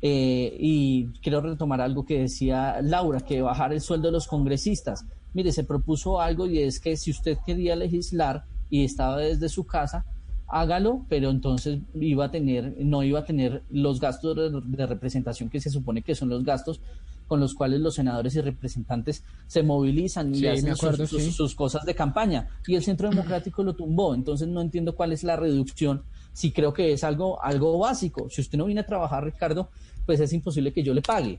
Eh, 0.06 0.54
y 0.60 1.06
quiero 1.22 1.40
retomar 1.40 1.80
algo 1.80 2.04
que 2.04 2.20
decía 2.20 2.82
Laura, 2.82 3.20
que 3.20 3.40
bajar 3.40 3.72
el 3.72 3.80
sueldo 3.80 4.08
de 4.08 4.12
los 4.12 4.26
congresistas. 4.26 5.06
Mire, 5.32 5.50
se 5.50 5.64
propuso 5.64 6.20
algo 6.20 6.46
y 6.46 6.58
es 6.58 6.78
que 6.78 6.98
si 6.98 7.10
usted 7.10 7.38
quería 7.46 7.74
legislar 7.74 8.44
y 8.68 8.84
estaba 8.84 9.16
desde 9.16 9.48
su 9.48 9.64
casa, 9.64 10.04
hágalo, 10.46 11.06
pero 11.08 11.30
entonces 11.30 11.78
iba 11.94 12.26
a 12.26 12.30
tener, 12.30 12.76
no 12.80 13.02
iba 13.02 13.20
a 13.20 13.24
tener 13.24 13.62
los 13.70 13.98
gastos 13.98 14.36
de, 14.36 14.60
de 14.76 14.86
representación 14.86 15.48
que 15.48 15.58
se 15.58 15.70
supone 15.70 16.02
que 16.02 16.14
son 16.14 16.28
los 16.28 16.44
gastos 16.44 16.82
con 17.26 17.40
los 17.40 17.54
cuales 17.54 17.80
los 17.80 17.94
senadores 17.94 18.34
y 18.36 18.42
representantes 18.42 19.24
se 19.46 19.62
movilizan 19.62 20.34
y 20.34 20.40
Sí, 20.40 20.46
hacen 20.46 20.70
acuerdo, 20.70 21.06
sus, 21.06 21.34
sus 21.34 21.54
cosas 21.54 21.86
de 21.86 21.94
campaña. 21.94 22.48
Y 22.66 22.74
el 22.74 22.82
Centro 22.82 23.08
Democrático 23.08 23.62
lo 23.62 23.74
tumbó. 23.74 24.14
Entonces 24.14 24.48
no 24.48 24.60
entiendo 24.60 24.94
cuál 24.94 25.12
es 25.12 25.24
la 25.24 25.36
reducción. 25.36 26.02
Si 26.34 26.52
creo 26.52 26.74
que 26.74 26.92
es 26.92 27.04
algo, 27.04 27.42
algo 27.42 27.78
básico. 27.78 28.28
Si 28.28 28.42
usted 28.42 28.58
no 28.58 28.66
viene 28.66 28.82
a 28.82 28.86
trabajar, 28.86 29.24
Ricardo, 29.24 29.70
pues 30.06 30.20
es 30.20 30.32
imposible 30.32 30.72
que 30.72 30.82
yo 30.82 30.92
le 30.94 31.02
pague. 31.02 31.38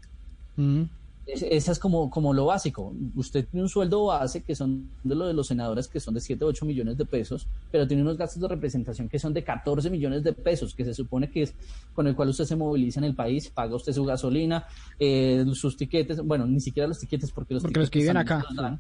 Mm. 0.57 0.83
Es- 1.27 1.41
Esa 1.41 1.71
es 1.71 1.79
como, 1.79 2.09
como 2.11 2.33
lo 2.35 2.45
básico. 2.45 2.93
Usted 3.15 3.47
tiene 3.49 3.63
un 3.63 3.69
sueldo 3.69 4.05
base 4.05 4.43
que 4.43 4.53
son 4.55 4.87
de 5.03 5.15
lo 5.15 5.25
de 5.25 5.33
los 5.33 5.47
senadores 5.47 5.87
que 5.87 5.99
son 5.99 6.13
de 6.13 6.21
7, 6.21 6.45
8 6.45 6.65
millones 6.65 6.97
de 6.97 7.05
pesos, 7.05 7.47
pero 7.71 7.87
tiene 7.87 8.03
unos 8.03 8.15
gastos 8.15 8.39
de 8.43 8.47
representación 8.47 9.09
que 9.09 9.17
son 9.17 9.33
de 9.33 9.43
14 9.43 9.89
millones 9.89 10.23
de 10.23 10.33
pesos, 10.33 10.75
que 10.75 10.85
se 10.85 10.93
supone 10.93 11.31
que 11.31 11.41
es 11.41 11.55
con 11.95 12.05
el 12.05 12.15
cual 12.15 12.29
usted 12.29 12.45
se 12.45 12.55
moviliza 12.55 12.99
en 12.99 13.05
el 13.05 13.15
país, 13.15 13.49
paga 13.49 13.75
usted 13.75 13.91
su 13.93 14.05
gasolina, 14.05 14.65
eh, 14.99 15.43
sus 15.53 15.75
tiquetes, 15.75 16.21
bueno, 16.21 16.45
ni 16.45 16.59
siquiera 16.59 16.87
los 16.87 16.99
tiquetes 16.99 17.31
porque 17.31 17.55
los 17.55 17.63
Porque 17.63 17.79
los 17.79 17.89
que 17.89 17.99
viven 17.99 18.17
acá. 18.17 18.43
los 18.47 18.55
dan. 18.55 18.79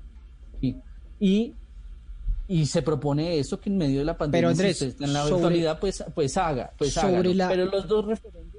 Sí. 0.61 0.75
Y, 1.19 1.53
y 2.47 2.65
se 2.67 2.83
propone 2.83 3.39
eso 3.39 3.59
que 3.59 3.71
en 3.71 3.77
medio 3.77 3.99
de 3.99 4.05
la 4.05 4.15
pandemia, 4.19 4.41
Pero, 4.41 4.49
Andrés, 4.51 4.77
si 4.77 4.85
usted 4.85 4.93
está 4.93 5.05
en 5.05 5.13
la 5.13 5.21
sobre- 5.23 5.33
virtualidad, 5.35 5.79
pues, 5.79 6.03
pues 6.13 6.37
haga, 6.37 6.71
pues 6.77 6.93
Sobre 6.93 7.33
la- 7.33 7.47
Pero 7.47 7.65
los 7.65 7.87
dos 7.87 8.05
referendos, 8.05 8.54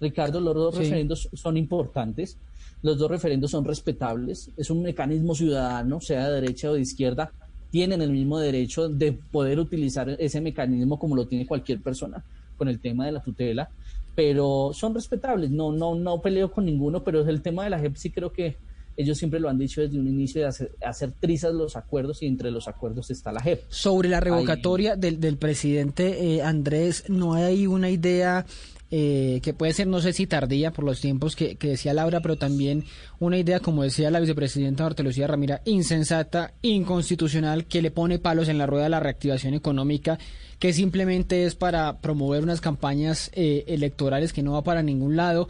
Ricardo, 0.00 0.40
los 0.40 0.54
dos 0.54 0.74
Sí. 0.74 0.82
referendos 0.82 1.28
son 1.32 1.56
importantes. 1.56 2.36
Los 2.82 2.98
dos 2.98 3.10
referendos 3.10 3.50
son 3.50 3.64
respetables. 3.64 4.50
Es 4.56 4.70
un 4.70 4.82
mecanismo 4.82 5.34
ciudadano, 5.34 6.00
sea 6.00 6.28
de 6.28 6.40
derecha 6.40 6.70
o 6.70 6.74
de 6.74 6.80
izquierda. 6.80 7.32
Tienen 7.70 8.00
el 8.02 8.10
mismo 8.12 8.38
derecho 8.38 8.88
de 8.88 9.12
poder 9.12 9.58
utilizar 9.58 10.08
ese 10.18 10.40
mecanismo 10.40 10.98
como 10.98 11.16
lo 11.16 11.26
tiene 11.26 11.46
cualquier 11.46 11.80
persona 11.80 12.24
con 12.56 12.68
el 12.68 12.80
tema 12.80 13.06
de 13.06 13.12
la 13.12 13.22
tutela. 13.22 13.68
Pero 14.14 14.70
son 14.72 14.94
respetables. 14.94 15.50
No, 15.50 15.72
no, 15.72 15.94
no 15.94 16.20
peleo 16.20 16.50
con 16.50 16.64
ninguno, 16.66 17.02
pero 17.04 17.28
el 17.28 17.42
tema 17.42 17.64
de 17.64 17.70
la 17.70 17.78
JEP 17.78 17.96
sí 17.96 18.10
creo 18.10 18.32
que 18.32 18.56
ellos 18.96 19.16
siempre 19.16 19.38
lo 19.38 19.48
han 19.48 19.58
dicho 19.58 19.80
desde 19.80 19.96
un 19.96 20.08
inicio 20.08 20.40
de 20.40 20.48
hacer, 20.48 20.72
hacer 20.84 21.12
trizas 21.20 21.54
los 21.54 21.76
acuerdos 21.76 22.20
y 22.22 22.26
entre 22.26 22.50
los 22.50 22.66
acuerdos 22.66 23.10
está 23.12 23.30
la 23.30 23.40
JEP. 23.40 23.62
Sobre 23.68 24.08
la 24.08 24.18
revocatoria 24.18 24.96
del, 24.96 25.20
del 25.20 25.36
presidente 25.36 26.34
eh, 26.34 26.42
Andrés, 26.42 27.04
¿no 27.08 27.34
hay 27.34 27.68
una 27.68 27.90
idea 27.90 28.44
eh, 28.90 29.40
que 29.42 29.52
puede 29.52 29.72
ser, 29.74 29.86
no 29.86 30.00
sé 30.00 30.12
si 30.12 30.26
tardía 30.26 30.70
por 30.70 30.84
los 30.84 31.00
tiempos 31.00 31.36
que, 31.36 31.56
que 31.56 31.68
decía 31.68 31.92
Laura, 31.92 32.20
pero 32.20 32.36
también 32.36 32.84
una 33.18 33.36
idea, 33.36 33.60
como 33.60 33.82
decía 33.82 34.10
la 34.10 34.20
vicepresidenta 34.20 34.84
Marta 34.84 35.02
Lucía 35.02 35.26
Ramira, 35.26 35.60
insensata, 35.66 36.54
inconstitucional, 36.62 37.66
que 37.66 37.82
le 37.82 37.90
pone 37.90 38.18
palos 38.18 38.48
en 38.48 38.56
la 38.56 38.66
rueda 38.66 38.84
de 38.84 38.90
la 38.90 39.00
reactivación 39.00 39.54
económica, 39.54 40.18
que 40.58 40.72
simplemente 40.72 41.44
es 41.44 41.54
para 41.54 42.00
promover 42.00 42.42
unas 42.42 42.60
campañas 42.60 43.30
eh, 43.34 43.64
electorales 43.68 44.32
que 44.32 44.42
no 44.42 44.52
va 44.52 44.64
para 44.64 44.82
ningún 44.82 45.16
lado 45.16 45.48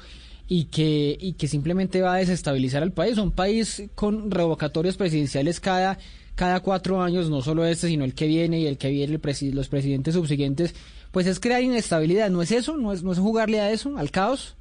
y 0.48 0.64
que, 0.64 1.16
y 1.20 1.34
que 1.34 1.46
simplemente 1.46 2.00
va 2.00 2.14
a 2.14 2.18
desestabilizar 2.18 2.82
al 2.82 2.92
país. 2.92 3.18
Un 3.18 3.30
país 3.30 3.84
con 3.94 4.30
revocatorios 4.30 4.96
presidenciales 4.96 5.60
cada, 5.60 5.98
cada 6.34 6.60
cuatro 6.60 7.02
años, 7.02 7.30
no 7.30 7.42
solo 7.42 7.64
este, 7.66 7.88
sino 7.88 8.04
el 8.04 8.14
que 8.14 8.26
viene 8.26 8.58
y 8.60 8.66
el 8.66 8.78
que 8.78 8.88
viene, 8.88 9.18
el 9.22 9.54
los 9.54 9.68
presidentes 9.68 10.14
subsiguientes, 10.14 10.74
pues 11.12 11.26
es 11.26 11.40
crear 11.40 11.62
inestabilidad. 11.62 12.30
¿No 12.30 12.42
es 12.42 12.52
eso? 12.52 12.76
¿No 12.76 12.92
es, 12.92 13.02
no 13.02 13.12
es 13.12 13.18
jugarle 13.18 13.60
a 13.60 13.70
eso, 13.70 13.96
al 13.96 14.10
caos? 14.10 14.56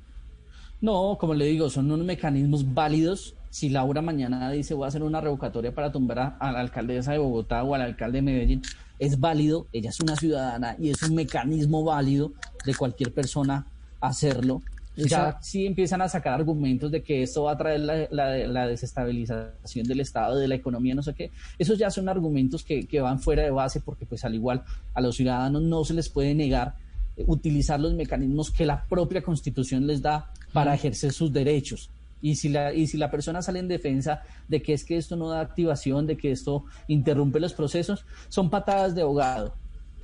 No, 0.81 1.17
como 1.19 1.33
le 1.33 1.45
digo, 1.45 1.69
son 1.69 1.91
unos 1.91 2.05
mecanismos 2.05 2.73
válidos. 2.73 3.35
Si 3.49 3.69
Laura 3.69 4.01
mañana 4.01 4.51
dice 4.51 4.73
voy 4.73 4.85
a 4.85 4.87
hacer 4.89 5.03
una 5.03 5.21
revocatoria 5.21 5.73
para 5.73 5.91
tumbar 5.91 6.19
a, 6.19 6.27
a 6.39 6.51
la 6.51 6.59
alcaldesa 6.59 7.13
de 7.13 7.17
Bogotá 7.17 7.63
o 7.63 7.73
al 7.73 7.81
alcalde 7.81 8.17
de 8.19 8.21
Medellín, 8.21 8.61
es 8.99 9.19
válido, 9.19 9.67
ella 9.73 9.89
es 9.89 9.99
una 9.99 10.15
ciudadana 10.15 10.75
y 10.79 10.89
es 10.89 11.01
un 11.03 11.15
mecanismo 11.15 11.83
válido 11.83 12.33
de 12.65 12.75
cualquier 12.75 13.13
persona 13.13 13.65
hacerlo. 14.01 14.61
Ya 15.05 15.37
si 15.41 15.65
empiezan 15.65 16.01
a 16.01 16.09
sacar 16.09 16.33
argumentos 16.33 16.91
de 16.91 17.03
que 17.03 17.21
esto 17.23 17.43
va 17.43 17.51
a 17.53 17.57
traer 17.57 17.81
la, 17.81 18.07
la- 18.09 18.35
la 18.47 18.67
desestabilización 18.67 19.85
del 19.87 19.99
Estado, 19.99 20.37
de 20.37 20.47
la 20.47 20.55
economía, 20.55 20.95
no 20.95 21.03
sé 21.03 21.13
qué, 21.13 21.31
esos 21.57 21.77
ya 21.77 21.89
son 21.91 22.09
argumentos 22.09 22.63
que, 22.63 22.87
que 22.87 22.99
van 23.01 23.19
fuera 23.19 23.43
de 23.43 23.51
base 23.51 23.79
porque 23.81 24.05
pues 24.05 24.25
al 24.25 24.35
igual 24.35 24.63
a 24.93 25.01
los 25.01 25.15
ciudadanos 25.15 25.61
no 25.61 25.83
se 25.83 25.93
les 25.93 26.09
puede 26.09 26.33
negar 26.33 26.75
eh, 27.15 27.23
utilizar 27.27 27.79
los 27.79 27.93
mecanismos 27.93 28.51
que 28.51 28.65
la 28.65 28.83
propia 28.85 29.21
Constitución 29.21 29.85
les 29.87 30.01
da 30.01 30.31
para 30.53 30.73
ejercer 30.73 31.11
sus 31.13 31.31
derechos. 31.31 31.89
Y 32.19 32.35
si, 32.35 32.49
la, 32.49 32.73
y 32.73 32.87
si 32.87 32.97
la 32.97 33.11
persona 33.11 33.43
sale 33.43 33.59
en 33.59 33.67
defensa 33.67 34.23
de 34.47 34.63
que 34.63 34.73
es 34.73 34.83
que 34.83 34.97
esto 34.97 35.15
no 35.15 35.29
da 35.29 35.39
activación, 35.39 36.07
de 36.07 36.17
que 36.17 36.31
esto 36.31 36.65
interrumpe 36.87 37.39
los 37.39 37.53
procesos, 37.53 38.05
son 38.29 38.49
patadas 38.49 38.95
de 38.95 39.01
ahogado, 39.03 39.53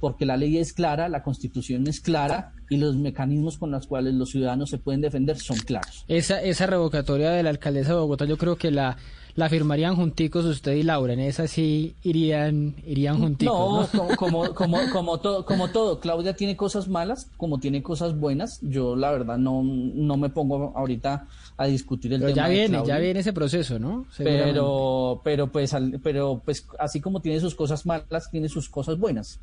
porque 0.03 0.25
la 0.25 0.35
ley 0.35 0.57
es 0.57 0.73
clara, 0.73 1.07
la 1.07 1.23
constitución 1.23 1.87
es 1.87 2.01
clara 2.01 2.51
y 2.69 2.75
los 2.75 2.97
mecanismos 2.97 3.57
con 3.57 3.71
los 3.71 3.87
cuales 3.87 4.13
los 4.15 4.31
ciudadanos 4.31 4.69
se 4.69 4.77
pueden 4.77 4.99
defender 4.99 5.37
son 5.39 5.55
claros. 5.59 6.03
Esa, 6.09 6.41
esa 6.41 6.65
revocatoria 6.67 7.31
de 7.31 7.41
la 7.41 7.51
alcaldesa 7.51 7.93
de 7.93 7.99
Bogotá, 8.01 8.25
yo 8.25 8.37
creo 8.37 8.57
que 8.57 8.69
la, 8.69 8.97
la 9.35 9.47
firmarían 9.47 9.95
junticos 9.95 10.43
usted 10.43 10.73
y 10.73 10.83
Laura. 10.83 11.13
En 11.13 11.21
esa 11.21 11.47
sí 11.47 11.95
irían, 12.03 12.75
irían 12.85 13.17
junticos. 13.17 13.55
No, 13.93 14.03
¿no? 14.03 14.17
como, 14.17 14.17
como, 14.17 14.53
como, 14.53 14.77
como 14.91 15.19
todo, 15.21 15.45
como 15.45 15.69
todo, 15.69 16.01
Claudia 16.01 16.35
tiene 16.35 16.57
cosas 16.57 16.89
malas, 16.89 17.29
como 17.37 17.59
tiene 17.59 17.81
cosas 17.81 18.19
buenas. 18.19 18.59
Yo 18.61 18.97
la 18.97 19.09
verdad 19.11 19.37
no, 19.37 19.61
no 19.63 20.17
me 20.17 20.29
pongo 20.29 20.73
ahorita 20.75 21.27
a 21.55 21.65
discutir 21.67 22.11
el 22.11 22.19
Pero 22.19 22.33
tema. 22.33 22.47
ya 22.47 22.51
viene, 22.51 22.81
ya 22.85 22.97
viene 22.97 23.21
ese 23.21 23.31
proceso, 23.31 23.79
¿no? 23.79 24.05
Pero 24.17 25.21
pero 25.23 25.49
pues 25.49 25.73
al- 25.73 25.99
pero 26.03 26.41
pues 26.43 26.65
así 26.79 26.99
como 26.99 27.21
tiene 27.21 27.39
sus 27.39 27.55
cosas 27.55 27.85
malas 27.85 28.29
tiene 28.31 28.49
sus 28.49 28.67
cosas 28.69 28.97
buenas 28.97 29.39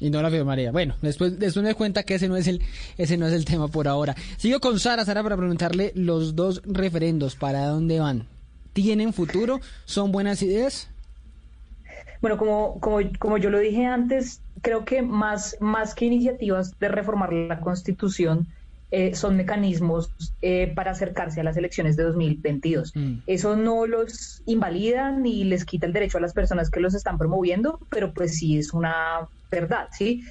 Y 0.00 0.10
no 0.10 0.22
la 0.22 0.30
firmaría. 0.30 0.70
Bueno, 0.70 0.94
después, 1.02 1.38
después 1.38 1.64
me 1.64 1.74
cuenta 1.74 2.04
que 2.04 2.14
ese 2.14 2.28
no 2.28 2.36
es 2.36 2.46
el, 2.46 2.62
ese 2.96 3.16
no 3.16 3.26
es 3.26 3.32
el 3.32 3.44
tema 3.44 3.68
por 3.68 3.88
ahora. 3.88 4.14
Sigo 4.36 4.60
con 4.60 4.78
Sara, 4.78 5.04
Sara, 5.04 5.22
para 5.22 5.36
preguntarle 5.36 5.92
los 5.94 6.36
dos 6.36 6.62
referendos, 6.64 7.34
¿para 7.34 7.66
dónde 7.66 7.98
van? 7.98 8.26
¿Tienen 8.72 9.12
futuro? 9.12 9.60
¿Son 9.86 10.12
buenas 10.12 10.42
ideas? 10.42 10.88
Bueno, 12.20 12.36
como, 12.36 12.78
como, 12.80 12.98
como 13.18 13.38
yo 13.38 13.50
lo 13.50 13.58
dije 13.58 13.86
antes, 13.86 14.40
creo 14.62 14.84
que 14.84 15.02
más, 15.02 15.56
más 15.60 15.94
que 15.94 16.06
iniciativas 16.06 16.78
de 16.78 16.88
reformar 16.88 17.32
la 17.32 17.60
Constitución, 17.60 18.48
eh, 18.90 19.14
son 19.14 19.36
mecanismos 19.36 20.14
eh, 20.40 20.72
para 20.74 20.92
acercarse 20.92 21.40
a 21.40 21.44
las 21.44 21.56
elecciones 21.56 21.96
de 21.96 22.04
2022. 22.04 22.92
Mm. 22.94 23.18
Eso 23.26 23.56
no 23.56 23.86
los 23.86 24.42
invalida 24.46 25.10
ni 25.12 25.44
les 25.44 25.64
quita 25.64 25.86
el 25.86 25.92
derecho 25.92 26.18
a 26.18 26.20
las 26.22 26.32
personas 26.32 26.70
que 26.70 26.80
los 26.80 26.94
están 26.94 27.18
promoviendo, 27.18 27.78
pero 27.90 28.12
pues 28.14 28.38
sí 28.38 28.56
es 28.58 28.72
una 28.72 29.28
verdad, 29.50 29.88
¿sí? 29.96 30.22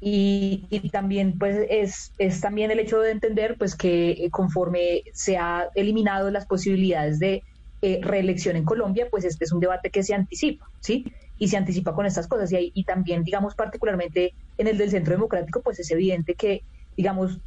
Y, 0.00 0.66
y 0.70 0.90
también 0.90 1.38
pues 1.38 1.66
es, 1.70 2.12
es 2.18 2.40
también 2.40 2.70
el 2.70 2.78
hecho 2.78 3.00
de 3.00 3.10
entender 3.10 3.56
pues 3.58 3.74
que 3.74 4.10
eh, 4.10 4.30
conforme 4.30 5.02
se 5.14 5.38
ha 5.38 5.68
eliminado 5.74 6.30
las 6.30 6.46
posibilidades 6.46 7.18
de 7.18 7.42
eh, 7.80 8.00
reelección 8.02 8.56
en 8.56 8.64
Colombia, 8.64 9.08
pues 9.10 9.24
este 9.24 9.44
es 9.44 9.52
un 9.52 9.60
debate 9.60 9.90
que 9.90 10.02
se 10.02 10.14
anticipa, 10.14 10.66
¿sí? 10.80 11.04
Y 11.38 11.48
se 11.48 11.56
anticipa 11.56 11.94
con 11.94 12.06
estas 12.06 12.28
cosas. 12.28 12.52
Y, 12.52 12.56
ahí- 12.56 12.72
y 12.74 12.84
también, 12.84 13.24
digamos, 13.24 13.54
particularmente 13.54 14.34
en 14.58 14.66
el 14.68 14.76
del 14.78 14.90
Centro 14.90 15.12
Democrático, 15.14 15.62
pues 15.62 15.78
es 15.80 15.90
evidente 15.90 16.34
que, 16.34 16.62
digamos, 16.96 17.40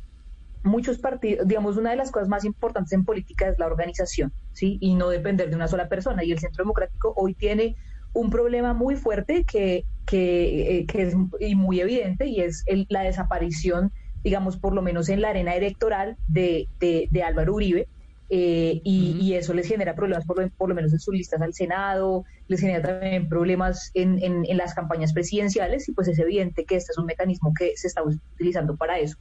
muchos 0.68 1.00
partidos, 1.00 1.48
digamos, 1.48 1.78
una 1.78 1.92
de 1.92 1.96
las 1.98 2.12
cosas 2.12 2.28
más 2.30 2.46
importantes 2.46 2.94
en 2.94 3.06
política 3.06 3.48
es 3.50 3.56
la 3.60 3.66
organización, 3.68 4.34
¿sí? 4.52 4.78
Y 4.82 4.96
no 4.96 5.10
depender 5.10 5.50
de 5.50 5.56
una 5.56 5.68
sola 5.68 5.90
persona. 5.90 6.24
Y 6.24 6.32
el 6.32 6.40
Centro 6.40 6.64
Democrático 6.64 7.14
hoy 7.18 7.36
tiene 7.36 7.76
un 8.14 8.30
problema 8.30 8.74
muy 8.74 8.96
fuerte 8.96 9.46
que, 9.46 9.86
que, 10.06 10.80
eh, 10.80 10.86
que 10.86 11.04
es 11.04 11.16
y 11.40 11.56
muy 11.56 11.80
evidente 11.82 12.26
y 12.28 12.42
es 12.42 12.64
el- 12.68 12.86
la 12.90 13.02
desaparición, 13.04 13.92
digamos, 14.24 14.58
por 14.60 14.74
lo 14.74 14.82
menos 14.82 15.10
en 15.10 15.22
la 15.22 15.30
arena 15.30 15.56
electoral 15.56 16.18
de, 16.28 16.70
de, 16.80 17.08
de 17.12 17.24
Álvaro 17.24 17.54
Uribe. 17.56 17.90
eh, 18.30 18.82
y, 18.84 19.18
y 19.22 19.36
eso 19.36 19.54
les 19.54 19.68
genera 19.68 19.96
problemas 19.96 20.26
por 20.26 20.42
lo, 20.42 20.50
por 20.58 20.68
lo 20.70 20.76
menos 20.76 20.92
en 20.92 21.00
sus 21.00 21.14
listas 21.14 21.42
al 21.42 21.54
Senado, 21.54 22.24
les 22.48 22.60
genera 22.60 22.82
también 23.00 23.30
problemas 23.30 23.90
en, 23.94 24.22
en, 24.22 24.44
en 24.46 24.58
las 24.58 24.74
campañas 24.74 25.14
presidenciales 25.14 25.88
y 25.88 25.94
pues 25.94 26.10
es 26.10 26.20
evidente 26.20 26.66
que 26.66 26.76
este 26.76 26.92
es 26.92 26.98
un 26.98 27.06
mecanismo 27.06 27.54
que 27.58 27.72
se 27.76 27.88
está 27.88 28.04
utilizando 28.04 28.76
para 28.76 29.00
eso. 29.00 29.16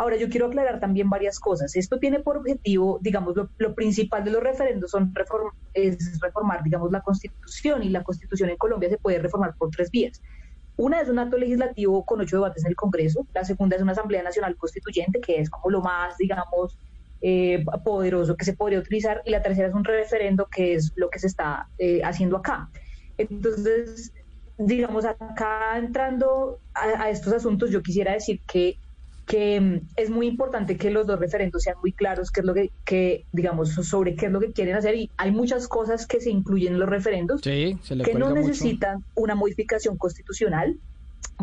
Ahora, 0.00 0.16
yo 0.16 0.30
quiero 0.30 0.46
aclarar 0.46 0.80
también 0.80 1.10
varias 1.10 1.38
cosas. 1.38 1.76
Esto 1.76 1.98
tiene 1.98 2.20
por 2.20 2.38
objetivo, 2.38 2.98
digamos, 3.02 3.34
lo, 3.36 3.74
principal 3.74 4.24
de 4.24 4.30
los 4.30 4.42
referendos 4.42 4.92
son 4.92 5.12
es 5.74 6.18
reformar, 6.22 6.62
digamos, 6.64 6.90
la 6.90 7.02
Constitución 7.02 7.82
y 7.82 7.90
la 7.90 8.02
Constitución 8.02 8.48
en 8.48 8.56
Colombia 8.56 8.88
se 8.88 8.96
puede 8.96 9.18
reformar 9.18 9.54
por 9.58 9.68
tres 9.68 9.90
vías. 9.90 10.22
Una 10.78 11.02
es 11.02 11.10
un 11.10 11.18
acto 11.18 11.36
legislativo 11.36 12.02
con 12.06 12.18
ocho 12.18 12.36
debates 12.36 12.64
en 12.64 12.70
el 12.70 12.76
Congreso, 12.76 13.26
la 13.34 13.44
segunda 13.44 13.76
es 13.76 13.82
una 13.82 13.92
Asamblea 13.92 14.22
Nacional 14.22 14.56
Constituyente, 14.56 15.20
que 15.20 15.38
es 15.38 15.50
como 15.50 15.68
lo 15.68 15.82
más, 15.82 16.16
digamos, 16.16 16.78
eh, 17.20 17.62
poderoso 17.84 18.38
que 18.38 18.46
se 18.46 18.54
podría 18.54 18.78
utilizar, 18.78 19.20
y 19.26 19.30
la 19.30 19.42
tercera 19.42 19.68
es 19.68 19.74
un 19.74 19.84
referendo, 19.84 20.46
que 20.46 20.76
es 20.76 20.94
lo 20.96 21.10
que 21.10 21.18
se 21.18 21.26
está 21.26 21.68
eh, 21.76 22.00
haciendo 22.02 22.38
acá. 22.38 22.70
Entonces, 23.18 24.14
digamos, 24.56 25.04
acá 25.04 25.76
entrando 25.76 26.58
a 26.72 27.10
estos 27.10 27.34
asuntos, 27.34 27.70
yo 27.70 27.82
quisiera 27.82 28.14
decir 28.14 28.40
que 28.46 28.78
que 29.30 29.60
mm, 29.60 29.80
es 29.96 30.10
muy 30.10 30.26
importante 30.26 30.76
que 30.76 30.90
los 30.90 31.06
dos 31.06 31.20
referendos 31.20 31.62
sean 31.62 31.76
muy 31.80 31.92
claros 31.92 32.30
qué 32.32 32.40
es 32.40 32.46
lo 32.46 32.52
que, 32.52 32.72
que, 32.84 33.26
digamos, 33.30 33.70
sobre 33.74 34.16
qué 34.16 34.26
es 34.26 34.32
lo 34.32 34.40
que 34.40 34.52
quieren 34.52 34.74
hacer 34.74 34.96
y 34.96 35.08
hay 35.16 35.30
muchas 35.30 35.68
cosas 35.68 36.06
que 36.08 36.20
se 36.20 36.30
incluyen 36.30 36.72
en 36.74 36.80
los 36.80 36.88
referendos 36.88 37.40
Sí, 37.42 37.78
que 38.04 38.14
no 38.14 38.30
mucho. 38.30 38.34
necesitan 38.40 39.04
una 39.14 39.36
modificación 39.36 39.96
constitucional, 39.96 40.76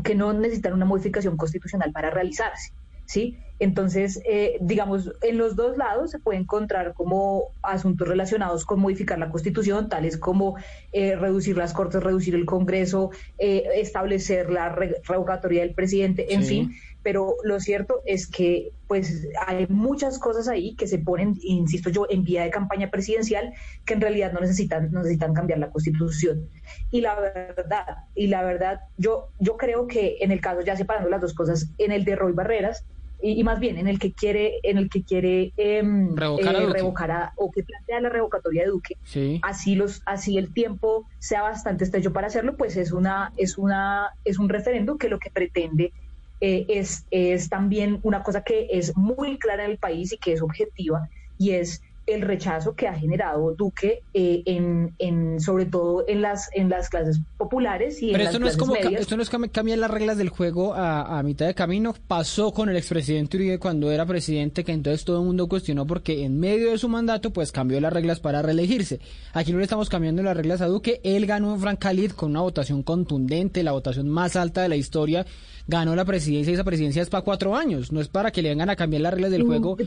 que 0.04 0.15
no 0.15 0.34
necesitan 0.34 0.73
una 0.73 0.86
modificación 0.86 1.38
constitucional 1.38 1.91
para 1.93 2.10
realizarse, 2.10 2.71
¿sí? 3.06 3.38
Entonces, 3.60 4.21
eh, 4.30 4.58
digamos, 4.62 5.12
en 5.21 5.38
los 5.38 5.56
dos 5.56 5.78
lados 5.78 6.12
se 6.12 6.19
puede 6.19 6.38
encontrar 6.39 6.93
como 6.93 7.45
asuntos 7.63 8.08
relacionados 8.08 8.65
con 8.65 8.80
modificar 8.80 9.17
la 9.17 9.30
constitución, 9.32 9.88
tales 9.89 10.17
como 10.17 10.56
eh, 10.91 11.15
reducir 11.15 11.58
las 11.58 11.73
cortes, 11.73 12.04
reducir 12.04 12.36
el 12.36 12.45
Congreso, 12.45 13.10
eh, 13.39 13.63
establecer 13.76 14.52
la 14.52 14.69
re- 14.69 15.02
revocatoria 15.08 15.62
del 15.62 15.73
presidente, 15.73 16.34
en 16.36 16.43
Sí. 16.43 16.50
fin. 16.50 16.71
Pero 17.08 17.38
lo 17.46 17.58
cierto 17.62 18.02
es 18.06 18.28
que, 18.28 18.74
pues, 18.86 19.30
hay 19.46 19.65
muchas 19.70 20.20
cosas 20.20 20.50
ahí 20.50 20.76
que 20.76 20.88
se 20.88 21.00
ponen, 21.00 21.36
insisto 21.41 21.89
yo, 21.89 22.06
en 22.10 22.26
vía 22.26 22.43
de 22.43 22.50
campaña 22.50 22.91
presidencial 22.91 23.54
que 23.86 23.93
en 23.93 24.02
realidad 24.02 24.34
no 24.34 24.41
necesitan, 24.41 24.91
no 24.91 25.00
necesitan 25.00 25.34
cambiar 25.34 25.60
la 25.60 25.70
constitución. 25.72 26.50
Y 26.91 27.00
la 27.00 27.17
verdad, 27.17 27.86
y 28.13 28.28
la 28.28 28.43
verdad, 28.43 28.82
yo, 28.98 29.30
yo 29.39 29.56
creo 29.56 29.88
que 29.88 30.17
en 30.20 30.34
el 30.34 30.41
caso, 30.41 30.60
ya 30.63 30.76
separando 30.76 31.10
las 31.10 31.22
dos 31.22 31.34
cosas, 31.34 31.72
en 31.78 31.93
el 31.93 32.04
de 32.04 32.17
Roy 32.17 32.34
Barreras, 32.34 32.84
y, 33.22 33.39
y 33.39 33.43
más 33.46 33.62
bien 33.62 33.78
en 33.78 33.88
el 33.88 34.00
que 34.00 34.12
quiere, 34.12 34.60
en 34.63 34.78
el 34.78 34.89
que 34.89 35.04
quiere 35.06 35.54
em, 35.56 36.13
Revocar 36.13 36.56
a 36.58 36.62
eh, 36.63 36.65
revocar 36.67 37.12
a- 37.12 37.34
o 37.38 37.50
que 37.52 37.63
plantea 37.63 38.02
la 38.02 38.10
revocatoria 38.10 38.63
de 38.63 38.67
Duque, 38.70 38.96
Sí. 39.06 39.39
así 39.43 39.76
los 39.76 40.02
así 40.06 40.38
el 40.38 40.54
tiempo 40.54 41.08
sea 41.20 41.41
bastante 41.41 41.84
estrecho 41.86 42.12
para 42.13 42.28
hacerlo 42.28 42.58
pues 42.58 42.76
es 42.78 42.91
una 42.91 43.32
es 43.38 43.58
una 43.58 44.12
es 44.24 44.38
un 44.38 44.50
referendo 44.50 44.98
que 45.00 45.10
lo 45.10 45.17
que 45.17 45.32
pretende 45.32 45.93
eh, 46.39 46.65
es 46.69 47.06
es 47.12 47.50
también 47.50 48.00
una 48.04 48.23
cosa 48.23 48.43
que 48.43 48.67
es 48.71 48.95
muy 48.95 49.38
clara 49.39 49.65
en 49.65 49.71
el 49.71 49.78
país 49.78 50.13
y 50.13 50.17
que 50.17 50.34
es 50.34 50.41
objetiva 50.41 51.10
y 51.38 51.52
es 51.52 51.82
el 52.08 52.22
rechazo 52.22 52.74
que 52.76 52.88
ha 52.88 52.93
generado 52.96 53.54
Duque 53.56 54.02
eh, 54.13 54.41
en, 54.46 54.93
en, 54.98 55.39
sobre 55.39 55.65
todo 55.65 56.06
en 56.08 56.22
las 56.22 56.50
en 56.54 56.70
las 56.70 56.89
clases 56.89 57.20
populares 57.38 58.02
y 58.02 58.12
Pero 58.12 58.24
en 58.24 58.28
esto 58.28 58.39
las 58.39 58.41
no 58.41 58.48
es 58.48 58.58
como 58.58 58.74
medias. 58.74 59.02
esto 59.02 59.15
no 59.17 59.22
es 59.24 59.32
cam- 59.32 59.52
cambiar 59.52 59.78
las 59.78 59.91
reglas 59.91 60.17
del 60.17 60.30
juego 60.30 60.74
a, 60.74 61.20
a 61.20 61.24
mitad 61.24 61.46
de 61.46 61.54
camino. 61.54 61.93
Pasó 62.08 62.52
con 62.54 62.70
el 62.70 62.78
expresidente 62.78 63.38
Uribe 63.38 63.60
cuando 63.60 63.91
era 63.91 64.06
presidente, 64.06 64.63
que 64.63 64.72
entonces 64.72 65.04
todo 65.06 65.20
el 65.20 65.26
mundo 65.26 65.48
cuestionó 65.48 65.86
porque 65.86 66.24
en 66.24 66.39
medio 66.39 66.72
de 66.72 66.78
su 66.78 66.89
mandato 66.89 67.32
pues 67.32 67.52
cambió 67.52 67.80
las 67.82 67.91
reglas 67.93 68.20
para 68.20 68.41
reelegirse. 68.41 69.00
Aquí 69.34 69.52
no 69.52 69.58
le 69.58 69.65
estamos 69.65 69.89
cambiando 69.89 70.24
las 70.24 70.36
reglas 70.38 70.62
a 70.62 70.67
Duque. 70.67 71.02
Él 71.04 71.26
ganó 71.26 71.54
en 71.54 71.60
Francalid 71.60 72.12
con 72.12 72.32
una 72.32 72.41
votación 72.41 72.84
contundente, 72.84 73.63
la 73.63 73.74
votación 73.74 74.08
más 74.08 74.36
alta 74.36 74.62
de 74.62 74.70
la 74.70 74.76
historia. 74.78 75.26
Ganó 75.67 75.96
la 75.96 76.06
presidencia 76.06 76.52
y 76.52 76.54
esa 76.54 76.63
presidencia 76.63 77.02
es 77.02 77.10
para 77.10 77.24
cuatro 77.26 77.56
años. 77.56 77.91
No 77.91 78.00
es 78.00 78.08
para 78.08 78.32
que 78.32 78.41
le 78.41 78.50
vengan 78.50 78.70
a 78.70 78.78
cambiar 78.78 79.02
las 79.02 79.13
reglas 79.13 79.32
del 79.32 79.43
Mm, 79.43 79.48
juego 79.48 79.78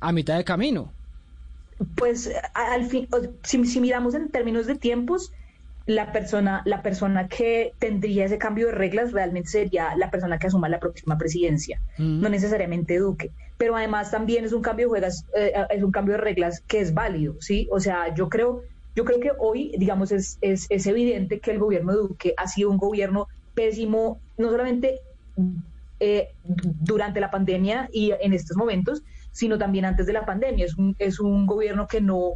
a 0.00 0.12
mitad 0.12 0.36
de 0.36 0.42
camino. 0.44 0.92
Pues 1.96 2.30
a- 2.54 2.72
al 2.74 2.86
fin, 2.86 3.08
si 3.42 3.80
miramos 3.80 4.14
en 4.14 4.30
términos 4.30 4.66
de 4.66 4.76
tiempos, 4.76 5.30
la 5.86 6.12
persona, 6.12 6.60
la 6.66 6.82
persona 6.82 7.28
que 7.28 7.72
tendría 7.78 8.26
ese 8.26 8.36
cambio 8.36 8.66
de 8.66 8.72
reglas 8.72 9.12
realmente 9.12 9.48
sería 9.48 9.96
la 9.96 10.10
persona 10.10 10.38
que 10.38 10.48
asuma 10.48 10.68
la 10.68 10.80
próxima 10.80 11.16
presidencia, 11.16 11.80
Mm. 11.96 12.20
no 12.20 12.28
necesariamente 12.28 12.98
Duque. 12.98 13.32
Pero 13.56 13.74
además 13.74 14.10
también 14.10 14.44
es 14.44 14.52
un 14.52 14.60
cambio 14.60 14.86
de 14.86 14.90
juegas, 14.90 15.24
eh, 15.34 15.52
es 15.70 15.82
un 15.82 15.90
cambio 15.90 16.14
de 16.14 16.20
reglas 16.20 16.62
que 16.66 16.80
es 16.80 16.92
válido, 16.92 17.36
¿sí? 17.40 17.68
O 17.72 17.80
sea, 17.80 18.14
yo 18.14 18.28
creo, 18.28 18.60
yo 18.94 19.04
creo 19.04 19.18
que 19.20 19.30
hoy, 19.38 19.72
digamos, 19.78 20.12
es, 20.12 20.36
es, 20.42 20.66
es 20.68 20.86
evidente 20.86 21.40
que 21.40 21.52
el 21.52 21.58
gobierno 21.58 21.92
de 21.92 21.98
Duque 21.98 22.34
ha 22.36 22.46
sido 22.48 22.70
un 22.70 22.76
gobierno 22.76 23.26
pésimo, 23.54 24.20
no 24.36 24.50
solamente 24.50 25.00
eh, 26.00 26.28
durante 26.44 27.18
la 27.20 27.30
pandemia 27.30 27.88
y 27.92 28.12
en 28.20 28.32
estos 28.32 28.56
momentos, 28.56 29.02
sino 29.32 29.58
también 29.58 29.84
antes 29.84 30.06
de 30.06 30.12
la 30.12 30.26
pandemia. 30.26 30.64
Es 30.64 30.76
un, 30.76 30.96
es 30.98 31.20
un 31.20 31.46
gobierno 31.46 31.86
que 31.86 32.00
no 32.00 32.34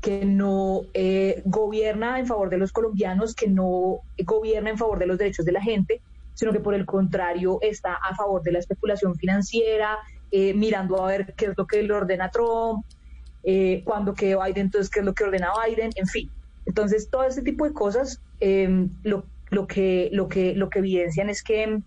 que 0.00 0.26
no 0.26 0.82
eh, 0.92 1.40
gobierna 1.46 2.18
en 2.18 2.26
favor 2.26 2.50
de 2.50 2.58
los 2.58 2.72
colombianos, 2.72 3.34
que 3.34 3.48
no 3.48 4.00
gobierna 4.18 4.68
en 4.68 4.76
favor 4.76 4.98
de 4.98 5.06
los 5.06 5.16
derechos 5.16 5.46
de 5.46 5.52
la 5.52 5.62
gente, 5.62 6.02
sino 6.34 6.52
que 6.52 6.60
por 6.60 6.74
el 6.74 6.84
contrario 6.84 7.58
está 7.62 7.94
a 7.94 8.14
favor 8.14 8.42
de 8.42 8.52
la 8.52 8.58
especulación 8.58 9.14
financiera, 9.14 9.96
eh, 10.30 10.52
mirando 10.52 11.02
a 11.02 11.06
ver 11.06 11.32
qué 11.36 11.46
es 11.46 11.52
lo 11.56 11.66
que 11.66 11.82
le 11.82 11.92
ordena 11.94 12.30
Trump, 12.30 12.84
eh, 13.44 13.82
cuando 13.84 14.14
que 14.14 14.36
Biden, 14.36 14.66
entonces 14.66 14.90
qué 14.90 15.00
es 15.00 15.06
lo 15.06 15.14
que 15.14 15.24
ordena 15.24 15.52
Biden, 15.66 15.90
en 15.96 16.06
fin. 16.06 16.30
Entonces, 16.66 17.08
todo 17.08 17.24
este 17.24 17.42
tipo 17.42 17.64
de 17.64 17.72
cosas 17.72 18.20
eh, 18.40 18.88
lo, 19.02 19.24
lo, 19.50 19.66
que, 19.66 20.08
lo, 20.12 20.28
que, 20.28 20.54
lo 20.54 20.70
que 20.70 20.80
evidencian 20.80 21.30
es 21.30 21.42
que, 21.42 21.80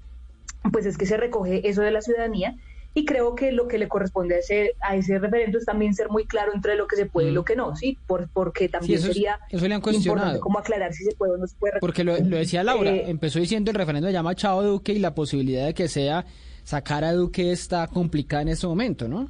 pues 0.72 0.86
es 0.86 0.98
que 0.98 1.06
se 1.06 1.18
recoge 1.18 1.68
eso 1.68 1.82
de 1.82 1.92
la 1.92 2.02
ciudadanía 2.02 2.56
y 2.98 3.06
creo 3.06 3.36
que 3.36 3.52
lo 3.52 3.68
que 3.68 3.78
le 3.78 3.88
corresponde 3.88 4.34
a 4.34 4.40
ese, 4.40 4.74
a 4.82 4.96
ese 4.96 5.20
referendo 5.20 5.60
es 5.60 5.66
también 5.66 5.94
ser 5.94 6.10
muy 6.10 6.26
claro 6.26 6.52
entre 6.56 6.76
lo 6.76 6.88
que 6.88 6.96
se 6.96 7.06
puede 7.06 7.30
y 7.30 7.32
lo 7.32 7.46
que 7.46 7.56
no, 7.56 7.76
¿sí? 7.76 7.96
Por, 8.08 8.28
porque 8.30 8.70
también 8.70 8.98
eso 8.98 9.14
sería 9.14 9.40
eso 9.52 9.68
le 9.68 9.76
han 9.76 9.82
cuestionado. 9.82 10.18
importante 10.18 10.40
como 10.40 10.58
aclarar 10.58 10.94
si 10.94 11.04
se 11.04 11.16
puede 11.16 11.34
o 11.34 11.38
no 11.38 11.46
se 11.46 11.56
puede. 11.58 11.80
Porque 11.80 12.04
lo, 12.04 12.18
lo 12.18 12.38
decía 12.38 12.64
Laura, 12.64 12.90
Eh, 12.90 13.04
empezó 13.08 13.38
diciendo 13.38 13.70
el 13.70 13.78
referendo 13.78 14.08
se 14.08 14.14
llama 14.14 14.34
Chao 14.34 14.64
Duque 14.64 14.94
y 14.94 15.00
la 15.00 15.14
posibilidad 15.14 15.68
de 15.68 15.76
que 15.76 15.88
sea 15.88 16.26
sacar 16.64 17.04
a 17.04 17.14
Duque 17.14 17.52
está 17.52 17.86
complicada 17.86 18.42
en 18.42 18.48
este 18.48 18.66
momento, 18.66 19.08
¿no? 19.08 19.30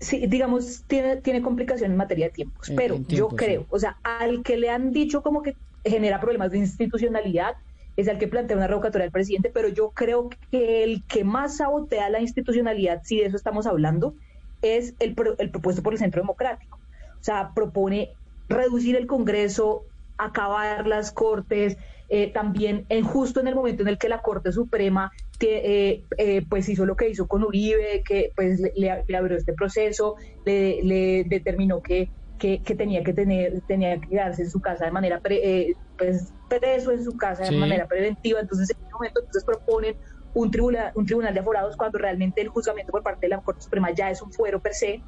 sí, 0.00 0.26
digamos, 0.26 0.84
tiene, 0.86 1.16
tiene 1.16 1.42
complicación 1.42 1.90
en 1.90 1.98
materia 1.98 2.26
de 2.26 2.32
tiempos, 2.32 2.72
pero 2.74 3.00
yo 3.06 3.28
creo, 3.28 3.62
sí. 3.62 3.66
o 3.70 3.78
sea, 3.78 3.98
al 4.02 4.42
que 4.42 4.56
le 4.56 4.70
han 4.70 4.92
dicho 4.92 5.22
como 5.22 5.42
que 5.42 5.56
genera 5.84 6.20
problemas 6.20 6.52
de 6.52 6.58
institucionalidad, 6.58 7.54
es 7.96 8.08
el 8.08 8.18
que 8.18 8.26
plantea 8.28 8.56
una 8.56 8.66
revocatoria 8.66 9.04
del 9.04 9.12
presidente, 9.12 9.50
pero 9.54 9.68
yo 9.68 9.90
creo 9.90 10.28
que 10.50 10.82
el 10.82 11.04
que 11.04 11.24
más 11.24 11.56
sabotea 11.58 12.10
la 12.10 12.20
institucionalidad, 12.20 13.02
si 13.04 13.18
de 13.18 13.26
eso 13.26 13.36
estamos 13.36 13.66
hablando, 13.66 14.14
es 14.62 14.94
el, 14.98 15.14
pro- 15.14 15.36
el 15.38 15.50
propuesto 15.50 15.82
por 15.82 15.92
el 15.92 15.98
Centro 15.98 16.22
Democrático. 16.22 16.78
O 17.20 17.24
sea, 17.24 17.52
propone 17.54 18.10
reducir 18.48 18.96
el 18.96 19.06
Congreso, 19.06 19.84
acabar 20.18 20.86
las 20.86 21.12
Cortes, 21.12 21.76
eh, 22.08 22.30
también 22.32 22.84
en 22.88 23.02
justo 23.04 23.40
en 23.40 23.48
el 23.48 23.54
momento 23.54 23.82
en 23.82 23.88
el 23.88 23.98
que 23.98 24.08
la 24.08 24.20
Corte 24.22 24.52
Suprema 24.52 25.10
te- 25.38 25.88
eh, 25.90 26.04
eh, 26.18 26.42
pues 26.48 26.68
hizo 26.68 26.84
lo 26.86 26.96
que 26.96 27.08
hizo 27.08 27.26
con 27.26 27.42
Uribe, 27.44 28.02
que 28.06 28.30
pues 28.36 28.60
le, 28.60 28.72
le- 28.76 29.16
abrió 29.16 29.36
este 29.36 29.52
proceso, 29.54 30.16
le 30.44 31.24
determinó 31.26 31.80
que, 31.82 32.08
que, 32.38 32.62
que 32.62 32.74
tenía 32.74 33.02
que 33.04 33.12
tener, 33.12 33.60
tenía 33.62 34.00
que 34.00 34.08
quedarse 34.08 34.42
en 34.42 34.50
su 34.50 34.60
casa 34.60 34.84
de 34.84 34.90
manera 34.90 35.20
pre- 35.20 35.40
eh, 35.68 35.74
pues 35.96 36.32
preso 36.48 36.90
en 36.92 37.04
su 37.04 37.16
casa 37.16 37.44
Sí. 37.44 37.54
de 37.54 37.60
manera 37.60 37.86
preventiva, 37.86 38.40
entonces 38.40 38.70
en 38.70 38.76
ese 38.84 38.92
momento 38.92 39.20
entonces 39.20 39.44
proponen 39.44 39.96
un 40.34 40.50
tribunal, 40.50 40.90
un 40.96 41.06
tribunal 41.06 41.32
de 41.32 41.40
aforados 41.40 41.76
cuando 41.76 41.98
realmente 41.98 42.40
el 42.40 42.48
juzgamiento 42.48 42.90
por 42.90 43.02
parte 43.04 43.26
de 43.26 43.28
la 43.30 43.40
Corte 43.40 43.62
Suprema 43.62 43.92
ya 43.92 44.10
es 44.10 44.20
un 44.20 44.32
fuero 44.32 44.60
per 44.60 44.74
se. 44.74 45.00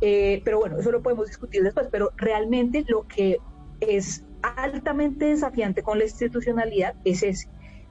Eh, 0.00 0.40
pero 0.44 0.58
bueno, 0.58 0.78
eso 0.78 0.90
lo 0.90 1.02
podemos 1.02 1.26
discutir 1.26 1.62
después, 1.62 1.88
pero 1.90 2.10
realmente 2.16 2.84
lo 2.88 3.06
que 3.06 3.38
es 3.80 4.24
altamente 4.42 5.26
desafiante 5.26 5.82
con 5.82 5.98
la 5.98 6.04
institucionalidad 6.04 6.94
es 7.04 7.22
ese. 7.22 7.48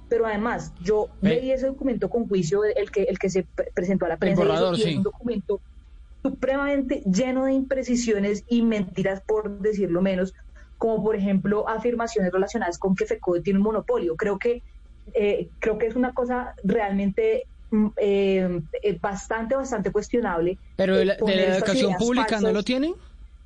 Pero 0.10 0.26
además, 0.26 0.74
yo 0.82 1.06
Eh. 1.22 1.30
leí 1.30 1.52
ese 1.52 1.68
documento 1.68 2.10
con 2.10 2.28
juicio, 2.28 2.64
el 2.64 2.92
que, 2.92 3.04
el 3.04 3.18
que 3.20 3.30
se 3.30 3.44
pre- 3.44 3.72
presentó 3.74 4.06
a 4.06 4.10
la 4.10 4.18
prensa, 4.18 4.42
y 4.42 4.46
eso- 4.46 4.52
borrador, 4.54 4.78
y 4.78 4.82
es 4.82 4.88
sí. 4.88 4.96
un 4.98 5.04
documento 5.04 5.62
supremamente 6.24 7.04
lleno 7.06 7.46
de 7.46 7.54
imprecisiones 7.54 8.44
y 8.48 8.62
mentiras, 8.62 9.22
por 9.28 9.60
decirlo 9.60 10.02
menos, 10.02 10.34
como 10.78 11.04
por 11.04 11.16
ejemplo 11.16 11.68
afirmaciones 11.68 12.32
relacionadas 12.32 12.78
con 12.80 12.96
que 12.96 13.06
FECODE 13.06 13.42
tiene 13.42 13.60
un 13.60 13.66
monopolio. 13.66 14.16
Creo 14.16 14.38
que, 14.40 14.64
eh, 15.14 15.50
creo 15.60 15.78
que 15.78 15.88
es 15.88 15.96
una 15.96 16.14
cosa 16.14 16.54
realmente 16.64 17.48
mm, 17.72 17.88
eh, 17.98 18.62
eh, 18.82 18.98
bastante, 19.02 19.56
bastante 19.56 19.92
cuestionable. 19.92 20.60
Pero 20.78 20.96
de 20.96 21.04
eh, 21.04 21.06
la, 21.06 21.16
de 21.18 21.36
la 21.36 21.56
educación 21.58 21.94
pública 21.98 22.40
no 22.40 22.52
lo 22.52 22.64
tienen. 22.64 22.96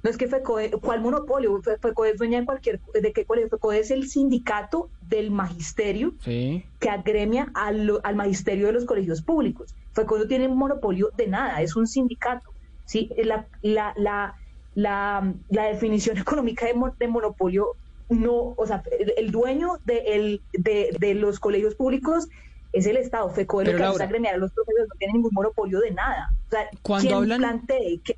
No 0.03 0.11
es 0.11 0.17
que 0.17 0.27
FECODE, 0.27 0.71
¿cuál 0.79 1.01
monopolio? 1.01 1.59
Fe- 1.63 1.77
FECODE 1.81 2.11
es 2.11 2.17
dueña 2.17 2.39
de 2.39 2.45
cualquier, 2.45 2.79
de 2.93 3.11
qué 3.11 3.25
colegio. 3.25 3.49
FECODE 3.49 3.79
es 3.79 3.89
el 3.91 4.07
sindicato 4.07 4.91
del 5.01 5.31
magisterio 5.31 6.13
Sí. 6.23 6.63
que 6.79 6.89
agremia 6.89 7.51
al, 7.55 7.99
al 8.03 8.15
magisterio 8.15 8.67
de 8.67 8.73
los 8.73 8.85
colegios 8.85 9.23
públicos. 9.23 9.75
FECODE 9.95 10.19
no 10.21 10.27
tiene 10.27 10.47
monopolio 10.47 11.09
de 11.17 11.27
nada, 11.27 11.61
es 11.63 11.75
un 11.75 11.87
sindicato. 11.87 12.53
¿Sí? 12.87 13.11
La, 13.23 13.47
la, 13.61 13.93
la, 13.97 14.35
la, 14.73 15.33
la 15.49 15.63
definición 15.65 16.17
económica 16.25 16.65
de, 16.65 16.73
mo- 16.73 16.95
de 16.97 17.07
monopolio 17.07 17.75
no, 18.09 18.53
o 18.57 18.65
sea, 18.65 18.81
el, 19.17 19.31
dueño 19.31 19.73
de, 19.85 19.97
el, 20.15 20.41
de, 20.53 20.95
de 20.99 21.13
los 21.13 21.39
colegios 21.39 21.75
públicos 21.75 22.27
es 22.71 22.85
el 22.87 22.95
Estado. 22.97 23.29
FECODE 23.29 23.65
Pero, 23.65 23.77
lo 23.77 23.83
que 23.83 23.83
es 23.83 23.99
Laura- 23.99 24.29
a 24.33 24.37
los 24.37 24.51
profesores, 24.53 24.87
no 24.87 24.95
tiene 24.97 25.13
ningún 25.13 25.31
monopolio 25.33 25.79
de 25.81 25.91
nada. 25.91 26.29
O 26.47 26.49
sea, 26.51 26.69
Cuando 26.81 27.07
quien 27.09 27.19
hablan- 27.21 27.39
plantee 27.39 27.99
que, 28.03 28.15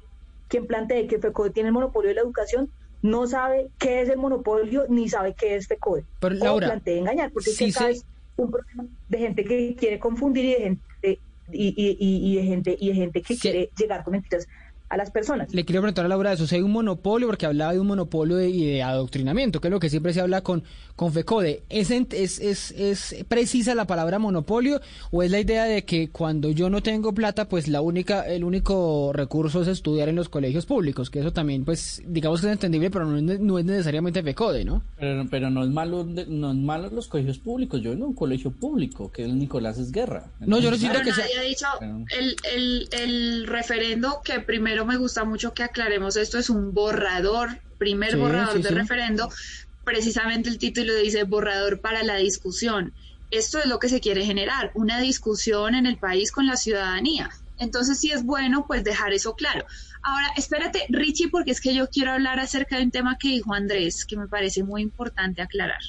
quien 0.48 0.68
plantee 0.68 1.08
que 1.08 1.18
FECODE 1.20 1.50
tiene 1.52 1.70
el 1.70 1.74
monopolio 1.74 2.10
de 2.10 2.16
la 2.16 2.22
educación 2.22 2.70
no 3.02 3.26
sabe 3.28 3.70
qué 3.80 4.02
es 4.02 4.10
el 4.10 4.18
monopolio 4.18 4.86
ni 4.90 5.08
sabe 5.10 5.34
qué 5.34 5.56
es 5.56 5.68
FECODE. 5.68 6.06
Pero, 6.20 6.36
o 6.36 6.38
Laura, 6.38 6.68
plantee 6.68 7.00
engañar, 7.00 7.32
porque 7.32 7.50
es 7.52 7.58
que 7.58 7.70
acá 7.70 7.90
es 7.90 8.06
un 8.36 8.52
problema 8.52 8.86
de 9.08 9.18
gente 9.18 9.44
que 9.44 9.76
quiere 9.76 9.98
confundir 10.00 10.46
y 10.46 10.54
de 10.54 10.60
gente 10.62 10.82
y, 11.52 11.68
y- 11.76 11.98
y- 12.00 12.32
y 12.32 12.36
de 12.38 12.44
gente 12.44 12.78
y 12.80 12.88
de 12.90 12.96
gente 12.96 13.22
que 13.22 13.34
Sí. 13.36 13.40
quiere 13.42 13.70
llegar 13.78 14.04
con 14.04 14.14
mentiras 14.14 14.48
a 14.90 14.98
las 14.98 15.12
personas. 15.12 15.54
Le 15.54 15.66
quiero 15.66 15.82
preguntar 15.82 16.06
a 16.06 16.08
Laura 16.08 16.30
de 16.32 16.36
eso, 16.36 16.48
si 16.48 16.56
hay 16.56 16.62
un 16.62 16.72
monopolio, 16.72 17.28
porque 17.28 17.46
hablaba 17.46 17.74
de 17.74 17.80
un 17.80 17.88
monopolio 17.88 18.36
de, 18.38 18.50
y 18.50 18.66
de 18.66 18.84
adoctrinamiento, 18.84 19.62
que 19.62 19.68
es 19.68 19.72
lo 19.72 19.80
que 19.80 19.90
siempre 19.90 20.14
se 20.14 20.22
habla 20.22 20.42
con, 20.42 20.64
con 20.96 21.14
FECODE. 21.14 21.64
¿Es, 21.70 21.92
en- 21.92 22.08
es, 22.12 22.40
es, 22.40 22.72
¿Es 22.72 23.16
precisa 23.28 23.76
la 23.76 23.86
palabra 23.86 24.20
monopolio 24.20 24.82
o 25.12 25.24
es 25.24 25.32
la 25.32 25.40
idea 25.40 25.66
de 25.66 25.86
que 25.86 26.10
cuando 26.10 26.50
yo 26.52 26.70
no 26.70 26.82
tengo 26.82 27.14
plata, 27.14 27.48
pues 27.48 27.68
la 27.68 27.82
única, 27.82 28.28
el 28.28 28.44
único 28.44 29.12
recurso 29.14 29.62
es 29.62 29.68
estudiar 29.68 30.10
en 30.10 30.16
los 30.16 30.28
colegios 30.30 30.66
públicos? 30.66 31.10
Que 31.10 31.20
eso 31.20 31.32
también, 31.34 31.66
pues, 31.66 32.02
digamos 32.08 32.42
que 32.42 32.48
es 32.48 32.54
entendible, 32.54 32.90
pero 32.90 33.06
no 33.06 33.20
no 33.22 33.60
es 33.60 33.66
necesariamente 33.66 34.24
FECODE, 34.24 34.66
¿no? 34.66 34.84
Pero, 35.00 35.26
pero 35.30 35.50
no 35.50 35.64
es 35.64 35.70
malo 35.70 36.04
no 36.04 36.50
es 36.52 36.58
malo 36.58 36.90
los 36.90 37.08
colegios 37.08 37.38
públicos. 37.40 37.82
Yo 37.82 37.92
vengo 37.92 38.06
de 38.06 38.10
un 38.10 38.16
colegio 38.16 38.52
público, 38.52 39.12
que 39.12 39.24
es 39.26 39.30
Nicolás 39.34 39.78
es 39.78 39.92
Guerra. 39.92 40.32
No, 40.40 40.60
yo 40.60 40.72
no 40.72 40.78
siento 40.78 40.98
Pero 41.00 41.10
que 41.10 41.14
sea- 41.16 41.26
nadie 41.26 41.40
ha 41.40 41.44
dicho 41.44 41.66
Pero- 41.80 42.06
el, 42.20 42.36
el, 42.56 42.90
el 42.92 43.48
referendo, 43.48 44.22
que 44.24 44.40
primero 44.40 44.79
me 44.86 44.98
gusta 44.98 45.24
mucho 45.24 45.54
que 45.54 45.64
aclaremos 45.64 46.16
esto, 46.16 46.38
es 46.38 46.50
un 46.50 46.74
borrador, 46.74 47.60
primer 47.78 48.12
Sí, 48.12 48.18
borrador 48.18 48.58
sí, 48.58 48.62
de 48.64 48.70
sí. 48.70 48.76
referendo. 48.76 49.30
Precisamente 49.84 50.50
el 50.50 50.58
título 50.58 50.94
dice 50.96 51.24
borrador 51.24 51.82
para 51.82 52.04
la 52.04 52.16
discusión. 52.18 52.94
Esto 53.32 53.60
es 53.60 53.68
lo 53.68 53.80
que 53.80 53.90
se 53.90 54.00
quiere 54.00 54.26
generar, 54.26 54.72
una 54.74 55.00
discusión 55.00 55.76
en 55.76 55.86
el 55.86 55.98
país 55.98 56.32
con 56.32 56.48
la 56.48 56.58
ciudadanía. 56.58 57.30
Entonces 57.58 58.00
sí 58.00 58.12
es 58.12 58.24
bueno 58.24 58.66
pues 58.68 58.84
dejar 58.84 59.14
eso 59.14 59.36
claro. 59.36 59.66
Ahora, 60.02 60.28
espérate, 60.38 60.86
Richie, 60.90 61.30
porque 61.30 61.52
es 61.52 61.62
que 61.62 61.76
yo 61.76 61.88
quiero 61.90 62.12
hablar 62.14 62.40
acerca 62.40 62.78
de 62.78 62.84
un 62.84 62.92
tema 62.92 63.18
que 63.20 63.30
dijo 63.30 63.54
Andrés, 63.54 64.06
que 64.06 64.18
me 64.18 64.28
parece 64.28 64.64
muy 64.64 64.82
importante 64.82 65.42
aclarar. 65.42 65.82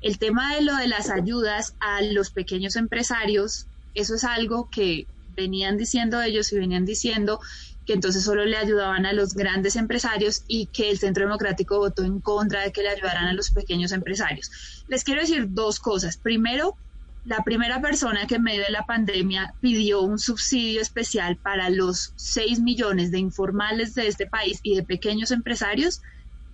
El 0.00 0.18
tema 0.18 0.54
de 0.54 0.62
lo 0.62 0.74
de 0.76 0.88
las 0.88 1.10
ayudas 1.10 1.74
a 1.80 2.02
los 2.02 2.30
pequeños 2.30 2.76
empresarios, 2.76 3.66
eso 3.94 4.14
es 4.14 4.24
algo 4.24 4.68
que 4.70 5.06
venían 5.36 5.76
diciendo 5.76 6.22
ellos 6.22 6.52
y 6.52 6.58
venían 6.58 6.84
diciendo 6.84 7.40
que 7.86 7.92
entonces 7.92 8.24
solo 8.24 8.44
le 8.44 8.56
ayudaban 8.56 9.06
a 9.06 9.12
los 9.12 9.34
grandes 9.34 9.76
empresarios 9.76 10.44
y 10.48 10.66
que 10.66 10.90
el 10.90 10.98
Centro 10.98 11.24
Democrático 11.24 11.78
votó 11.78 12.02
en 12.04 12.20
contra 12.20 12.62
de 12.62 12.72
que 12.72 12.82
le 12.82 12.88
ayudaran 12.88 13.26
a 13.26 13.32
los 13.32 13.50
pequeños 13.50 13.92
empresarios. 13.92 14.84
Les 14.88 15.04
quiero 15.04 15.20
decir 15.20 15.46
dos 15.50 15.80
cosas. 15.80 16.16
Primero, 16.16 16.76
la 17.24 17.42
primera 17.42 17.80
persona 17.80 18.26
que 18.26 18.36
en 18.36 18.42
medio 18.42 18.62
de 18.62 18.70
la 18.70 18.86
pandemia 18.86 19.54
pidió 19.60 20.02
un 20.02 20.18
subsidio 20.18 20.80
especial 20.80 21.36
para 21.36 21.70
los 21.70 22.12
6 22.16 22.60
millones 22.60 23.10
de 23.10 23.18
informales 23.18 23.94
de 23.94 24.08
este 24.08 24.26
país 24.26 24.60
y 24.62 24.76
de 24.76 24.82
pequeños 24.82 25.30
empresarios 25.30 26.02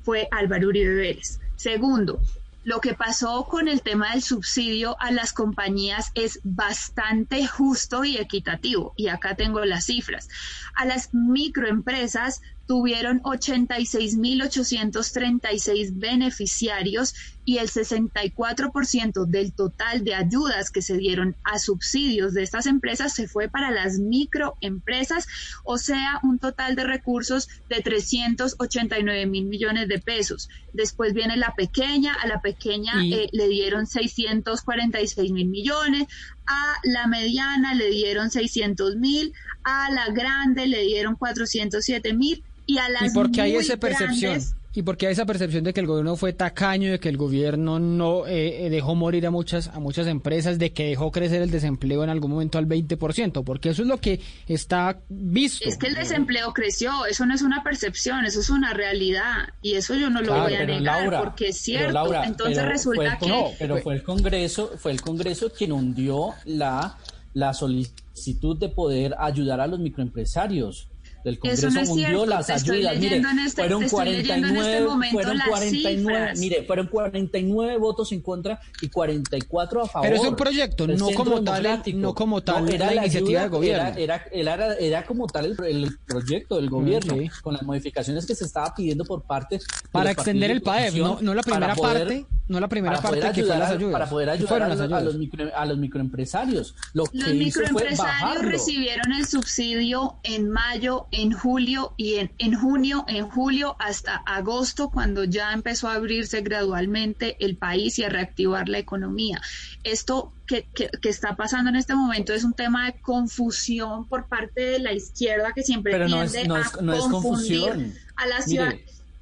fue 0.02 0.28
Álvaro 0.30 0.68
Uribe 0.68 0.94
Vélez. 0.94 1.40
Segundo, 1.56 2.20
lo 2.62 2.80
que 2.80 2.94
pasó 2.94 3.46
con 3.48 3.68
el 3.68 3.82
tema 3.82 4.12
del 4.12 4.22
subsidio 4.22 4.96
a 5.00 5.10
las 5.10 5.32
compañías 5.32 6.12
es 6.14 6.40
bastante 6.44 7.46
justo 7.46 8.04
y 8.04 8.16
equitativo. 8.18 8.92
Y 8.96 9.08
acá 9.08 9.34
tengo 9.34 9.64
las 9.64 9.86
cifras. 9.86 10.28
A 10.74 10.84
las 10.84 11.12
microempresas 11.12 12.42
tuvieron 12.70 13.20
86.836 13.22 15.98
beneficiarios 15.98 17.14
y 17.44 17.58
el 17.58 17.68
64% 17.68 19.26
del 19.26 19.52
total 19.52 20.04
de 20.04 20.14
ayudas 20.14 20.70
que 20.70 20.80
se 20.80 20.96
dieron 20.96 21.34
a 21.42 21.58
subsidios 21.58 22.32
de 22.32 22.44
estas 22.44 22.66
empresas 22.66 23.12
se 23.12 23.26
fue 23.26 23.48
para 23.48 23.72
las 23.72 23.98
microempresas, 23.98 25.26
o 25.64 25.78
sea, 25.78 26.20
un 26.22 26.38
total 26.38 26.76
de 26.76 26.84
recursos 26.84 27.48
de 27.68 27.80
389 27.80 29.26
mil 29.26 29.46
millones 29.46 29.88
de 29.88 29.98
pesos. 29.98 30.48
Después 30.72 31.12
viene 31.12 31.36
la 31.36 31.56
pequeña, 31.56 32.14
a 32.14 32.28
la 32.28 32.40
pequeña 32.40 33.04
eh, 33.04 33.30
le 33.32 33.48
dieron 33.48 33.88
646 33.88 35.32
mil 35.32 35.48
millones, 35.48 36.06
a 36.50 36.78
la 36.82 37.06
mediana 37.06 37.74
le 37.74 37.88
dieron 37.90 38.30
600 38.30 38.96
mil, 38.96 39.32
a 39.62 39.90
la 39.92 40.08
grande 40.08 40.66
le 40.66 40.82
dieron 40.82 41.14
407 41.16 42.12
mil 42.14 42.42
y 42.66 42.78
a 42.78 42.88
las 42.88 43.10
¿Y 43.12 43.14
por 43.14 43.30
qué 43.30 43.42
hay 43.42 43.56
esa 43.56 43.76
percepción? 43.76 44.32
grandes- 44.34 44.54
¿Y 44.72 44.82
por 44.82 44.96
qué 44.96 45.08
hay 45.08 45.12
esa 45.14 45.26
percepción 45.26 45.64
de 45.64 45.72
que 45.72 45.80
el 45.80 45.88
gobierno 45.88 46.14
fue 46.14 46.32
tacaño, 46.32 46.92
de 46.92 47.00
que 47.00 47.08
el 47.08 47.16
gobierno 47.16 47.80
no 47.80 48.24
eh, 48.28 48.66
eh, 48.66 48.70
dejó 48.70 48.94
morir 48.94 49.26
a 49.26 49.32
muchas, 49.32 49.66
a 49.66 49.80
muchas 49.80 50.06
empresas, 50.06 50.60
de 50.60 50.72
que 50.72 50.84
dejó 50.90 51.10
crecer 51.10 51.42
el 51.42 51.50
desempleo 51.50 52.04
en 52.04 52.10
algún 52.10 52.30
momento 52.30 52.56
al 52.56 52.68
20%? 52.68 53.42
Porque 53.42 53.70
eso 53.70 53.82
es 53.82 53.88
lo 53.88 53.98
que 53.98 54.20
está 54.46 55.00
visto. 55.08 55.68
Es 55.68 55.76
que 55.76 55.88
el 55.88 55.96
desempleo 55.96 56.52
creció, 56.52 57.04
eso 57.06 57.26
no 57.26 57.34
es 57.34 57.42
una 57.42 57.64
percepción, 57.64 58.24
eso 58.24 58.38
es 58.38 58.48
una 58.48 58.72
realidad 58.72 59.48
y 59.60 59.74
eso 59.74 59.96
yo 59.96 60.08
no 60.08 60.20
lo 60.20 60.26
Claro, 60.28 60.42
voy 60.44 60.54
a 60.54 60.64
negar 60.64 61.02
Laura, 61.02 61.18
porque 61.24 61.48
es 61.48 61.56
pero 61.56 61.78
cierto. 61.78 61.92
Laura, 61.92 62.24
Entonces 62.26 62.58
pero 62.58 62.68
resulta 62.70 63.16
fue 63.16 63.28
que 63.28 63.34
el, 63.34 63.42
con- 63.42 63.52
pero 63.58 63.76
fue 63.78 63.94
el 63.94 64.02
Congreso, 64.04 64.70
fue 64.78 64.92
el 64.92 65.00
Congreso 65.00 65.50
quien 65.52 65.72
hundió 65.72 66.28
la, 66.44 66.96
la 67.34 67.54
solicitud 67.54 68.56
de 68.56 68.68
poder 68.68 69.16
ayudar 69.18 69.60
a 69.60 69.66
los 69.66 69.80
microempresarios. 69.80 70.86
Del 71.24 71.38
Congreso 71.38 71.70
no 71.70 71.80
hundió 71.80 71.94
cierto, 71.94 72.26
las 72.26 72.50
ayudas. 72.50 72.96
Mire, 72.98 73.16
este- 73.46 73.62
fueron 73.62 73.80
te 73.80 73.86
estoy 73.86 74.04
leyendo 74.10 74.48
en 74.48 74.56
este 74.56 74.60
49, 74.60 74.86
momento 74.86 75.12
fueron 75.12 75.36
las 75.38 75.48
49, 75.48 75.98
cifras. 75.98 76.38
mire, 76.38 76.62
fueron 76.64 76.86
49 76.88 77.76
votos 77.78 78.12
en 78.12 78.20
contra 78.22 78.60
y 78.80 78.88
44 78.88 79.82
a 79.82 79.86
favor. 79.88 80.08
Pero 80.08 80.22
es 80.22 80.28
un 80.28 80.36
proyecto, 80.36 80.86
no 80.86 81.10
como 81.10 81.42
tal 81.42 81.82
no 81.94 82.14
como 82.14 82.42
tal 82.42 82.64
la 82.66 82.70
ayuda- 82.72 82.94
iniciativa 83.02 83.40
del 83.42 83.50
gobierno. 83.50 83.88
Era, 83.98 84.24
era, 84.32 84.54
era, 84.54 84.74
era 84.76 85.04
como 85.04 85.26
tal 85.26 85.44
el, 85.46 85.64
el 85.64 85.98
proyecto 86.06 86.56
del 86.56 86.70
gobierno, 86.70 87.14
sí. 87.14 87.28
con 87.42 87.54
las 87.54 87.62
modificaciones 87.62 88.26
que 88.26 88.34
se 88.34 88.44
estaba 88.44 88.74
pidiendo 88.74 89.04
por 89.04 89.22
parte 89.22 89.60
para 89.92 90.10
extender 90.10 90.50
el 90.50 90.62
PAEF, 90.62 90.94
no, 90.96 91.18
no 91.20 91.34
la 91.34 91.42
primera 91.42 91.74
poder- 91.74 91.98
parte, 91.98 92.26
no 92.48 92.60
la 92.60 92.68
primera 92.68 93.00
parte 93.00 93.20
que 93.32 93.44
fue 93.44 93.58
las 93.58 93.70
ayudas. 93.70 93.92
Para 93.92 94.08
poder 94.08 94.30
ayudar 94.30 94.62
a, 94.62 94.68
las 94.68 94.78
los, 94.78 94.92
a 94.92 95.00
los 95.00 95.16
micro- 95.16 95.50
a 95.54 95.66
los 95.66 95.78
microempresarios. 95.78 96.74
Lo 96.94 97.04
Los 97.04 97.10
que 97.10 97.16
hizo 97.34 97.60
fue 97.60 97.68
microempresarios 97.68 98.44
recibieron 98.44 99.12
el 99.12 99.26
subsidio 99.26 100.16
en 100.22 100.48
mayo, 100.50 101.06
en 101.12 101.32
julio 101.32 101.94
y 101.96 102.14
en, 102.16 102.32
en 102.38 102.54
junio, 102.54 103.04
en 103.08 103.28
julio 103.28 103.76
hasta 103.78 104.16
agosto, 104.16 104.90
cuando 104.90 105.24
ya 105.24 105.52
empezó 105.52 105.88
a 105.88 105.94
abrirse 105.94 106.40
gradualmente 106.42 107.36
el 107.44 107.56
país 107.56 107.98
y 107.98 108.04
a 108.04 108.08
reactivar 108.08 108.68
la 108.68 108.78
economía. 108.78 109.40
Esto 109.82 110.32
que, 110.46 110.68
que- 110.74 110.90
que 111.00 111.08
está 111.08 111.36
pasando 111.36 111.70
en 111.70 111.76
este 111.76 111.94
momento 111.94 112.32
es 112.32 112.44
un 112.44 112.52
tema 112.54 112.86
de 112.86 113.00
confusión 113.00 114.06
por 114.08 114.28
parte 114.28 114.60
de 114.62 114.78
la 114.78 114.92
izquierda 114.92 115.52
que 115.54 115.62
siempre 115.62 115.92
Pero 115.92 116.08
no 116.08 116.22
es- 116.22 116.32
tiende 116.32 116.48
no 116.48 116.54
a 116.56 116.60
es- 116.60 116.66
es 116.66 116.72
confundir 116.74 117.60
confusión. 117.60 117.94
a 118.16 118.26
la 118.26 118.36
Mire, 118.46 118.48
ciudad. 118.48 118.74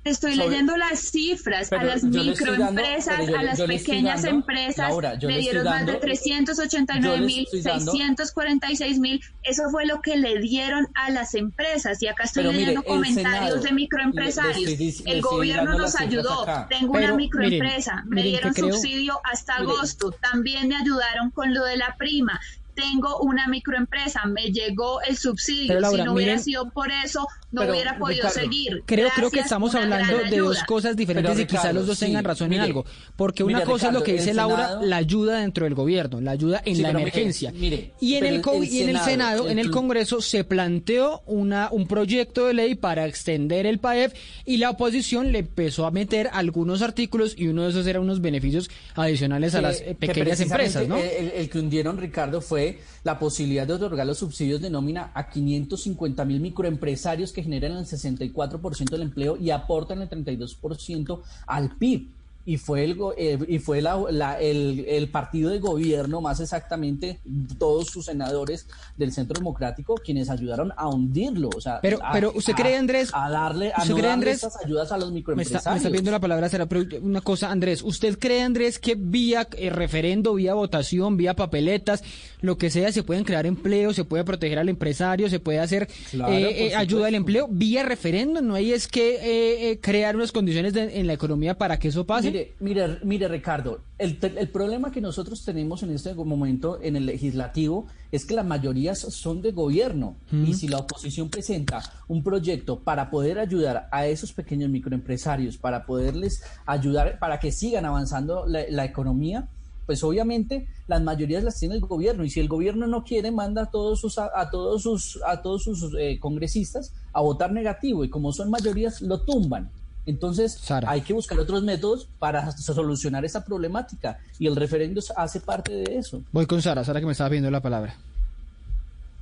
Estoy 0.08 0.34
sobre- 0.34 0.48
leyendo 0.48 0.76
las 0.76 0.98
cifras 1.00 1.72
a 1.72 1.84
las 1.84 2.02
dando- 2.02 2.22
microempresas, 2.24 3.18
a 3.28 3.42
las 3.42 3.58
yo 3.58 3.66
pequeñas 3.66 4.22
dando- 4.22 4.38
empresas, 4.38 4.88
Laura, 4.88 5.14
le 5.14 5.38
dieron 5.38 5.64
más 5.64 5.80
de 5.80 5.92
dando- 5.92 6.00
389 6.00 7.16
yo 7.16 7.20
le 7.20 7.26
mil, 7.26 7.44
estoy 7.44 7.62
dando- 7.62 7.92
646 7.92 8.98
mil, 8.98 9.20
eso 9.42 9.62
fue 9.70 9.86
lo 9.86 10.00
que 10.02 10.16
le 10.16 10.38
dieron 10.40 10.88
a 10.94 11.10
las 11.10 11.34
empresas. 11.34 12.02
Y 12.02 12.06
acá 12.08 12.24
estoy 12.24 12.44
Pero 12.44 12.52
leyendo 12.52 12.82
comentarios 12.82 13.44
Senado- 13.44 13.60
de 13.60 13.72
microempresarios. 13.72 14.56
le- 14.78 14.88
estoy 14.88 15.12
el 15.12 15.20
gobierno 15.22 15.64
dando 15.70 15.78
nos 15.78 15.96
ayudó. 15.96 16.46
Tengo 16.68 16.92
Pero, 16.92 17.06
una 17.06 17.14
microempresa, 17.16 18.02
miren, 18.06 18.08
me 18.14 18.22
dieron 18.22 18.52
creo- 18.54 18.72
subsidio 18.72 19.20
hasta 19.24 19.56
agosto. 19.56 20.10
También 20.12 20.68
me 20.68 20.76
ayudaron 20.76 21.30
con 21.30 21.54
lo 21.54 21.64
de 21.64 21.76
la 21.76 21.96
prima. 21.98 22.40
Tengo 22.78 23.18
una 23.22 23.48
microempresa, 23.48 24.24
me 24.26 24.52
llegó 24.52 25.02
el 25.02 25.16
subsidio. 25.16 25.66
Pero, 25.68 25.80
Laura, 25.80 26.02
si 26.02 26.06
no 26.06 26.12
hubiera 26.14 26.34
miren- 26.34 26.44
sido 26.44 26.70
por 26.70 26.92
eso, 26.92 27.26
no 27.50 27.62
Pero, 27.62 27.72
hubiera 27.72 27.98
podido 27.98 28.28
Ricardo, 28.28 28.40
seguir. 28.40 28.82
Creo, 28.86 29.08
creo 29.16 29.30
que 29.32 29.40
estamos 29.40 29.74
hablando 29.74 30.18
de 30.30 30.36
dos 30.38 30.62
cosas 30.64 30.96
diferentes 30.96 31.32
Pero, 31.32 31.42
y 31.42 31.46
quizás 31.46 31.74
los 31.74 31.86
dos 31.88 31.98
sí, 31.98 32.04
tengan 32.06 32.24
razón 32.24 32.50
mire, 32.50 32.60
en 32.62 32.66
algo. 32.66 32.84
Porque 33.16 33.42
mire, 33.42 33.56
una 33.56 33.64
cosa 33.66 33.88
es 33.88 33.92
lo 33.94 34.02
que 34.04 34.12
dice 34.12 34.32
Laura, 34.32 34.68
Senado- 34.68 34.82
la 34.86 34.96
ayuda 34.96 35.40
dentro 35.40 35.64
del 35.64 35.74
gobierno, 35.74 36.20
la 36.20 36.30
ayuda 36.30 36.62
en 36.64 36.76
Sí, 36.76 36.82
la 36.82 36.90
emergencia. 36.90 37.50
mire, 37.52 37.94
y 38.00 38.14
en 38.14 38.26
el, 38.26 38.34
el- 38.36 38.42
el 38.48 38.64
y 38.72 38.82
en 38.82 38.88
el 38.90 38.94
Senado, 38.98 39.04
Senado, 39.10 39.44
el 39.46 39.52
en 39.52 39.58
el 39.58 39.70
Congreso, 39.72 40.20
se 40.20 40.44
planteó 40.44 41.22
una, 41.26 41.68
un 41.72 41.88
proyecto 41.88 42.46
de 42.46 42.54
ley 42.54 42.74
para 42.76 43.06
extender 43.06 43.66
el 43.66 43.78
PAEF 43.80 44.12
y 44.44 44.58
la 44.58 44.70
oposición 44.70 45.32
le 45.32 45.40
empezó 45.40 45.86
a 45.86 45.90
meter 45.90 46.28
algunos 46.32 46.82
artículos 46.82 47.34
y 47.36 47.48
uno 47.48 47.64
de 47.64 47.70
esos 47.70 47.86
era 47.86 47.98
unos 48.00 48.20
beneficios 48.20 48.70
adicionales 48.94 49.54
a 49.54 49.62
las 49.62 49.80
eh, 49.80 49.84
que 49.98 50.06
pequeñas 50.06 50.40
empresas, 50.40 50.86
¿no? 50.86 50.96
El, 50.98 51.32
el 51.34 51.48
que 51.50 51.58
hundieron, 51.58 51.96
Ricardo, 51.96 52.40
fue 52.40 52.67
la 53.04 53.18
posibilidad 53.18 53.66
de 53.66 53.74
otorgar 53.74 54.06
los 54.06 54.18
subsidios 54.18 54.60
de 54.60 54.70
nómina 54.70 55.10
a 55.14 55.28
550 55.30 56.24
mil 56.24 56.40
microempresarios 56.40 57.32
que 57.32 57.42
generan 57.42 57.78
el 57.78 57.86
64% 57.86 58.90
del 58.90 59.02
empleo 59.02 59.36
y 59.36 59.50
aportan 59.50 60.02
el 60.02 60.08
32% 60.08 61.20
al 61.46 61.76
PIB. 61.76 62.17
Y 62.48 62.56
fue 62.56 62.82
el, 62.84 62.96
eh, 63.18 63.38
y 63.46 63.58
fue 63.58 63.82
la- 63.82 64.02
la- 64.10 64.40
el, 64.40 64.86
el 64.88 65.08
partido 65.10 65.50
de 65.50 65.58
gobierno, 65.58 66.22
más 66.22 66.40
exactamente 66.40 67.20
todos 67.58 67.88
sus 67.88 68.06
senadores 68.06 68.66
del 68.96 69.12
Centro 69.12 69.34
Democrático, 69.38 69.96
quienes 70.02 70.30
ayudaron 70.30 70.72
a 70.74 70.88
hundirlo. 70.88 71.50
O 71.54 71.60
sea, 71.60 71.78
Pero- 71.82 71.98
a- 72.02 72.10
pero 72.12 72.32
¿usted 72.34 72.54
a- 72.54 72.56
cree, 72.56 72.76
Andrés? 72.76 73.10
A 73.12 73.28
darle, 73.28 73.70
a 73.74 73.82
¿Usted 73.82 73.90
no 73.90 73.96
cree, 73.96 74.08
darle 74.08 74.12
Andrés? 74.14 74.34
estas 74.36 74.64
ayudas 74.64 74.90
a 74.92 74.96
los 74.96 75.10
Me 75.10 75.10
está, 75.10 75.14
microempresarios. 75.18 75.72
me 75.74 75.76
está 75.76 75.88
pidiendo 75.90 76.10
la 76.10 76.20
palabra, 76.20 76.48
será 76.48 76.64
pero 76.64 76.84
una 77.02 77.20
cosa, 77.20 77.50
Andrés. 77.50 77.82
¿Usted 77.82 78.18
cree, 78.18 78.40
Andrés, 78.40 78.78
que 78.78 78.94
vía 78.94 79.46
eh, 79.58 79.68
referendo, 79.68 80.32
vía 80.32 80.54
votación, 80.54 81.18
vía 81.18 81.34
papeletas, 81.34 82.02
lo 82.40 82.56
que 82.56 82.70
sea, 82.70 82.90
se 82.92 83.02
pueden 83.02 83.24
crear 83.24 83.44
empleos, 83.44 83.94
se 83.94 84.04
puede 84.04 84.24
proteger 84.24 84.58
al 84.58 84.70
empresario, 84.70 85.28
se 85.28 85.38
puede 85.38 85.58
hacer 85.58 85.86
Claro, 86.12 86.32
eh, 86.32 86.68
eh, 86.68 86.74
ayuda 86.74 87.08
al 87.08 87.14
empleo 87.14 87.46
vía 87.50 87.82
referendo? 87.82 88.40
¿No 88.40 88.54
hay 88.54 88.72
es 88.72 88.88
que 88.88 89.70
eh, 89.70 89.78
crear 89.82 90.16
unas 90.16 90.32
condiciones 90.32 90.72
de- 90.72 90.98
en 90.98 91.06
la 91.06 91.12
economía 91.12 91.58
para 91.58 91.78
que 91.78 91.88
eso 91.88 92.06
pase? 92.06 92.28
Mire, 92.30 92.37
mire, 92.60 92.98
mire, 93.04 93.28
Ricardo, 93.28 93.80
el, 93.98 94.18
el 94.20 94.48
problema 94.48 94.90
que 94.90 95.00
nosotros 95.00 95.44
tenemos 95.44 95.82
en 95.82 95.90
este 95.90 96.14
momento 96.14 96.78
en 96.82 96.96
el 96.96 97.06
legislativo 97.06 97.86
es 98.12 98.24
que 98.24 98.34
las 98.34 98.46
mayorías 98.46 98.98
son 98.98 99.42
de 99.42 99.52
gobierno. 99.52 100.16
Y 100.32 100.54
si 100.54 100.68
la 100.68 100.78
oposición 100.78 101.28
presenta 101.28 101.82
un 102.08 102.22
proyecto 102.22 102.80
para 102.80 103.10
poder 103.10 103.38
ayudar 103.38 103.88
a 103.90 104.06
esos 104.06 104.32
pequeños 104.32 104.70
microempresarios, 104.70 105.56
para 105.56 105.86
poderles 105.86 106.42
ayudar, 106.66 107.18
para 107.18 107.38
que 107.38 107.52
sigan 107.52 107.84
avanzando 107.84 108.46
la, 108.46 108.64
la 108.68 108.84
economía, 108.84 109.48
pues 109.88 110.04
obviamente 110.04 110.68
las 110.86 111.02
mayorías 111.02 111.42
las 111.42 111.58
tiene 111.58 111.74
el 111.74 111.80
gobierno. 111.80 112.22
Y 112.22 112.28
si 112.28 112.40
el 112.40 112.48
gobierno 112.48 112.86
no 112.86 113.04
quiere 113.04 113.30
manda 113.30 113.62
a 113.62 113.70
todos 113.70 114.00
sus 114.00 114.18
a, 114.18 114.30
a 114.34 114.50
todos 114.50 114.82
sus 114.82 115.18
a 115.26 115.40
todos 115.40 115.62
sus 115.62 115.94
eh, 115.98 116.18
congresistas 116.20 116.92
a 117.12 117.22
votar 117.22 117.52
negativo. 117.52 118.04
Y 118.04 118.10
como 118.10 118.32
son 118.32 118.50
mayorías 118.50 119.00
lo 119.00 119.22
tumban. 119.22 119.70
Entonces 120.08 120.54
Sara. 120.54 120.90
hay 120.90 121.02
que 121.02 121.12
buscar 121.12 121.38
otros 121.38 121.62
métodos 121.62 122.08
para 122.18 122.50
solucionar 122.52 123.26
esa 123.26 123.44
problemática 123.44 124.18
y 124.38 124.46
el 124.46 124.56
referendo 124.56 125.02
hace 125.14 125.38
parte 125.38 125.72
de 125.72 125.98
eso. 125.98 126.22
Voy 126.32 126.46
con 126.46 126.62
Sara, 126.62 126.82
Sara 126.82 126.98
que 127.00 127.04
me 127.04 127.12
estaba 127.12 127.28
pidiendo 127.28 127.50
la 127.50 127.60
palabra. 127.60 127.94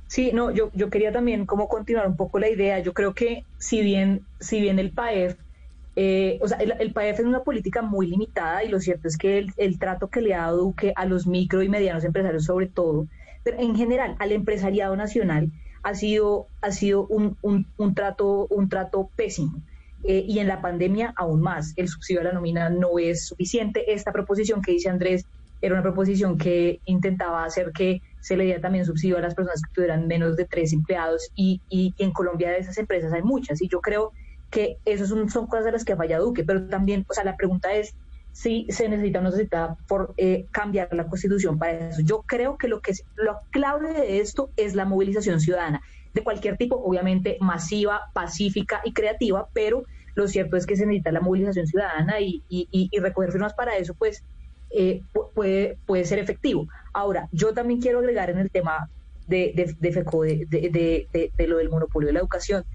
Sí, 0.07 0.31
no, 0.33 0.49
yo, 0.51 0.71
yo 0.73 0.89
quería 0.89 1.11
también 1.11 1.45
como 1.45 1.67
continuar 1.67 2.07
un 2.07 2.15
poco 2.15 2.39
la 2.39 2.49
idea. 2.49 2.79
Yo 2.79 2.93
creo 2.93 3.13
que 3.13 3.43
si 3.57 3.81
bien, 3.81 4.21
si 4.39 4.61
bien 4.61 4.79
el 4.79 4.91
PAEF, 4.91 5.35
eh, 5.97 6.39
o 6.41 6.47
sea, 6.47 6.57
el, 6.59 6.73
el 6.79 6.93
PAEF 6.93 7.19
es 7.19 7.25
una 7.25 7.43
política 7.43 7.81
muy 7.81 8.07
limitada 8.07 8.63
y 8.63 8.69
lo 8.69 8.79
cierto 8.79 9.09
es 9.09 9.17
que 9.17 9.39
el, 9.39 9.51
el 9.57 9.79
trato 9.79 10.07
que 10.07 10.21
le 10.21 10.35
ha 10.35 10.43
dado 10.43 10.57
Duque 10.57 10.93
a 10.95 11.05
los 11.05 11.27
micro 11.27 11.63
y 11.63 11.67
medianos 11.67 12.05
empresarios 12.05 12.45
sobre 12.45 12.67
todo, 12.67 13.07
pero 13.43 13.59
en 13.59 13.75
general 13.75 14.15
al 14.19 14.31
empresariado 14.31 14.95
nacional 14.95 15.51
ha 15.83 15.95
sido, 15.95 16.47
ha 16.61 16.71
sido 16.71 17.05
un, 17.07 17.35
un, 17.41 17.65
un 17.75 17.93
trato, 17.93 18.47
un 18.49 18.69
trato 18.69 19.09
pésimo. 19.17 19.61
Eh, 20.03 20.23
y 20.27 20.39
en 20.39 20.47
la 20.47 20.61
pandemia 20.61 21.13
aún 21.17 21.41
más. 21.41 21.73
El 21.75 21.87
subsidio 21.87 22.21
a 22.21 22.25
la 22.25 22.33
nómina 22.33 22.69
no 22.69 22.99
es 22.99 23.27
suficiente. 23.27 23.91
Esta 23.93 24.11
proposición 24.11 24.61
que 24.61 24.71
dice 24.71 24.89
Andrés 24.89 25.25
era 25.61 25.73
una 25.73 25.83
proposición 25.83 26.37
que 26.37 26.79
intentaba 26.85 27.43
hacer 27.43 27.71
que 27.71 28.01
se 28.21 28.37
le 28.37 28.43
diera 28.45 28.61
también 28.61 28.85
subsidio 28.85 29.17
a 29.17 29.21
las 29.21 29.33
personas 29.33 29.61
que 29.61 29.73
tuvieran 29.73 30.07
menos 30.07 30.35
de 30.35 30.45
tres 30.45 30.71
empleados 30.71 31.31
y, 31.35 31.61
y 31.69 31.95
en 31.97 32.11
Colombia 32.11 32.51
de 32.51 32.59
esas 32.59 32.77
empresas 32.77 33.11
hay 33.11 33.23
muchas 33.23 33.61
y 33.61 33.67
yo 33.67 33.81
creo 33.81 34.11
que 34.49 34.77
eso 34.85 35.05
son, 35.05 35.27
cosas 35.47 35.65
de 35.65 35.71
las 35.71 35.83
que 35.83 35.93
ha 35.93 35.97
fallado 35.97 36.25
Duque, 36.25 36.43
pero 36.43 36.67
también, 36.67 37.05
o 37.09 37.13
sea, 37.13 37.23
la 37.23 37.35
pregunta 37.35 37.73
es 37.73 37.95
sí 38.31 38.67
se 38.69 38.87
necesita 38.87 39.19
o 39.19 39.23
no 39.23 39.31
se 39.31 39.37
necesita 39.37 39.77
por 39.87 40.13
eh, 40.17 40.45
cambiar 40.51 40.93
la 40.93 41.07
constitución 41.07 41.57
para 41.57 41.89
eso. 41.89 42.01
Yo 42.03 42.23
creo 42.27 42.57
que 42.57 42.67
lo 42.67 42.81
que 42.81 42.93
lo 43.15 43.37
clave 43.51 43.93
de 43.93 44.19
esto 44.19 44.51
es 44.57 44.75
la 44.75 44.85
movilización 44.85 45.39
ciudadana, 45.39 45.81
de 46.13 46.23
cualquier 46.23 46.57
tipo, 46.57 46.75
obviamente 46.75 47.37
masiva, 47.39 48.01
pacífica 48.13 48.81
y 48.83 48.93
creativa, 48.93 49.47
pero 49.53 49.83
lo 50.15 50.27
cierto 50.27 50.57
es 50.57 50.65
que 50.65 50.75
se 50.75 50.85
necesita 50.85 51.11
la 51.11 51.21
movilización 51.21 51.67
ciudadana 51.67 52.19
y, 52.19 52.43
y, 52.49 52.67
y 52.71 52.99
recoger 52.99 53.31
firmas 53.31 53.53
para 53.53 53.77
eso, 53.77 53.93
pues 53.93 54.23
eh, 54.69 55.01
puede, 55.33 55.77
puede 55.85 56.05
ser 56.05 56.19
efectivo. 56.19 56.67
Ahora, 56.93 57.29
yo 57.31 57.53
también 57.53 57.79
quiero 57.79 57.99
agregar 57.99 58.29
en 58.29 58.39
el 58.39 58.49
tema 58.49 58.89
de, 59.27 59.53
de, 59.55 59.75
de 59.79 59.91
FECO, 59.91 60.23
de, 60.23 60.45
de, 60.49 61.31
de, 61.35 61.47
lo 61.47 61.57
del 61.57 61.69
monopolio 61.69 62.07
de 62.07 62.13
la 62.13 62.19
educación. 62.19 62.65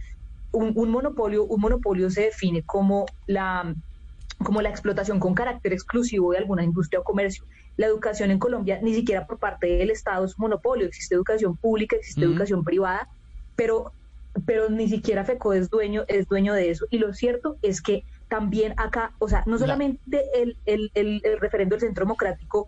Un, 0.52 0.72
un, 0.74 0.90
monopolio, 0.90 1.44
un 1.44 1.60
monopolio 1.60 2.10
se 2.10 2.22
define 2.22 2.62
como 2.62 3.06
la, 3.26 3.74
como 4.42 4.62
la 4.62 4.68
explotación 4.68 5.18
con 5.18 5.34
carácter 5.34 5.72
exclusivo 5.72 6.32
de 6.32 6.38
alguna 6.38 6.64
industria 6.64 7.00
o 7.00 7.04
comercio. 7.04 7.44
La 7.76 7.86
educación 7.86 8.30
en 8.30 8.38
Colombia, 8.38 8.78
ni 8.82 8.94
siquiera 8.94 9.26
por 9.26 9.38
parte 9.38 9.66
del 9.66 9.90
Estado, 9.90 10.24
es 10.24 10.36
un 10.38 10.42
monopolio. 10.42 10.86
Existe 10.86 11.14
educación 11.14 11.56
pública, 11.56 11.96
existe 11.96 12.24
educación 12.24 12.64
privada, 12.64 13.08
pero, 13.62 13.92
pero 14.44 14.70
ni 14.70 14.88
siquiera 14.88 15.24
FECO 15.24 15.52
es 15.52 15.70
dueño, 15.70 16.02
es 16.08 16.26
dueño 16.26 16.52
de 16.52 16.70
eso. 16.70 16.86
Y 16.90 16.98
lo 16.98 17.14
cierto 17.14 17.58
es 17.62 17.80
que 17.80 18.02
también 18.26 18.74
acá, 18.76 19.12
o 19.20 19.28
sea, 19.28 19.44
no 19.46 19.56
solamente 19.56 20.24
el, 20.34 20.56
el, 20.66 20.90
el, 20.94 21.20
el 21.22 21.38
referendo 21.38 21.76
del 21.76 21.82
Centro 21.82 22.04
Democrático 22.04 22.66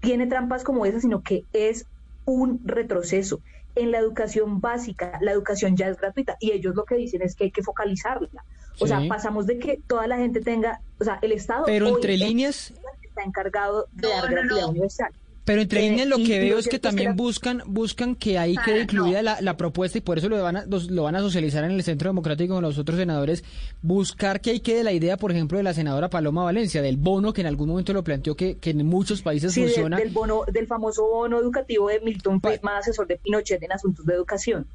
tiene 0.00 0.28
trampas 0.28 0.62
como 0.62 0.86
esa, 0.86 1.00
sino 1.00 1.22
que 1.24 1.44
es 1.52 1.86
un 2.24 2.60
retroceso. 2.64 3.40
En 3.74 3.90
la 3.90 3.98
educación 3.98 4.60
básica, 4.60 5.18
la 5.20 5.32
educación 5.32 5.76
ya 5.76 5.88
es 5.88 5.96
gratuita 5.96 6.36
y 6.38 6.52
ellos 6.52 6.76
lo 6.76 6.84
que 6.84 6.94
dicen 6.94 7.22
es 7.22 7.34
que 7.34 7.44
hay 7.44 7.50
que 7.50 7.64
focalizarla. 7.64 8.44
O 8.78 8.86
sea, 8.86 9.00
pasamos 9.08 9.46
de 9.46 9.58
que 9.58 9.80
toda 9.88 10.06
la 10.06 10.18
gente 10.18 10.40
tenga, 10.40 10.80
o 11.00 11.04
sea, 11.04 11.18
el 11.20 11.32
Estado... 11.32 11.64
Pero 11.66 11.88
entre 11.88 12.16
líneas... 12.16 12.72
Está 13.02 13.24
encargado 13.24 13.88
de 13.90 14.08
dar 14.08 14.30
gratuidad 14.30 14.68
universal. 14.68 15.12
Pero 15.48 15.62
entre 15.62 15.80
líneas 15.80 16.06
lo 16.06 16.18
que 16.18 16.38
veo 16.40 16.58
es 16.58 16.68
que 16.68 16.78
también 16.78 17.16
buscan 17.16 17.62
buscan 17.64 18.14
que 18.16 18.36
ahí 18.36 18.54
quede 18.66 18.82
incluida 18.82 19.22
la, 19.22 19.56
propuesta 19.56 19.96
y 19.96 20.02
por 20.02 20.18
eso 20.18 20.28
lo 20.28 20.42
van, 20.42 20.56
a, 20.58 20.66
lo 20.66 21.02
van 21.04 21.16
a 21.16 21.20
socializar 21.20 21.64
en 21.64 21.70
el 21.70 21.82
Centro 21.82 22.10
Democrático 22.10 22.52
con 22.52 22.62
los 22.62 22.76
otros 22.76 22.98
senadores, 22.98 23.42
buscar 23.80 24.42
que 24.42 24.50
ahí 24.50 24.60
quede 24.60 24.84
la 24.84 24.92
idea, 24.92 25.16
por 25.16 25.32
ejemplo, 25.32 25.56
de 25.56 25.64
la 25.64 25.72
senadora 25.72 26.10
Paloma 26.10 26.44
Valencia, 26.44 26.82
del 26.82 26.98
bono 26.98 27.32
que 27.32 27.40
en 27.40 27.46
algún 27.46 27.70
momento 27.70 27.94
lo 27.94 28.04
planteó 28.04 28.36
que, 28.36 28.58
que 28.58 28.70
en 28.70 28.86
muchos 28.86 29.22
países 29.22 29.54
funciona. 29.54 29.96
Del, 29.96 30.10
bono, 30.10 30.42
del 30.52 30.66
famoso 30.66 31.08
bono 31.08 31.40
educativo 31.40 31.88
de 31.88 32.00
Milton 32.00 32.42
Friedman, 32.42 32.76
asesor 32.76 33.06
de 33.06 33.16
Pinochet 33.16 33.62
en 33.62 33.72
asuntos 33.72 34.04
de 34.04 34.12
educación. 34.12 34.66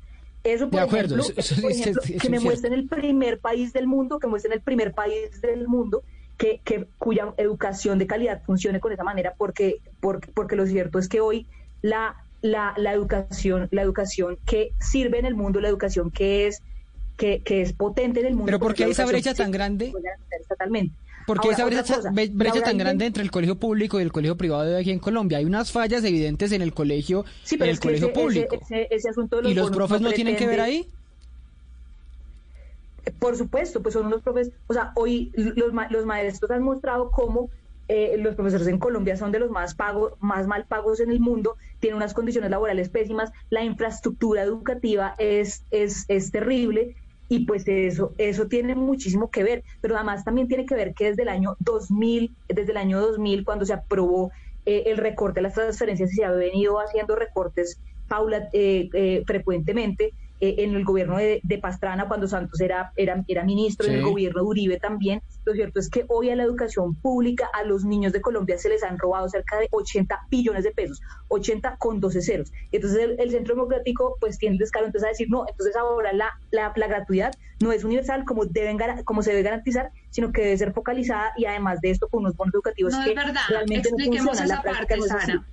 Eso, 0.44 0.72
por 0.72 0.80
ejemplo, 0.80 1.24
que 2.20 2.30
me 2.30 2.40
muestren 2.40 2.74
el 2.74 2.88
primer 2.88 3.38
país 3.38 3.74
del 3.74 3.86
mundo, 3.86 4.18
que 4.18 4.26
muestren 4.26 4.54
el 4.54 4.62
primer 4.62 4.92
país 4.94 5.40
del 5.40 5.68
mundo 5.68 6.02
que, 6.38 6.88
cuya 6.98 7.34
educación 7.38 8.00
de 8.00 8.08
calidad 8.08 8.42
funcione 8.44 8.80
con 8.80 8.92
esa 8.92 9.04
manera, 9.04 9.34
porque, 9.38 9.78
porque, 10.00 10.32
porque 10.34 10.56
lo 10.56 10.66
cierto 10.66 11.00
es 11.00 11.08
que 11.08 11.22
hoy 11.22 11.48
la, 11.82 12.16
la, 12.42 12.74
la, 12.78 12.94
educación, 12.94 13.68
la 13.72 13.82
educación 13.82 14.38
que 14.46 14.74
sirve 14.80 15.20
en 15.20 15.26
el 15.26 15.36
mundo, 15.36 15.62
la 15.62 15.70
educación 15.70 16.12
que 16.12 16.48
es, 16.48 16.62
que, 17.18 17.42
que 17.44 17.62
es 17.62 17.74
potente 17.74 18.20
en 18.20 18.26
el 18.28 18.34
mundo. 18.34 18.46
Pero 18.48 18.60
¿por 18.60 18.74
qué 18.74 18.86
esa 18.86 19.06
brecha 19.06 19.34
tan 19.34 19.52
grande? 19.52 19.94
Totalmente. 20.50 20.96
¿Por 21.26 21.40
qué 21.40 21.50
esa 21.50 21.66
brecha, 21.66 22.00
brecha 22.32 22.62
tan 22.62 22.78
grande 22.78 23.06
entre 23.06 23.24
el 23.24 23.32
colegio 23.32 23.56
público 23.56 24.00
y 24.00 24.04
el 24.04 24.12
colegio 24.12 24.36
privado 24.36 24.66
de 24.66 24.78
aquí 24.78 24.92
en 24.92 25.00
Colombia? 25.00 25.38
Hay 25.38 25.46
unas 25.46 25.72
fallas 25.72 26.04
evidentes 26.04 26.52
en 26.52 26.62
el 26.62 26.74
colegio, 26.74 27.24
en 27.50 27.64
el 27.64 27.80
colegio 27.80 28.12
público. 28.12 28.60
¿Y 29.44 29.54
los 29.54 29.72
profes 29.72 30.02
no 30.02 30.12
tienen 30.12 30.36
que 30.36 30.48
ver 30.48 30.62
ahí? 30.62 30.88
Por 33.20 33.36
supuesto, 33.36 33.82
pues 33.82 33.94
son 33.94 34.06
unos 34.06 34.22
profesores, 34.22 34.58
o 34.68 34.74
sea, 34.74 34.94
hoy 34.96 35.32
los, 35.36 35.74
los 35.90 36.06
maestros 36.06 36.52
han 36.52 36.64
mostrado 36.64 37.12
cómo 37.12 37.50
eh, 37.90 38.16
los 38.18 38.36
profesores 38.36 38.68
en 38.68 38.80
Colombia 38.80 39.18
son 39.18 39.32
de 39.34 39.40
los 39.40 39.52
más 39.52 39.76
pagos, 39.76 40.14
más 40.22 40.48
mal 40.48 40.66
pagos 40.66 41.02
en 41.02 41.12
el 41.12 41.20
mundo, 41.20 41.58
tienen 41.80 41.98
unas 41.98 42.14
condiciones 42.14 42.50
laborales 42.50 42.88
pésimas, 42.90 43.32
la 43.50 43.64
infraestructura 43.64 44.44
educativa 44.44 45.16
es, 45.18 45.66
es, 45.70 46.06
es 46.08 46.32
terrible 46.32 46.96
y 47.28 47.46
pues 47.46 47.68
eso, 47.68 48.14
eso 48.18 48.48
tiene 48.48 48.74
muchísimo 48.76 49.30
que 49.30 49.44
ver, 49.44 49.64
pero 49.82 49.96
además 49.96 50.24
también 50.24 50.48
tiene 50.48 50.66
que 50.66 50.76
ver 50.76 50.94
que 50.94 51.10
desde 51.10 51.24
el 51.24 51.30
año 51.30 51.58
2000, 51.60 52.34
desde 52.48 52.72
el 52.72 52.78
año 52.78 53.02
2000 53.02 53.44
cuando 53.44 53.66
se 53.66 53.74
aprobó 53.74 54.32
eh, 54.66 54.84
el 54.86 54.98
recorte 54.98 55.40
de 55.40 55.44
las 55.44 55.54
transferencias 55.54 56.14
y 56.14 56.16
se 56.16 56.26
ha 56.26 56.32
venido 56.32 56.80
haciendo 56.80 57.18
recortes 57.18 57.82
paula, 58.08 58.48
eh, 58.54 59.24
frecuentemente, 59.26 60.14
eh, 60.44 60.56
en 60.58 60.76
el 60.76 60.84
gobierno 60.84 61.16
de, 61.16 61.42
Pastrana, 61.62 62.06
cuando 62.10 62.28
Santos 62.28 62.60
era, 62.60 62.92
era, 62.98 63.24
era 63.30 63.46
ministro, 63.46 63.88
en 63.88 63.94
el 63.94 64.02
gobierno 64.04 64.42
de 64.42 64.46
Uribe 64.46 64.78
también. 64.78 65.22
Lo 65.46 65.54
cierto 65.54 65.80
es 65.80 65.90
que 65.90 66.04
hoy 66.10 66.32
a 66.32 66.36
la 66.36 66.44
educación 66.44 66.96
pública, 66.96 67.50
a 67.54 67.64
los 67.64 67.86
niños 67.86 68.12
de 68.12 68.20
Colombia 68.20 68.58
se 68.58 68.68
les 68.68 68.84
han 68.84 69.00
robado 69.00 69.30
cerca 69.30 69.58
de 69.58 69.70
80 69.72 70.28
billones 70.30 70.66
de 70.66 70.72
pesos, 70.72 71.00
80 71.30 71.78
con 71.78 72.02
12 72.02 72.22
ceros. 72.22 72.52
Entonces 72.74 73.12
el, 73.18 73.32
Centro 73.32 73.56
Democrático 73.56 74.18
pues 74.20 74.38
tiene 74.38 74.56
el 74.56 74.60
descaro 74.60 74.86
entonces 74.86 75.06
a 75.06 75.12
decir, 75.12 75.30
no, 75.30 75.46
entonces 75.48 75.78
ahora 75.78 76.12
la, 76.12 76.30
la, 76.52 76.74
la 76.76 76.88
gratuidad 76.88 77.34
no 77.62 77.72
es 77.72 77.86
universal 77.86 78.26
como, 78.26 78.44
deben, 78.44 78.78
como 79.06 79.24
se 79.24 79.30
debe 79.30 79.44
garantizar, 79.44 79.92
sino 80.10 80.34
que 80.34 80.42
debe 80.42 80.58
ser 80.58 80.74
focalizada 80.74 81.32
y 81.38 81.46
además 81.46 81.80
de 81.80 81.92
esto 81.92 82.10
con 82.10 82.20
unos 82.24 82.36
bonos 82.36 82.54
educativos 82.54 82.94
que 82.98 83.16
realmente 83.48 83.92
no 83.92 83.98
funcionan. 83.98 84.48
La 84.50 84.62
práctica 84.62 84.96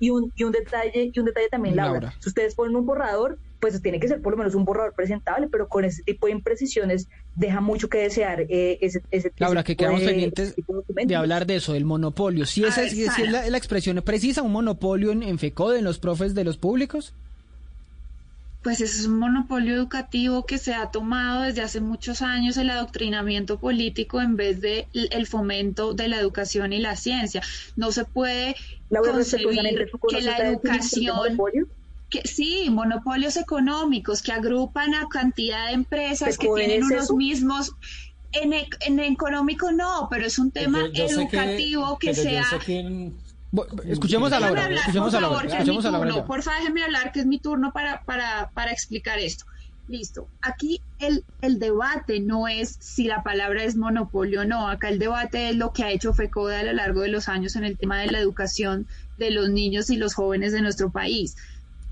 y, 0.01 0.11
un, 0.11 0.33
y, 0.35 0.43
un 0.43 0.51
detalle, 0.51 1.13
y 1.15 1.21
un 1.21 1.27
detalle 1.27 1.49
también, 1.49 1.77
Laura, 1.77 2.13
si 2.19 2.29
ustedes 2.29 2.57
ponen 2.57 2.75
un 2.75 2.87
borrador, 2.87 3.39
pues 3.61 3.81
tiene 3.83 4.01
que 4.01 4.09
ser 4.09 4.23
por 4.23 4.33
lo 4.33 4.39
menos 4.39 4.55
un 4.55 4.65
borrador 4.65 4.95
presentable, 4.95 5.49
pero 5.49 5.69
con 5.69 5.85
ese 5.85 6.03
tipo 6.03 6.27
de 6.27 6.33
imprecisiones 6.33 7.09
deja 7.37 7.61
mucho 7.61 7.89
que 7.89 7.99
desear 7.99 8.47
eh, 8.49 8.79
ese, 8.81 9.03
ese 9.11 9.33
Laura, 9.37 9.63
que 9.63 9.77
quedamos 9.77 10.03
pendientes 10.03 10.55
de, 10.89 11.17
hablar 11.17 11.47
de 11.47 11.57
eso, 11.57 11.75
del 11.75 11.85
monopolio. 11.85 12.47
Si, 12.47 12.65
esa 12.65 12.83
es, 12.83 12.97
la, 13.31 13.57
expresión 13.57 14.01
precisa, 14.03 14.43
un 14.43 14.53
monopolio 14.53 15.13
en, 15.13 15.23
en 15.23 15.39
FECODE, 15.39 15.79
en 15.79 15.85
los 15.85 15.99
profes 15.99 16.35
de 16.35 16.45
los 16.45 16.57
públicos. 16.57 17.15
Pues 18.63 18.83
es 18.83 19.07
un 19.07 19.19
monopolio 19.19 19.75
educativo 19.75 20.45
que 20.45 20.59
se 20.59 20.75
ha 20.75 20.91
tomado 20.91 21.43
desde 21.43 21.63
hace 21.63 21.81
muchos 21.81 22.21
años 22.21 22.59
el 22.59 22.69
adoctrinamiento 22.69 23.59
político 23.59 24.21
en 24.21 24.37
vez 24.37 24.61
de 24.61 24.87
el 24.93 25.27
fomento 25.27 25.95
de 25.95 26.09
la 26.09 26.19
educación 26.19 26.75
y 26.75 26.79
la 26.79 26.95
ciencia. 26.97 27.41
No 27.77 27.91
se 27.91 28.05
puede 28.05 28.57
concebir 28.91 29.89
que 30.11 30.21
la 30.21 30.37
educación 30.39 31.39
que 32.11 32.27
sí, 32.27 32.69
monopolios 32.71 33.37
económicos 33.37 34.23
que 34.23 34.33
agrupan 34.33 34.95
a 34.95 35.09
cantidad 35.09 35.69
de 35.69 35.73
empresas 35.73 36.37
que 36.37 36.49
tienen 36.55 36.85
unos 36.85 37.13
mismos 37.13 37.73
en, 38.33 38.53
en, 38.53 39.01
económico 39.01 39.73
no, 39.73 40.09
pero 40.11 40.27
es 40.27 40.39
un 40.39 40.51
tema 40.51 40.85
educativo 40.95 41.99
que, 41.99 42.15
sea 42.15 42.45
Escuchemos 43.85 44.33
a 44.33 44.39
Laura, 44.39 44.69
escuchemos 44.71 45.15
a 45.15 45.21
Laura, 45.21 45.49
escuchemos 45.49 45.85
a 45.85 45.91
Laura. 45.91 46.25
Porfa, 46.25 46.55
déjeme 46.55 46.85
hablar, 46.85 47.11
que 47.11 47.21
es 47.21 47.27
mi 47.27 47.39
turno 47.39 47.73
para, 47.73 48.03
para, 48.05 48.51
para 48.55 48.71
explicar 48.71 49.19
esto. 49.19 49.45
Listo. 49.89 50.29
Aquí 50.41 50.81
el, 51.01 51.25
el, 51.41 51.59
debate 51.59 52.21
no 52.21 52.47
es 52.47 52.77
si 52.79 53.09
la 53.09 53.25
palabra 53.25 53.65
es 53.65 53.75
monopolio 53.75 54.43
o 54.43 54.45
no. 54.45 54.69
Acá 54.69 54.89
el 54.89 55.01
debate 55.01 55.49
es 55.49 55.57
lo 55.57 55.73
que 55.73 55.83
ha 55.83 55.91
hecho 55.91 56.15
FECODE 56.15 56.57
a 56.59 56.63
lo 56.63 56.73
largo 56.75 57.01
de 57.01 57.09
los 57.09 57.29
años 57.29 57.57
en 57.57 57.65
el 57.65 57.77
tema 57.77 57.99
de 57.99 58.07
la 58.07 58.21
educación 58.21 58.87
de 59.19 59.33
los 59.33 59.51
niños 59.51 59.91
y 59.91 59.97
los 59.97 60.15
jóvenes 60.15 60.53
de 60.53 60.63
nuestro 60.63 60.93
país 60.93 61.35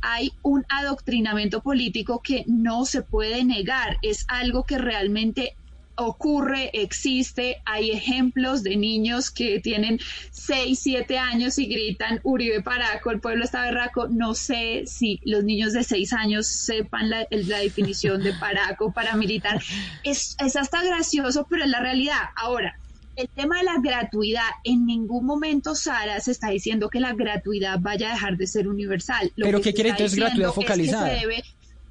hay 0.01 0.33
un 0.43 0.65
adoctrinamiento 0.69 1.63
político 1.63 2.21
que 2.23 2.45
no 2.47 2.85
se 2.85 3.03
puede 3.03 3.45
negar, 3.45 3.99
es 4.03 4.25
algo 4.29 4.65
que 4.65 4.79
realmente 4.79 5.55
ocurre, 5.99 6.71
existe, 6.75 7.61
hay 7.65 7.91
ejemplos 7.91 8.63
de 8.63 8.77
niños 8.77 9.31
que 9.31 9.59
tienen 9.59 9.99
6, 10.31 10.79
7 10.79 11.19
años 11.19 11.59
y 11.59 11.67
gritan 11.67 12.21
Uribe 12.23 12.63
Paraco, 12.63 13.11
el 13.11 13.21
pueblo 13.21 13.45
está 13.45 13.63
berraco, 13.63 14.07
no 14.09 14.35
sé 14.35 14.85
si 14.87 15.21
los 15.25 15.43
niños 15.43 15.73
de 15.73 15.83
6 15.83 16.13
años 16.13 16.47
sepan 16.47 17.11
la, 17.11 17.27
definición 17.31 18.23
de 18.23 18.33
Paraco, 18.33 18.93
paramilitar, 18.93 19.61
es, 20.05 20.37
es 20.39 20.55
hasta 20.55 20.83
gracioso, 20.85 21.47
pero 21.51 21.65
es 21.65 21.71
la 21.71 21.81
realidad. 21.81 22.31
Ahora, 22.37 22.79
el 23.19 23.29
tema 23.29 23.59
de 23.59 23.65
la 23.65 23.79
gratuidad, 23.83 24.49
en 24.63 24.87
ningún 24.87 25.27
momento 25.27 25.75
Sara 25.75 26.21
se 26.21 26.31
está 26.31 26.51
diciendo 26.51 26.89
que 26.89 27.01
la 27.01 27.15
gratuidad 27.15 27.81
vaya 27.81 28.11
a 28.11 28.13
dejar 28.13 28.37
de 28.37 28.47
ser 28.47 28.69
universal. 28.69 29.33
Lo 29.35 29.45
¿Pero 29.47 29.61
qué 29.61 29.75
quiere 29.75 29.91
entonces 29.91 30.17
gratuidad 30.17 30.53
focalizada? 30.53 31.09
se 31.09 31.27
debe 31.27 31.43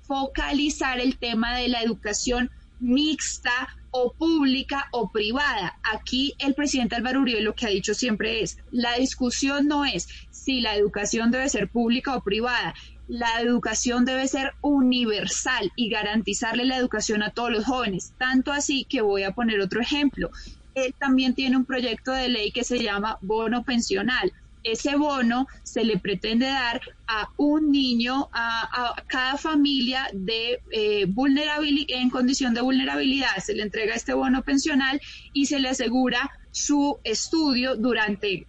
focalizar 0.04 1.02
el 1.02 1.18
tema 1.18 1.58
de 1.58 1.68
la 1.68 1.82
educación 1.82 2.50
mixta 2.80 3.68
o 3.92 4.14
pública 4.14 4.88
o 4.92 5.12
privada. 5.12 5.78
Aquí 5.94 6.34
el 6.40 6.54
presidente 6.54 6.96
Álvaro 6.96 7.20
Uribe 7.20 7.42
lo 7.42 7.56
que 7.56 7.66
ha 7.66 7.70
dicho 7.70 7.94
siempre 7.94 8.42
es, 8.42 8.58
la 8.72 8.96
discusión 8.96 9.68
no 9.68 9.84
es 9.84 10.08
si 10.32 10.62
la 10.62 10.76
educación 10.78 11.30
debe 11.30 11.50
ser 11.50 11.68
pública 11.68 12.16
o 12.16 12.24
privada, 12.24 12.74
la 13.10 13.42
educación 13.42 14.06
debe 14.06 14.30
ser 14.30 14.54
universal 14.62 15.74
y 15.76 15.90
garantizarle 15.90 16.64
la 16.64 16.78
educación 16.78 17.22
a 17.22 17.32
todos 17.32 17.52
los 17.52 17.66
jóvenes. 17.66 18.14
Tanto 18.18 18.54
así 18.54 18.86
que 18.86 19.02
voy 19.02 19.24
a 19.24 19.32
poner 19.32 19.60
otro 19.60 19.82
ejemplo 19.82 20.32
él 20.78 20.94
también 20.98 21.34
tiene 21.34 21.58
un 21.58 21.66
proyecto 21.66 22.12
de 22.12 22.30
ley 22.30 22.52
que 22.52 22.64
se 22.64 22.80
llama 22.80 23.18
bono 23.22 23.64
pensional. 23.64 24.32
ese 24.64 24.98
bono 24.98 25.48
se 25.64 25.86
le 25.86 25.98
pretende 25.98 26.48
dar 26.48 26.82
a 27.08 27.30
un 27.38 27.72
niño, 27.72 28.28
a, 28.34 29.02
cada 29.08 29.38
familia 29.38 30.10
de 30.12 30.60
eh, 30.72 31.06
vulnerabilidad, 31.08 32.02
en 32.02 32.10
condición 32.10 32.54
de 32.54 32.62
vulnerabilidad. 32.62 33.38
Se 33.38 33.54
le 33.54 33.64
entrega 33.64 33.96
este 33.96 34.14
bono 34.14 34.42
pensional 34.42 35.00
y 35.32 35.46
se 35.46 35.60
le 35.60 35.70
asegura 35.70 36.30
su 36.52 37.00
estudio 37.06 37.78
durante 37.78 38.46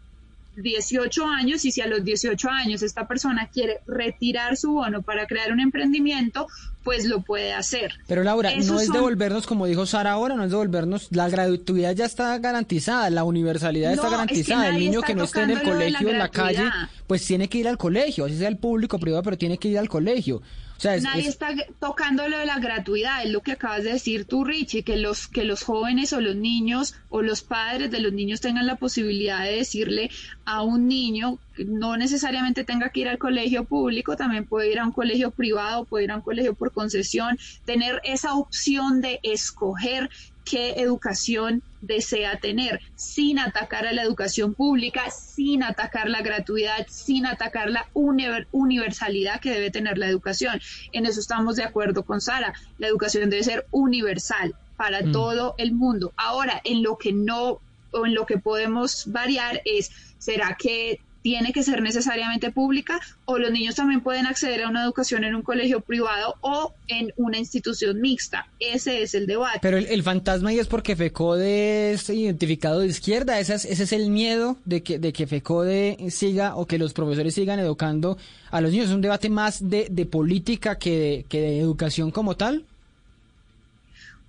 18 0.62 1.24
años 1.26 1.64
y 1.64 1.72
si 1.72 1.80
a 1.80 1.86
los 1.86 2.04
18 2.04 2.48
años 2.50 2.82
esta 2.82 3.06
persona 3.06 3.48
quiere 3.52 3.78
retirar 3.86 4.56
su 4.56 4.72
bono 4.72 5.02
para 5.02 5.26
crear 5.26 5.52
un 5.52 5.60
emprendimiento, 5.60 6.46
pues 6.84 7.04
lo 7.04 7.20
puede 7.20 7.52
hacer. 7.52 7.92
Pero 8.06 8.22
Laura, 8.22 8.50
Esos 8.52 8.66
no 8.72 8.80
es 8.80 8.86
son- 8.86 8.94
devolvernos, 8.96 9.46
como 9.46 9.66
dijo 9.66 9.86
Sara 9.86 10.12
ahora, 10.12 10.34
no 10.36 10.44
es 10.44 10.50
devolvernos, 10.50 11.08
la 11.10 11.28
gratuidad 11.28 11.92
ya 11.94 12.04
está 12.06 12.38
garantizada, 12.38 13.10
la 13.10 13.24
universalidad 13.24 13.92
está 13.92 14.02
No, 14.04 14.08
es 14.08 14.10
que 14.12 14.16
garantizada, 14.16 14.68
el 14.68 14.78
niño 14.78 15.02
que 15.02 15.14
no 15.14 15.24
esté 15.24 15.42
en 15.42 15.50
el 15.50 15.62
colegio, 15.62 16.08
en 16.08 16.18
la 16.18 16.28
calle, 16.30 16.64
pues 17.06 17.24
tiene 17.26 17.48
que 17.48 17.58
ir 17.58 17.68
al 17.68 17.78
colegio, 17.78 18.24
así 18.24 18.36
sea 18.38 18.48
el 18.48 18.56
público 18.56 18.96
o 18.96 19.00
privado, 19.00 19.22
pero 19.22 19.38
tiene 19.38 19.58
que 19.58 19.68
ir 19.68 19.78
al 19.78 19.88
colegio. 19.88 20.42
O 20.78 20.80
sea, 20.80 20.94
es- 20.94 21.02
Nadie 21.02 21.22
es- 21.22 21.28
está 21.30 21.48
tocando 21.80 22.28
lo 22.28 22.38
de 22.38 22.46
la 22.46 22.60
gratuidad, 22.60 23.24
es 23.24 23.30
lo 23.30 23.40
que 23.40 23.52
acabas 23.52 23.82
de 23.82 23.92
decir 23.94 24.26
tú, 24.26 24.44
Richie, 24.44 24.84
que 24.84 24.96
los, 24.96 25.26
que 25.26 25.42
los 25.44 25.64
jóvenes 25.64 26.12
o 26.12 26.20
los 26.20 26.36
niños 26.36 26.94
o 27.08 27.20
los 27.20 27.42
padres 27.42 27.90
de 27.90 27.98
los 27.98 28.12
niños 28.12 28.40
tengan 28.40 28.64
la 28.66 28.76
posibilidad 28.76 29.42
de 29.44 29.56
decirle 29.56 30.08
a 30.44 30.62
un 30.62 30.86
niño, 30.86 31.40
no 31.56 31.96
necesariamente 31.96 32.62
tenga 32.62 32.90
que 32.90 33.00
ir 33.00 33.08
al 33.08 33.18
colegio 33.18 33.64
público, 33.64 34.16
también 34.16 34.46
puede 34.46 34.70
ir 34.70 34.78
a 34.78 34.84
un 34.84 34.92
colegio 34.92 35.32
privado, 35.32 35.84
puede 35.84 36.04
ir 36.04 36.12
a 36.12 36.16
un 36.16 36.22
colegio 36.22 36.54
por 36.54 36.72
concesión, 36.72 37.36
tener 37.64 38.00
esa 38.04 38.34
opción 38.34 39.00
de 39.00 39.18
escoger 39.24 40.08
qué 40.48 40.74
educación 40.78 41.62
desea 41.80 42.38
tener, 42.38 42.80
sin 42.96 43.38
atacar 43.38 43.86
a 43.86 43.92
la 43.92 44.02
educación 44.02 44.54
pública, 44.54 45.10
sin 45.10 45.62
atacar 45.62 46.08
la 46.08 46.22
gratuidad, 46.22 46.86
sin 46.88 47.26
atacar 47.26 47.70
la 47.70 47.86
univer- 47.94 48.46
universalidad 48.52 49.40
que 49.40 49.50
debe 49.50 49.70
tener 49.70 49.98
la 49.98 50.08
educación. 50.08 50.60
En 50.92 51.06
eso 51.06 51.20
estamos 51.20 51.56
de 51.56 51.64
acuerdo 51.64 52.02
con 52.04 52.20
Sara. 52.20 52.52
La 52.78 52.86
educación 52.88 53.30
debe 53.30 53.44
ser 53.44 53.66
universal 53.70 54.54
para 54.76 55.02
Mm. 55.02 55.12
todo 55.12 55.54
el 55.58 55.72
mundo. 55.72 56.12
Ahora, 56.16 56.60
en 56.64 56.82
lo 56.82 56.96
que 56.98 57.12
no 57.12 57.60
o 57.90 58.06
en 58.06 58.14
lo 58.14 58.26
que 58.26 58.38
podemos 58.38 59.04
variar 59.06 59.60
es, 59.64 59.90
¿será 60.18 60.56
que 60.58 61.00
tiene 61.22 61.52
que 61.52 61.62
ser 61.62 61.82
necesariamente 61.82 62.50
pública 62.50 63.00
o 63.24 63.38
los 63.38 63.50
niños 63.50 63.74
también 63.74 64.00
pueden 64.00 64.26
acceder 64.26 64.62
a 64.62 64.68
una 64.68 64.84
educación 64.84 65.24
en 65.24 65.34
un 65.34 65.42
colegio 65.42 65.80
privado 65.80 66.36
o 66.40 66.74
en 66.86 67.12
una 67.16 67.38
institución 67.38 68.00
mixta? 68.00 68.48
Ese 68.60 69.02
es 69.02 69.14
el 69.14 69.26
debate. 69.26 69.58
Pero 69.62 69.78
el, 69.78 69.86
el 69.86 70.02
fantasma 70.02 70.50
ahí 70.50 70.58
es 70.58 70.66
porque 70.66 70.96
FECODE 70.96 71.92
es 71.92 72.08
identificado 72.10 72.80
de 72.80 72.86
izquierda, 72.86 73.38
ese 73.38 73.54
es, 73.54 73.64
ese 73.64 73.82
es 73.84 73.92
el 73.92 74.10
miedo 74.10 74.56
de 74.64 74.82
que, 74.82 74.98
de 74.98 75.12
que 75.12 75.26
FECODE 75.26 76.10
siga 76.10 76.56
o 76.56 76.66
que 76.66 76.78
los 76.78 76.92
profesores 76.92 77.34
sigan 77.34 77.58
educando 77.58 78.18
a 78.50 78.60
los 78.60 78.70
niños. 78.70 78.86
Es 78.86 78.94
un 78.94 79.00
debate 79.00 79.28
más 79.28 79.68
de, 79.68 79.88
de 79.90 80.06
política 80.06 80.78
que 80.78 80.98
de, 80.98 81.26
que 81.28 81.40
de 81.40 81.60
educación 81.60 82.10
como 82.10 82.36
tal. 82.36 82.64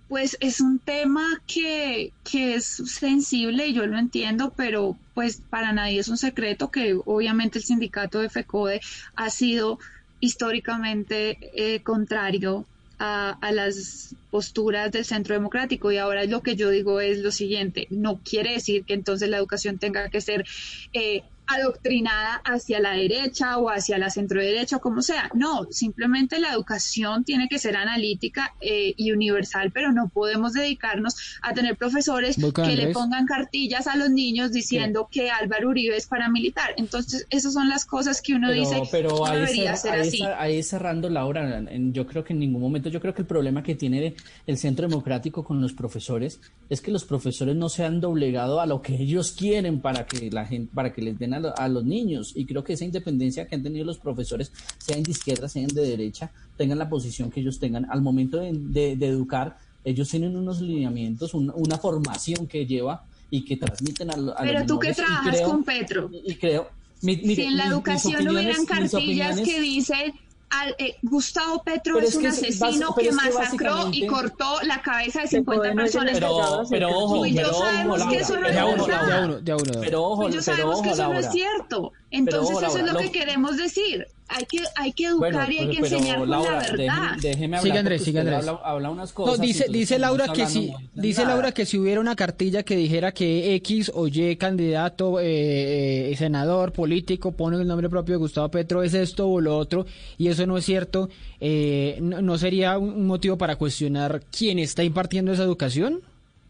Pues 0.09 0.37
es 0.41 0.59
un 0.59 0.79
tema 0.79 1.23
que, 1.47 2.11
que 2.29 2.55
es 2.55 2.65
sensible 2.65 3.67
y 3.67 3.73
yo 3.73 3.85
lo 3.85 3.97
entiendo, 3.97 4.51
pero 4.57 4.97
pues 5.13 5.41
para 5.49 5.71
nadie 5.71 5.99
es 5.99 6.07
un 6.07 6.17
secreto 6.17 6.71
que 6.71 6.99
obviamente 7.05 7.59
el 7.59 7.63
sindicato 7.63 8.19
de 8.19 8.29
FECODE 8.29 8.81
ha 9.15 9.29
sido 9.29 9.79
históricamente 10.19 11.37
eh, 11.53 11.81
contrario 11.83 12.65
a, 12.97 13.37
a 13.39 13.51
las 13.51 14.15
posturas 14.29 14.91
del 14.91 15.05
centro 15.05 15.35
democrático. 15.35 15.91
Y 15.91 15.97
ahora 15.97 16.25
lo 16.25 16.41
que 16.41 16.55
yo 16.55 16.69
digo 16.69 16.99
es 16.99 17.19
lo 17.19 17.31
siguiente, 17.31 17.87
no 17.89 18.19
quiere 18.23 18.53
decir 18.53 18.83
que 18.85 18.93
entonces 18.95 19.29
la 19.29 19.37
educación 19.37 19.77
tenga 19.77 20.09
que 20.09 20.21
ser 20.21 20.45
eh, 20.93 21.23
adoctrinada 21.49 22.41
hacia 22.45 22.79
la 22.79 22.91
derecha 22.93 23.57
o 23.57 23.69
hacia 23.69 23.97
la 23.97 24.09
centro 24.09 24.41
derecha 24.41 24.77
o 24.77 24.79
como 24.79 25.01
sea. 25.01 25.29
No, 25.33 25.67
simplemente 25.71 26.39
la 26.39 26.53
educación 26.53 27.23
tiene 27.23 27.47
que 27.49 27.59
ser 27.59 27.75
analítica 27.75 28.53
eh, 28.61 28.93
y 28.97 29.11
universal, 29.11 29.71
pero 29.71 29.91
no 29.91 30.07
podemos 30.09 30.53
dedicarnos 30.53 31.15
a 31.41 31.53
tener 31.53 31.75
profesores 31.77 32.37
que 32.37 32.75
le 32.75 32.93
pongan 32.93 33.25
cartillas 33.25 33.87
a 33.87 33.95
los 33.95 34.09
niños 34.09 34.51
diciendo 34.51 35.07
que 35.11 35.29
Álvaro 35.31 35.69
Uribe 35.69 35.95
es 35.97 36.07
paramilitar. 36.07 36.73
Entonces, 36.77 37.25
esas 37.29 37.53
son 37.53 37.69
las 37.69 37.85
cosas 37.85 38.21
que 38.21 38.33
uno 38.33 38.47
Pero, 38.49 38.59
dice, 38.59 38.81
pero 38.91 39.09
no 39.09 39.25
ahí, 39.25 39.39
debería 39.39 39.75
ser 39.75 39.93
ahí 39.93 40.07
así. 40.07 40.23
ahí 40.37 40.63
cerrando 40.63 41.09
Laura, 41.09 41.59
en- 41.59 41.93
yo 41.93 42.05
creo 42.07 42.23
que 42.23 42.33
en 42.33 42.39
ningún 42.39 42.61
momento, 42.61 42.89
yo 42.89 42.99
creo 43.01 43.13
que 43.13 43.21
el 43.21 43.27
problema 43.27 43.63
que 43.63 43.75
tiene 43.75 44.15
el 44.47 44.57
Centro 44.57 44.87
Democrático 44.87 45.43
con 45.43 45.61
los 45.61 45.73
profesores 45.73 46.39
es 46.69 46.81
que 46.81 46.91
los 46.91 47.05
profesores 47.05 47.55
no 47.55 47.69
se 47.69 47.83
han 47.83 47.99
doblegado 47.99 48.61
a 48.61 48.65
lo 48.65 48.81
que 48.81 48.95
ellos 48.95 49.31
quieren 49.31 49.79
para 49.81 50.05
que 50.05 50.29
la 50.29 50.45
gente, 50.45 50.71
para 50.73 50.93
que 50.93 51.01
les 51.01 51.17
den 51.17 51.33
a, 51.33 51.38
lo- 51.39 51.57
a 51.57 51.67
los 51.67 51.83
niños. 51.85 52.33
Y 52.35 52.45
creo 52.45 52.63
que 52.63 52.73
esa 52.73 52.85
independencia 52.85 53.47
que 53.47 53.55
han 53.55 53.63
tenido 53.63 53.85
los 53.85 53.97
profesores, 53.97 54.51
sean 54.77 55.03
de 55.03 55.11
izquierda, 55.11 55.47
sean 55.49 55.67
de 55.67 55.81
derecha, 55.81 56.31
tengan 56.57 56.77
la 56.77 56.89
posición 56.89 57.29
que 57.31 57.39
ellos 57.41 57.59
tengan, 57.59 57.85
al 57.89 58.01
momento 58.01 58.37
de, 58.37 58.51
de- 58.53 58.95
de 58.95 59.07
educar, 59.07 59.57
ellos 59.85 60.09
tienen 60.09 60.35
unos 60.35 60.59
lineamientos, 60.61 61.33
un- 61.33 61.51
una 61.55 61.77
formación 61.77 62.47
que 62.47 62.65
lleva 62.65 63.05
y 63.31 63.45
que 63.45 63.57
transmiten 63.57 64.11
a, 64.11 64.17
lo- 64.17 64.37
a 64.37 64.43
los 64.43 64.53
Pero 64.53 64.65
tú 64.65 64.79
que 64.79 64.93
trabajas 64.93 65.35
creo- 65.35 65.49
con 65.49 65.63
Petro, 65.63 66.09
y 66.25 66.35
creo 66.35 66.67
mi- 67.01 67.15
si 67.15 67.43
en 67.43 67.55
la 67.57 67.63
mis 67.65 67.73
educación 67.73 68.27
hubieran 68.27 68.65
cartillas 68.65 69.39
que 69.39 69.61
dicen 69.61 70.13
al- 70.49 70.75
eh, 70.79 70.95
Gustavo 71.03 71.63
Petro 71.63 71.95
Pero 71.95 72.07
es, 72.07 72.13
es 72.13 72.15
un 72.19 72.25
es- 72.25 72.33
asesino 72.37 72.95
que 72.95 73.03
pero 73.03 73.09
es 73.11 73.17
que 73.17 73.29
masacró 73.33 73.89
y 73.91 74.07
cortó 74.07 74.61
la 74.63 74.81
cabeza 74.81 75.21
de 75.21 75.27
Se 75.27 75.37
50 75.37 75.59
puede, 75.61 75.75
no 75.75 75.83
es 75.85 75.91
personas. 75.91 76.13
pero, 76.19 76.63
pero 76.69 76.89
ojo, 76.89 77.25
y 77.25 77.31
yo 77.33 77.35
pero 77.41 77.49
ojo, 77.51 77.59
sabemos 77.65 78.03
que 78.07 78.17
eso 78.17 78.33
no 78.35 78.39
pero 78.41 78.47
es 78.49 78.87
verdad. 78.87 79.39
Pero 79.81 80.03
ojo, 80.03 80.23
yo 80.23 80.29
pero 80.29 80.41
sabemos 80.43 80.73
ojo, 80.75 80.83
que 80.83 80.89
eso 80.91 81.07
no 81.13 81.19
es 81.19 81.31
cierto. 81.31 81.91
Entonces 82.11 82.55
ojo, 82.55 82.65
eso 82.65 82.77
es 82.79 82.93
lo- 82.93 82.99
que 82.99 83.11
queremos 83.11 83.57
decir. 83.57 84.07
Hay 84.31 84.45
que, 84.45 84.59
hay 84.75 84.93
que 84.93 85.05
educar 85.05 85.33
Bueno, 85.33 85.51
y 85.51 85.57
hay 85.57 85.65
pero- 85.67 85.71
que 85.71 85.77
enseñar 85.95 86.05
pero 86.07 86.19
con 86.19 86.29
Laura, 86.29 86.51
la 86.51 86.59
verdad. 86.59 86.75
déjeme, 86.77 87.21
déjeme 87.21 87.57
hablar 87.57 87.61
Sigue, 87.63 87.79
Andrés, 87.79 88.03
sigue, 88.03 88.19
Andrés. 88.19 88.37
Habla, 88.47 88.51
habla 88.63 88.89
unas 88.91 89.09
No, 89.09 89.15
cosas. 89.15 89.41
dice, 89.41 89.63
entonces 89.63 89.73
dice 89.79 89.99
Laura 89.99 90.27
que 90.31 90.45
si, 90.45 90.69
no 90.69 90.77
dice 91.01 91.21
nada. 91.23 91.33
Laura 91.33 91.51
que 91.51 91.65
si 91.65 91.79
hubiera 91.79 91.99
una 91.99 92.15
cartilla 92.15 92.61
que 92.61 92.75
dijera 92.75 93.11
que 93.11 93.55
X 93.55 93.91
o 93.95 94.07
Y 94.07 94.35
candidato, 94.35 95.19
eh, 95.19 96.11
eh, 96.11 96.15
senador, 96.15 96.73
político, 96.73 97.31
pone 97.31 97.57
el 97.57 97.67
nombre 97.67 97.89
propio 97.89 98.13
de 98.15 98.19
Gustavo 98.19 98.49
Petro, 98.49 98.83
es 98.83 98.93
esto 98.93 99.27
o 99.27 99.41
lo 99.41 99.57
otro, 99.57 99.87
y 100.19 100.27
eso 100.27 100.45
no 100.45 100.57
es 100.59 100.65
cierto, 100.65 101.09
eh, 101.39 101.97
no, 102.01 102.21
no 102.21 102.37
sería 102.37 102.77
un 102.77 102.89
un 102.99 103.07
motivo 103.07 103.37
para 103.37 103.55
cuestionar 103.55 104.21
quién 104.35 104.59
está 104.59 104.83
impartiendo 104.83 105.31
esa 105.31 105.43
educación? 105.43 106.01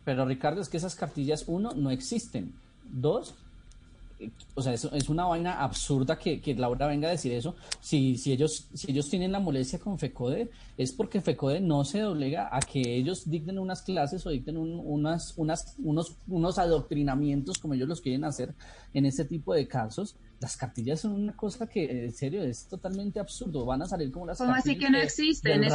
Pero 0.05 0.25
Ricardo, 0.25 0.61
es 0.61 0.67
que 0.69 0.77
esas 0.77 0.95
cartillas, 0.95 1.43
uno, 1.47 1.73
no 1.75 1.91
existen. 1.91 2.53
Dos, 2.91 3.35
o 4.55 4.61
sea, 4.61 4.73
es, 4.73 4.83
es 4.85 5.07
una 5.09 5.25
vaina 5.25 5.61
absurda 5.61 6.17
que, 6.19 6.41
que 6.41 6.53
Laura 6.55 6.87
venga 6.87 7.07
a 7.07 7.11
decir 7.11 7.31
eso. 7.31 7.55
Si, 7.79 8.17
si, 8.17 8.31
ellos, 8.33 8.67
si 8.73 8.91
ellos 8.91 9.09
tienen 9.09 9.31
la 9.31 9.39
molestia 9.39 9.79
con 9.79 9.97
FECODE, 9.97 10.49
es 10.77 10.91
porque 10.91 11.21
FECODE 11.21 11.61
no 11.61 11.85
se 11.85 11.99
doblega 12.01 12.49
a 12.51 12.59
que 12.59 12.81
ellos 12.95 13.29
dicten 13.29 13.59
unas 13.59 13.81
clases 13.81 14.25
o 14.25 14.29
dicten 14.29 14.57
un- 14.57 14.81
unas, 14.83 15.33
unas, 15.37 15.75
unos, 15.83 16.15
unos 16.27 16.57
adoctrinamientos 16.59 17.57
como 17.59 17.73
ellos 17.73 17.87
los 17.87 18.01
quieren 18.01 18.23
hacer 18.25 18.53
en 18.93 19.05
ese 19.05 19.25
tipo 19.25 19.53
de 19.53 19.67
casos. 19.67 20.15
Las 20.41 20.55
cartillas 20.55 21.01
son 21.01 21.13
una 21.13 21.35
cosa 21.35 21.67
que, 21.67 22.05
en 22.05 22.13
serio, 22.13 22.41
es 22.43 22.65
totalmente 22.65 23.19
absurdo. 23.19 23.65
Van 23.65 23.81
a 23.81 23.85
salir 23.87 24.09
como 24.11 24.25
las 24.25 24.37
¿Cómo 24.37 24.53
así 24.53 24.77
que 24.77 24.89
no 24.89 24.97
existen? 24.97 25.63
el- 25.63 25.69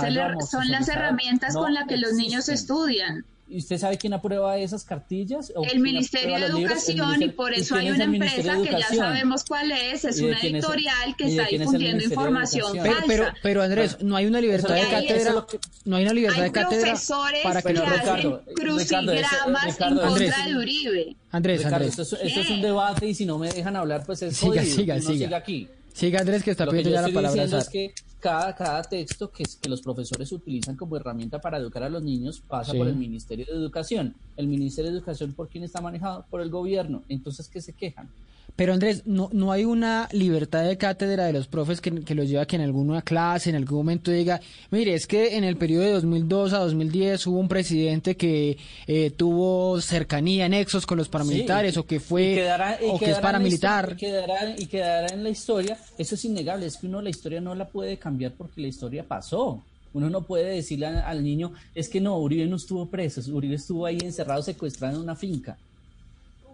son 0.51 0.69
las 0.69 0.89
herramientas 0.89 1.55
No 1.55 1.61
con 1.61 1.75
las 1.75 1.87
que 1.87 1.99
los 1.99 2.15
niños 2.15 2.49
estudian. 2.49 3.25
¿Y 3.47 3.59
usted 3.59 3.77
sabe 3.79 3.99
quién 3.99 4.15
aprueba 4.15 4.57
esas 4.57 4.85
cartillas? 4.85 5.53
¿O 5.55 5.65
El 5.67 5.81
Ministerio 5.81 6.35
de 6.39 6.49
libros? 6.49 6.89
Educación 6.89 7.23
y 7.23 7.29
por 7.29 7.53
¿y 7.53 7.61
eso 7.61 7.75
hay 7.77 7.91
una 7.91 8.05
empresa 8.05 8.57
que 8.63 8.71
ya 8.71 8.89
sabemos 8.89 9.45
cuál 9.45 9.71
es, 9.71 10.05
es 10.07 10.19
¿Y 10.19 10.23
de 10.23 10.27
una 10.29 10.39
es 10.39 10.45
editorial 10.45 11.17
que 11.17 11.25
está 11.27 11.43
es 11.45 11.59
difundiendo 11.61 12.05
información? 12.05 12.73
Pero, 12.83 12.97
pero, 13.07 13.25
falsa. 13.25 13.39
pero 13.43 13.63
Andrés, 13.63 13.99
no 14.01 14.17
hay 14.17 14.27
una 14.27 14.41
libertad 14.41 14.75
de 14.75 14.89
cátedra, 14.89 15.47
que- 15.51 15.59
no 15.85 15.97
hay 15.97 16.05
una 16.05 16.15
libertad 16.15 16.43
Hay 16.43 16.49
de 16.51 16.53
cátedra 16.53 16.87
profesores 16.87 17.41
para 17.43 17.61
que 17.63 17.73
que 17.75 17.79
hacen 17.81 17.93
Ricardo, 17.93 18.13
Ricardo, 18.17 18.43
eso- 18.47 18.55
crucigramas 18.55 19.65
Ricardo, 19.67 20.01
en 20.03 20.09
Andrés. 20.09 20.31
contra 20.35 20.47
de 20.51 20.57
Uribe. 20.59 21.17
Andrés, 21.31 21.59
Ricardo, 21.59 21.77
Andrés, 21.77 21.99
esto, 21.99 22.17
es, 22.17 22.23
esto 22.23 22.41
es 22.41 22.51
un 22.51 22.63
debate 22.63 23.07
y 23.09 23.15
si 23.15 23.27
no 23.27 23.39
me 23.39 23.53
dejan 23.53 23.77
hablar, 23.77 24.05
pues 24.07 24.23
es 24.23 24.37
Siga, 24.37 24.63
jodido. 24.63 24.75
siga, 24.77 25.01
siga. 25.01 25.13
sigue 25.13 25.35
aquí. 25.35 25.69
siga 25.93 26.21
Andrés 26.21 26.43
que 26.43 26.51
está 26.53 26.65
Lo 26.65 26.73
que 26.73 26.79
pidiendo 26.79 26.91
yo 26.91 26.95
ya 26.97 27.01
la 27.03 27.09
estoy 27.09 27.15
palabra. 27.23 27.43
diciendo 27.45 27.59
es 27.59 27.69
que 27.69 27.95
cada, 28.25 28.55
cada 28.55 28.83
texto 28.83 29.31
que, 29.31 29.45
que 29.61 29.69
los 29.69 29.83
profesores 29.83 30.33
utilizan 30.33 30.77
como 30.77 30.97
herramienta 30.97 31.43
para 31.43 31.59
educar 31.59 31.83
a 31.83 31.91
los 31.91 32.03
niños 32.03 32.41
pasa 32.41 32.73
Sí. 32.73 32.79
por 32.79 32.89
el 32.89 32.97
Ministerio 32.97 33.45
de 33.45 33.53
Educación. 33.53 34.15
El 34.39 34.47
Ministerio 34.47 34.91
de 34.91 34.97
Educación, 34.97 35.35
¿por 35.35 35.49
quién 35.51 35.63
está 35.63 35.83
manejado? 35.83 36.25
Por 36.31 36.41
el 36.41 36.49
gobierno. 36.49 37.03
Entonces, 37.11 37.49
¿qué 37.51 37.61
se 37.61 37.75
quejan? 37.75 38.09
Pero 38.57 38.73
Andrés, 38.73 39.03
no, 39.05 39.31
no 39.33 39.51
hay 39.51 39.65
una 39.65 40.09
libertad 40.13 40.63
de 40.63 40.79
cátedra 40.79 41.25
de 41.25 41.33
los 41.33 41.49
profes 41.49 41.81
que, 41.81 41.91
que 42.05 42.15
los 42.15 42.29
lleva 42.29 42.43
a 42.43 42.47
que 42.47 42.55
en 42.55 42.63
alguna 42.63 43.03
clase, 43.03 43.51
en 43.51 43.57
algún 43.57 43.79
momento 43.79 44.13
diga, 44.13 44.41
mire, 44.71 44.95
es 44.95 45.09
que 45.09 45.37
en 45.37 45.43
el 45.43 45.57
periodo 45.57 45.83
de 45.83 45.91
2002 45.95 46.53
a 46.53 46.59
2010 46.59 47.27
hubo 47.27 47.39
un 47.41 47.49
presidente 47.49 48.17
que 48.17 48.57
eh, 48.87 49.11
tuvo 49.11 49.81
cercanía, 49.81 50.49
nexos 50.49 50.87
con 50.87 50.99
los 50.99 51.09
paramilitares, 51.09 51.75
Sí, 51.75 51.81
o 51.81 51.87
que 51.87 51.99
fue, 51.99 52.35
quedará- 52.37 52.79
o 52.89 52.97
que 52.97 53.11
es 53.11 53.19
paramilitar. 53.19 53.91
historia- 53.93 53.97
Y 53.97 54.13
quedará, 54.13 54.55
y 54.57 54.67
quedará 54.67 55.09
en 55.09 55.25
la 55.25 55.31
historia. 55.31 55.77
Eso 55.99 56.15
es 56.15 56.25
innegable. 56.25 56.67
Es 56.67 56.77
que 56.77 56.87
uno 56.87 57.03
la 57.03 57.11
historia 57.11 57.41
no 57.41 57.57
la 57.57 57.67
puede 57.67 57.97
cambiar 57.99 58.35
porque 58.39 58.61
la 58.61 58.69
historia 58.69 59.03
pasó. 59.03 59.65
Uno 59.95 60.09
no 60.11 60.23
puede 60.23 60.47
decirle 60.55 60.87
al 60.87 61.25
niño, 61.25 61.53
es 61.75 61.89
que 61.89 62.01
no, 62.01 62.19
Uribe 62.19 62.47
no 62.47 62.55
estuvo 62.57 62.87
preso, 62.87 63.21
Uribe 63.35 63.57
estuvo 63.57 63.85
ahí 63.85 63.99
encerrado, 64.01 64.43
secuestrado 64.43 64.95
en 64.97 65.03
una 65.03 65.17
finca. 65.17 65.57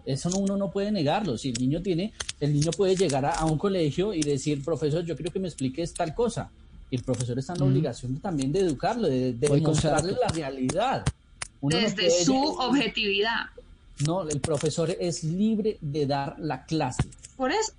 Eso 0.05 0.29
no- 0.29 0.37
uno 0.37 0.57
no 0.57 0.71
puede 0.71 0.91
negarlo. 0.91 1.37
Si 1.37 1.49
el 1.49 1.55
niño 1.59 1.81
tiene, 1.81 2.13
el 2.39 2.53
niño 2.53 2.71
puede 2.71 2.95
llegar 2.95 3.25
a, 3.25 3.31
a 3.31 3.45
un 3.45 3.57
colegio 3.57 4.13
y 4.13 4.21
decir, 4.21 4.63
profesor, 4.63 5.03
yo 5.05 5.15
quiero 5.15 5.31
que 5.31 5.39
me 5.39 5.47
expliques 5.47 5.93
tal 5.93 6.13
cosa. 6.15 6.49
Y 6.89 6.95
el 6.97 7.03
profesor 7.03 7.37
está 7.39 7.53
en 7.53 7.59
la 7.59 7.65
obligación 7.65 8.17
también 8.17 8.51
de 8.51 8.59
educarlo, 8.61 9.07
de, 9.07 9.33
de 9.33 9.47
la 10.19 10.27
realidad. 10.27 11.05
Uno 11.61 11.77
Desde 11.77 12.09
su 12.25 12.35
objetividad. 12.35 13.45
No, 14.05 14.27
el 14.27 14.39
profesor 14.41 14.89
es 14.99 15.23
libre 15.23 15.77
de 15.79 16.05
dar 16.07 16.35
la 16.39 16.65
clase. 16.65 17.03
Por 17.37 17.51
eso, 17.51 17.71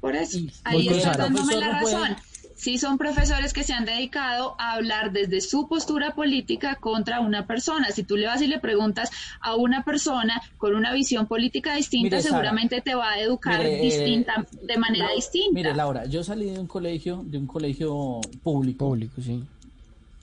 por 0.00 0.14
eso. 0.14 0.38
Y- 0.38 0.52
Ahí 0.64 1.00
Sara. 1.00 1.24
dándome 1.24 1.56
la 1.56 1.72
no 1.72 1.80
puede- 1.82 1.94
razón. 1.96 2.16
Sí 2.60 2.76
son 2.76 2.98
profesores 2.98 3.54
que 3.54 3.64
se 3.64 3.72
han 3.72 3.86
dedicado 3.86 4.54
a 4.58 4.74
hablar 4.74 5.12
desde 5.12 5.40
su 5.40 5.66
postura 5.66 6.14
política 6.14 6.74
contra 6.74 7.20
una 7.20 7.46
persona. 7.46 7.86
Si 7.90 8.02
tú 8.02 8.18
le 8.18 8.26
vas 8.26 8.42
y 8.42 8.48
le 8.48 8.58
preguntas 8.58 9.08
a 9.40 9.54
una 9.54 9.82
persona 9.82 10.42
con 10.58 10.74
una 10.74 10.92
visión 10.92 11.26
política 11.26 11.74
distinta, 11.74 12.16
Mire, 12.16 12.20
Sara, 12.20 12.34
seguramente 12.34 12.82
te 12.82 12.94
va 12.94 13.12
a 13.12 13.18
educar 13.18 13.60
mire, 13.60 13.78
eh, 13.78 13.82
distinta, 13.82 14.46
de 14.60 14.76
manera 14.76 15.08
distinta. 15.16 15.54
Mire, 15.54 15.74
Laura, 15.74 16.04
yo 16.04 16.22
salí 16.22 16.50
de 16.50 16.58
un 16.58 16.66
colegio, 16.66 17.24
de 17.24 17.38
un 17.38 17.46
colegio 17.46 18.20
público, 18.42 18.88
Público, 18.90 19.22
sí. 19.22 19.42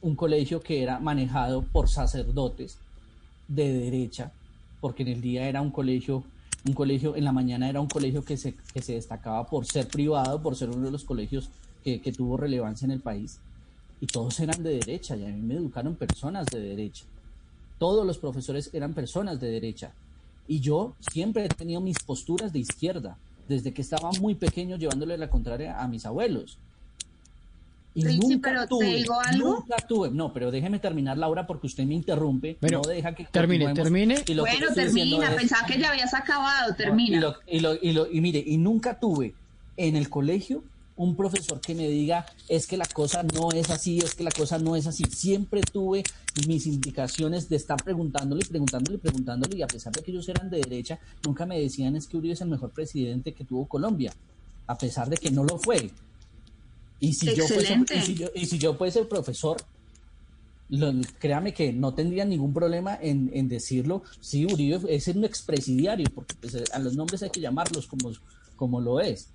un 0.03 0.15
colegio 0.15 0.61
que 0.61 0.83
era 0.83 0.99
manejado 0.99 1.63
por 1.63 1.89
sacerdotes 1.89 2.77
de 3.47 3.73
derecha, 3.73 4.31
porque 4.79 5.01
en 5.01 5.09
el 5.09 5.21
día 5.21 5.47
era 5.47 5.63
un 5.63 5.71
colegio, 5.71 6.23
un 6.67 6.73
colegio, 6.73 7.15
en 7.15 7.23
la 7.23 7.31
mañana 7.31 7.67
era 7.67 7.81
un 7.81 7.87
colegio 7.87 8.23
que 8.23 8.37
se, 8.37 8.53
que 8.71 8.83
se 8.83 8.93
destacaba 8.93 9.47
por 9.47 9.65
ser 9.65 9.87
privado, 9.87 10.39
por 10.39 10.55
ser 10.55 10.69
uno 10.69 10.85
de 10.85 10.91
los 10.91 11.03
colegios 11.03 11.49
que, 11.87 12.01
que 12.01 12.11
tuvo 12.11 12.35
relevancia 12.35 12.83
en 12.85 12.91
el 12.91 12.99
país, 12.99 13.39
y 14.01 14.07
todos 14.07 14.37
eran 14.41 14.61
de 14.61 14.71
derecha, 14.71 15.15
y 15.15 15.23
a 15.23 15.29
mí 15.29 15.41
me 15.41 15.53
educaron 15.55 15.95
personas 15.95 16.45
de 16.47 16.59
derecha. 16.59 17.05
Todos 17.79 18.05
los 18.05 18.17
profesores 18.17 18.69
eran 18.73 18.93
personas 18.93 19.39
de 19.39 19.49
derecha. 19.49 19.93
Y 20.49 20.59
yo 20.59 20.95
siempre 21.11 21.45
he 21.45 21.49
tenido 21.49 21.79
mis 21.79 21.97
posturas 21.99 22.51
de 22.51 22.59
izquierda, 22.59 23.17
desde 23.47 23.71
que 23.73 23.81
estaba 23.81 24.11
muy 24.19 24.35
pequeño 24.35 24.75
llevándole 24.75 25.17
la 25.17 25.29
contraria 25.29 25.81
a 25.81 25.87
mis 25.87 26.05
abuelos. 26.05 26.57
Y 27.95 28.03
Richie, 28.03 28.19
nunca 28.19 28.49
pero 28.49 28.61
¿te 28.63 28.67
tuve, 28.67 28.85
digo 28.97 29.15
algo? 29.21 29.49
nunca 29.55 29.77
tuve, 29.87 30.11
no, 30.11 30.33
pero 30.33 30.51
déjeme 30.51 30.79
terminar, 30.79 31.17
Laura, 31.17 31.47
porque 31.47 31.67
usted 31.67 31.85
me 31.85 31.95
interrumpe, 31.95 32.57
Pero, 32.59 32.81
no 32.83 32.89
deja 32.89 33.15
que 33.15 33.23
termine, 33.31 33.73
termine. 33.73 34.15
Y 34.27 34.33
lo 34.33 34.43
que 34.43 34.51
bueno, 34.51 34.67
diciendo 34.75 34.93
termina. 34.93 35.29
es- 35.29 35.35
Pensaba 35.37 35.65
que 35.65 35.79
ya 35.79 35.89
habías 35.91 36.13
acabado. 36.13 36.73
y, 36.73 36.75
Termina. 36.75 37.19
lo- 37.21 37.35
y, 37.47 37.59
lo- 37.61 37.75
y 37.81 37.93
lo- 37.93 38.11
y 38.11 38.19
mire, 38.19 38.43
y 38.45 38.57
nunca 38.57 38.99
tuve 38.99 39.33
en 39.77 39.95
el 39.95 40.09
colegio 40.09 40.63
un 40.97 41.15
profesor 41.15 41.61
que 41.61 41.75
me 41.75 41.87
diga 41.87 42.25
es 42.49 42.65
que 42.67 42.75
la 42.75 42.85
cosa 42.85 43.23
no 43.23 43.51
es 43.51 43.69
así, 43.69 43.99
es 43.99 44.15
que 44.15 44.23
la 44.23 44.31
cosa 44.31 44.57
no 44.57 44.75
es 44.75 44.87
así. 44.87 45.03
Siempre 45.05 45.61
tuve 45.61 46.03
mis 46.47 46.65
indicaciones 46.67 47.47
de 47.49 47.55
estar 47.55 47.81
preguntándole, 47.83 48.43
preguntándole, 48.45 48.97
preguntándole, 48.97 49.57
y 49.57 49.61
a 49.61 49.67
pesar 49.67 49.93
de 49.93 50.01
que 50.01 50.11
ellos 50.11 50.27
eran 50.27 50.49
de 50.49 50.57
derecha, 50.57 50.99
nunca 51.23 51.45
me 51.45 51.59
decían 51.59 51.95
es 51.95 52.07
que 52.07 52.17
Uribe 52.17 52.33
es 52.33 52.41
el 52.41 52.49
mejor 52.49 52.71
presidente 52.71 53.33
que 53.33 53.45
tuvo 53.45 53.67
Colombia, 53.67 54.11
a 54.65 54.77
pesar 54.77 55.07
de 55.09 55.17
que 55.17 55.29
no 55.31 55.43
lo 55.43 55.57
fue. 55.59 55.91
Y 56.99 57.13
si, 57.13 57.27
yo 57.35 57.43
fuese, 57.53 57.73
y 57.95 58.01
si 58.01 58.15
yo, 58.15 58.27
y 58.33 58.45
si 58.47 58.57
yo 58.57 58.73
fuese 58.73 59.05
profesor, 59.05 59.57
lo- 60.69 60.91
créame 61.19 61.53
que 61.53 61.71
no 61.71 61.93
tendría 61.93 62.25
ningún 62.25 62.53
problema 62.53 62.97
en, 62.99 63.29
en 63.33 63.47
decirlo. 63.47 64.01
Sí, 64.19 64.45
Uribe 64.45 64.79
es 64.93 65.07
un 65.09 65.23
expresidiario, 65.23 66.07
porque 66.13 66.33
pues, 66.41 66.55
a 66.71 66.79
los 66.79 66.95
nombres 66.95 67.21
hay 67.23 67.29
que 67.29 67.39
llamarlos 67.39 67.85
como, 67.87 68.11
como 68.55 68.81
lo 68.81 68.99
es. 68.99 69.29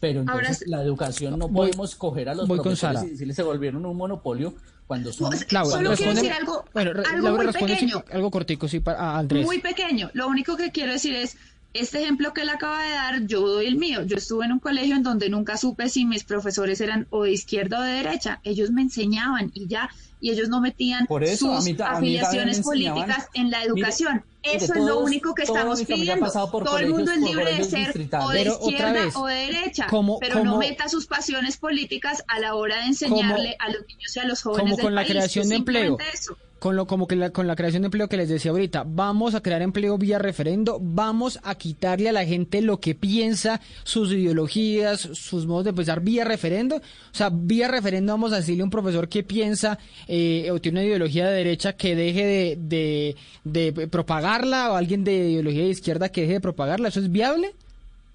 Pero 0.00 0.20
Ahora 0.20 0.32
entonces 0.34 0.62
es- 0.62 0.68
la 0.68 0.82
educación 0.82 1.38
no 1.38 1.48
Voy- 1.48 1.68
podemos 1.70 1.94
coger 1.96 2.28
a 2.28 2.34
los 2.34 2.46
voy 2.48 2.58
con 2.58 2.64
profesores 2.64 2.98
Sara. 3.00 3.06
y 3.08 3.10
decirles 3.12 3.36
se 3.36 3.42
volvieron 3.42 3.84
un 3.84 3.96
monopolio 3.96 4.54
cuando 4.86 5.12
son... 5.12 5.30
Pues, 5.30 5.50
Laura, 5.52 5.70
Solo 5.70 5.94
quiero 5.96 6.14
decir 6.14 6.32
algo, 6.32 6.64
bueno, 6.72 6.92
re- 6.92 7.02
algo 7.10 7.28
Laura, 7.28 7.44
muy 7.44 7.52
pequeño. 7.68 8.04
algo 8.12 8.30
cortico, 8.30 8.68
sí, 8.68 8.80
para 8.80 8.98
a 9.00 9.18
Andrés. 9.18 9.44
Muy 9.44 9.58
pequeño. 9.58 10.10
Lo 10.14 10.28
único 10.28 10.56
que 10.56 10.70
quiero 10.70 10.92
decir 10.92 11.14
es, 11.14 11.36
este 11.74 12.02
ejemplo 12.02 12.32
que 12.32 12.40
él 12.42 12.48
acaba 12.48 12.82
de 12.82 12.90
dar, 12.90 13.26
yo 13.26 13.40
doy 13.46 13.66
el 13.66 13.76
mío. 13.76 14.02
Yo 14.02 14.16
estuve 14.16 14.46
en 14.46 14.52
un 14.52 14.58
colegio 14.58 14.96
en 14.96 15.02
donde 15.02 15.28
nunca 15.28 15.56
supe 15.56 15.88
si 15.88 16.04
mis 16.06 16.24
profesores 16.24 16.80
eran 16.80 17.06
o 17.10 17.24
de 17.24 17.32
izquierda 17.32 17.78
o 17.80 17.82
de 17.82 17.92
derecha. 17.92 18.40
Ellos 18.42 18.70
me 18.70 18.82
enseñaban 18.82 19.50
y 19.54 19.66
ya, 19.68 19.90
y 20.20 20.30
ellos 20.30 20.48
no 20.48 20.60
metían 20.60 21.06
Por 21.06 21.22
eso, 21.24 21.60
sus 21.60 21.68
a 21.68 21.70
mí 21.70 21.76
afiliaciones 21.80 22.60
políticas 22.60 23.28
en 23.34 23.50
la 23.50 23.62
educación. 23.62 24.24
mire, 24.44 24.56
Eso 24.56 24.74
es 24.74 24.80
lo 24.84 25.00
único 25.00 25.34
que 25.34 25.42
estamos 25.42 25.82
pidiendo. 25.84 26.30
Todo 26.32 26.78
el 26.78 26.88
mundo 26.88 27.12
es 27.12 27.20
libre 27.20 27.54
de 27.54 27.64
ser 27.64 27.90
o 28.20 28.28
de 28.30 28.38
Pero 28.38 28.58
izquierda 28.60 28.92
vez, 28.92 29.16
o 29.16 29.26
de 29.26 29.34
derecha, 29.34 29.86
como- 29.88 30.18
pero 30.18 30.42
no 30.42 30.56
meta 30.58 30.88
sus 30.88 31.06
pasiones 31.06 31.58
políticas 31.58 32.24
a 32.28 32.40
la 32.40 32.54
hora 32.54 32.78
de 32.80 32.86
enseñarle 32.86 33.56
a 33.58 33.70
los 33.70 33.86
niños 33.86 34.16
y 34.16 34.20
a 34.20 34.24
los 34.24 34.42
jóvenes 34.42 34.62
como 34.64 34.76
del 34.76 34.84
con 34.84 34.94
la 34.94 35.02
país. 35.02 35.10
creación 35.12 35.48
de 35.48 35.56
empleo. 35.56 35.98
Eso. 36.12 36.36
Con 36.58 36.74
lo 36.74 36.86
como 36.86 37.06
que 37.06 37.14
la, 37.14 37.30
con 37.30 37.46
la 37.46 37.54
creación 37.54 37.82
de 37.82 37.86
empleo 37.86 38.08
que 38.08 38.16
les 38.16 38.28
decía 38.28 38.50
ahorita, 38.50 38.84
vamos 38.84 39.36
a 39.36 39.40
crear 39.40 39.62
empleo 39.62 39.96
vía 39.96 40.18
referendo, 40.18 40.80
vamos 40.82 41.38
a 41.44 41.54
quitarle 41.54 42.08
a 42.08 42.12
la 42.12 42.24
gente 42.24 42.62
lo 42.62 42.80
que 42.80 42.96
piensa, 42.96 43.60
sus 43.84 44.12
ideologías, 44.12 45.00
sus 45.00 45.46
modos 45.46 45.66
de 45.66 45.72
pensar 45.72 46.00
vía 46.00 46.24
referendo. 46.24 46.76
O 46.76 46.80
sea, 47.12 47.30
vía 47.30 47.68
referendo 47.68 48.12
vamos 48.12 48.32
a 48.32 48.36
decirle 48.36 48.62
a 48.62 48.64
un 48.64 48.70
profesor 48.70 49.08
que 49.08 49.22
piensa 49.22 49.78
eh, 50.08 50.50
o 50.50 50.60
tiene 50.60 50.80
una 50.80 50.86
ideología 50.86 51.28
de 51.28 51.36
derecha 51.36 51.74
que 51.74 51.94
deje 51.94 52.24
de, 52.26 52.58
de, 52.60 53.16
de 53.44 53.86
propagarla 53.88 54.72
o 54.72 54.74
alguien 54.74 55.04
de 55.04 55.30
ideología 55.30 55.62
de 55.62 55.70
izquierda 55.70 56.08
que 56.08 56.22
deje 56.22 56.34
de 56.34 56.40
propagarla. 56.40 56.88
¿Eso 56.88 56.98
es 57.00 57.12
viable? 57.12 57.52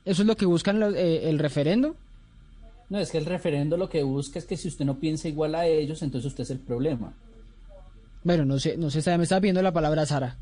¿Eso 0.03 0.23
es 0.23 0.27
lo 0.27 0.35
que 0.35 0.45
buscan 0.45 0.83
eh, 0.95 1.29
el 1.29 1.39
referendo? 1.39 1.95
No, 2.89 2.99
es 2.99 3.09
que 3.09 3.17
el 3.17 3.25
referendo 3.25 3.77
lo 3.77 3.89
que 3.89 4.03
busca 4.03 4.37
es 4.37 4.45
que 4.45 4.57
si 4.57 4.67
usted 4.67 4.83
no 4.85 4.99
piensa 4.99 5.29
igual 5.29 5.55
a 5.55 5.65
ellos, 5.65 6.01
entonces 6.03 6.27
usted 6.27 6.43
es 6.43 6.51
el 6.51 6.59
problema. 6.59 7.13
Bueno, 8.23 8.45
no 8.45 8.59
sé, 8.59 8.77
no 8.77 8.89
sé, 8.89 9.17
me 9.17 9.23
está 9.23 9.39
viendo 9.39 9.61
la 9.61 9.71
palabra 9.71 10.05
Sara. 10.05 10.37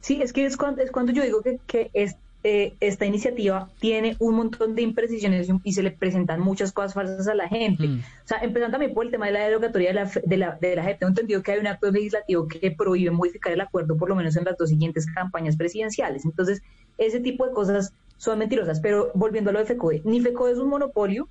Sí, 0.00 0.22
es 0.22 0.32
que 0.32 0.46
es 0.46 0.56
cuando, 0.56 0.82
es 0.82 0.90
cuando 0.90 1.12
yo 1.12 1.22
digo 1.22 1.42
que, 1.42 1.58
que 1.66 1.90
es, 1.92 2.16
eh, 2.44 2.74
esta 2.78 3.04
iniciativa 3.04 3.68
tiene 3.80 4.16
un 4.20 4.36
montón 4.36 4.76
de 4.76 4.82
imprecisiones 4.82 5.48
y, 5.64 5.72
se 5.72 5.82
le 5.82 5.90
presentan 5.90 6.40
muchas 6.40 6.72
cosas 6.72 6.94
falsas 6.94 7.26
a 7.26 7.34
la 7.34 7.48
gente. 7.48 7.88
Mm. 7.88 7.98
O 7.98 8.28
sea, 8.28 8.38
empezando 8.38 8.72
también 8.72 8.94
por 8.94 9.04
el 9.04 9.10
tema 9.10 9.26
de 9.26 9.32
la 9.32 9.40
derogatoria 9.40 9.88
de 9.88 9.94
la, 9.94 10.10
de 10.24 10.36
la, 10.36 10.58
de 10.60 10.76
la 10.76 10.84
JEP, 10.84 10.98
tengo 11.00 11.08
entendido 11.10 11.42
que 11.42 11.52
hay 11.52 11.58
un 11.58 11.66
acto 11.66 11.90
legislativo 11.90 12.46
que 12.46 12.70
prohíbe 12.70 13.10
modificar 13.10 13.52
el 13.52 13.60
acuerdo 13.60 13.96
por 13.96 14.08
lo 14.08 14.14
menos 14.14 14.36
en 14.36 14.44
las 14.44 14.56
dos 14.56 14.68
siguientes 14.68 15.06
campañas 15.12 15.56
presidenciales. 15.56 16.24
Entonces, 16.24 16.62
ese 16.96 17.18
tipo 17.18 17.44
de 17.44 17.52
cosas 17.52 17.92
son 18.18 18.38
mentirosas. 18.38 18.78
Pero 18.80 19.10
volviendo 19.14 19.50
a 19.50 19.52
lo 19.52 19.58
de 19.58 19.64
FECODE, 19.64 20.02
ni 20.04 20.20
FECODE 20.20 20.52
es 20.52 20.58
un 20.58 20.68
monopolio, 20.68 21.28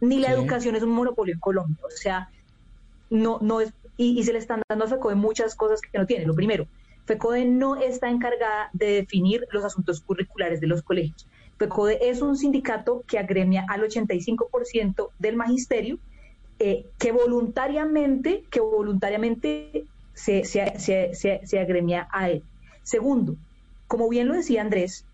ni 0.00 0.20
la 0.20 0.32
educación 0.32 0.74
es 0.74 0.82
un 0.82 0.90
monopolio 0.90 1.34
en 1.34 1.40
Colombia. 1.40 1.76
O 1.84 1.90
sea, 1.90 2.30
no, 3.10 3.38
no 3.42 3.60
es, 3.60 3.72
y, 3.96 4.18
y 4.18 4.24
se 4.24 4.32
le 4.32 4.38
están 4.38 4.62
dando 4.68 4.84
a 4.84 4.88
FECODE 4.88 5.14
muchas 5.14 5.54
cosas 5.54 5.80
que 5.80 5.98
no 5.98 6.06
tiene. 6.06 6.26
Lo 6.26 6.34
primero, 6.34 6.66
FECODE 7.06 7.44
no 7.44 7.76
está 7.76 8.08
encargada 8.08 8.70
de 8.72 8.86
definir 8.86 9.46
los 9.50 9.64
asuntos 9.64 10.00
curriculares 10.00 10.60
de 10.60 10.66
los 10.66 10.82
colegios. 10.82 11.26
FECODE 11.58 12.10
es 12.10 12.22
un 12.22 12.36
sindicato 12.36 13.04
que 13.06 13.18
agremia 13.18 13.64
al 13.68 13.82
85% 13.82 15.10
del 15.18 15.36
magisterio, 15.36 15.98
eh, 16.58 16.86
que 16.98 17.12
voluntariamente, 17.12 18.44
que 18.50 18.60
voluntariamente 18.60 19.84
se, 20.14 20.44
se, 20.44 20.78
se, 20.78 21.40
se, 21.44 21.58
agremia 21.58 22.08
a 22.10 22.30
él. 22.30 22.42
Segundo, 22.82 23.36
como 23.86 24.08
bien 24.08 24.28
lo 24.28 24.34
decía 24.34 24.62
Andrés, 24.62 25.04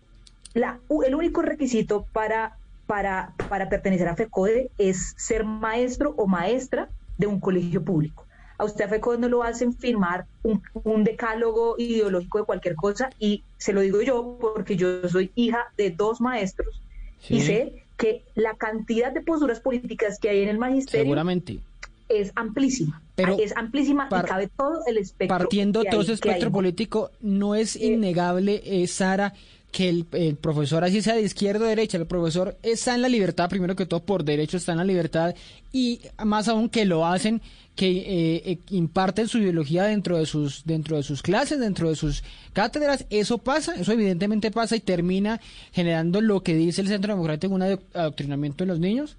la, 0.53 0.79
el 1.05 1.15
único 1.15 1.41
requisito 1.41 2.05
para, 2.13 2.57
para, 2.87 3.33
para 3.49 3.69
pertenecer 3.69 4.07
a 4.07 4.15
FECODE 4.15 4.69
es 4.77 5.13
ser 5.17 5.45
maestro 5.45 6.13
o 6.17 6.27
maestra 6.27 6.89
de 7.17 7.27
un 7.27 7.39
colegio 7.39 7.83
público. 7.83 8.25
A 8.61 8.65
usted 8.65 8.85
a 8.85 8.89
FECODE 8.89 9.17
no 9.17 9.27
lo 9.27 9.41
hacen 9.43 9.73
firmar 9.73 10.25
un, 10.43 10.61
un 10.83 11.03
decálogo 11.03 11.75
ideológico 11.79 12.37
de 12.39 12.43
cualquier 12.45 12.75
cosa 12.75 13.09
y 13.19 13.41
se 13.57 13.73
lo 13.73 13.81
digo 13.81 14.01
yo 14.03 14.37
porque 14.39 14.75
yo 14.75 15.07
soy 15.09 15.31
hija 15.35 15.61
de 15.77 15.89
dos 15.89 16.21
maestros 16.21 16.79
y 17.27 17.41
sé 17.41 17.83
que 17.97 18.23
la 18.35 18.53
cantidad 18.55 19.11
de 19.11 19.21
posturas 19.21 19.59
políticas 19.59 20.19
que 20.19 20.29
hay 20.29 20.43
en 20.43 20.49
el 20.49 20.57
magisterio 20.59 21.03
Seguramente. 21.05 21.59
es 22.07 22.31
amplísima. 22.35 23.01
Pero 23.15 23.35
es 23.39 23.55
amplísima 23.57 24.07
y 24.11 24.27
cabe 24.27 24.47
todo 24.55 24.83
el 24.85 24.97
espectro. 24.97 25.37
Partiendo 25.37 25.83
todo 25.83 26.01
ese 26.01 26.11
hay. 26.11 26.15
espectro 26.15 26.51
político, 26.51 27.09
no 27.19 27.55
es 27.55 27.75
Eh, 27.75 27.87
innegable, 27.87 28.61
eh, 28.63 28.85
Sara, 28.87 29.33
que 29.71 29.87
el, 29.89 30.05
el 30.11 30.35
profesor, 30.35 30.83
así 30.83 31.01
sea 31.01 31.15
de 31.15 31.21
izquierda 31.21 31.65
o 31.65 31.67
derecha, 31.67 31.97
el 31.97 32.05
profesor 32.05 32.57
está 32.61 32.93
en 32.93 33.01
la 33.01 33.09
libertad, 33.09 33.49
primero 33.49 33.75
que 33.75 33.85
todo 33.85 34.01
por 34.01 34.23
derecho 34.23 34.57
está 34.57 34.73
en 34.73 34.79
la 34.79 34.83
libertad, 34.83 35.33
y 35.71 36.01
más 36.25 36.47
aún 36.47 36.69
que 36.69 36.83
lo 36.85 37.05
hacen, 37.05 37.41
que 37.81 37.87
eh, 37.97 38.41
eh, 38.45 38.59
imparten 38.69 39.27
su 39.27 39.39
ideología 39.39 39.85
dentro 39.85 40.19
de 40.19 40.27
sus 40.27 40.63
dentro 40.65 40.97
de 40.97 41.01
sus 41.01 41.23
clases, 41.23 41.59
dentro 41.59 41.89
de 41.89 41.95
sus 41.95 42.23
cátedras, 42.53 43.07
eso 43.09 43.39
pasa, 43.39 43.73
eso 43.73 43.91
evidentemente 43.91 44.51
pasa 44.51 44.75
y 44.75 44.81
termina 44.81 45.41
generando 45.71 46.21
lo 46.21 46.43
que 46.43 46.53
dice 46.53 46.81
el 46.81 46.89
Centro 46.89 47.13
Democrático, 47.13 47.55
un 47.55 47.63
ado- 47.63 47.81
adoctrinamiento 47.95 48.63
en 48.63 48.67
los 48.67 48.79
niños. 48.79 49.17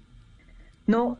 No, 0.87 1.17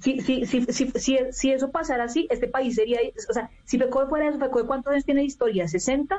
si, 0.00 0.20
si, 0.22 0.44
si, 0.44 0.64
si, 0.64 0.90
si, 0.96 1.18
si 1.30 1.52
eso 1.52 1.70
pasara 1.70 2.02
así, 2.02 2.26
este 2.30 2.48
país 2.48 2.74
sería, 2.74 2.98
o 3.30 3.32
sea, 3.32 3.48
si 3.64 3.78
FECODE 3.78 4.08
fuera 4.08 4.28
eso, 4.28 4.40
FECODE 4.40 4.66
¿cuántos 4.66 4.92
años 4.92 5.04
tiene 5.04 5.20
de 5.20 5.26
historia? 5.28 5.66
¿60? 5.66 6.18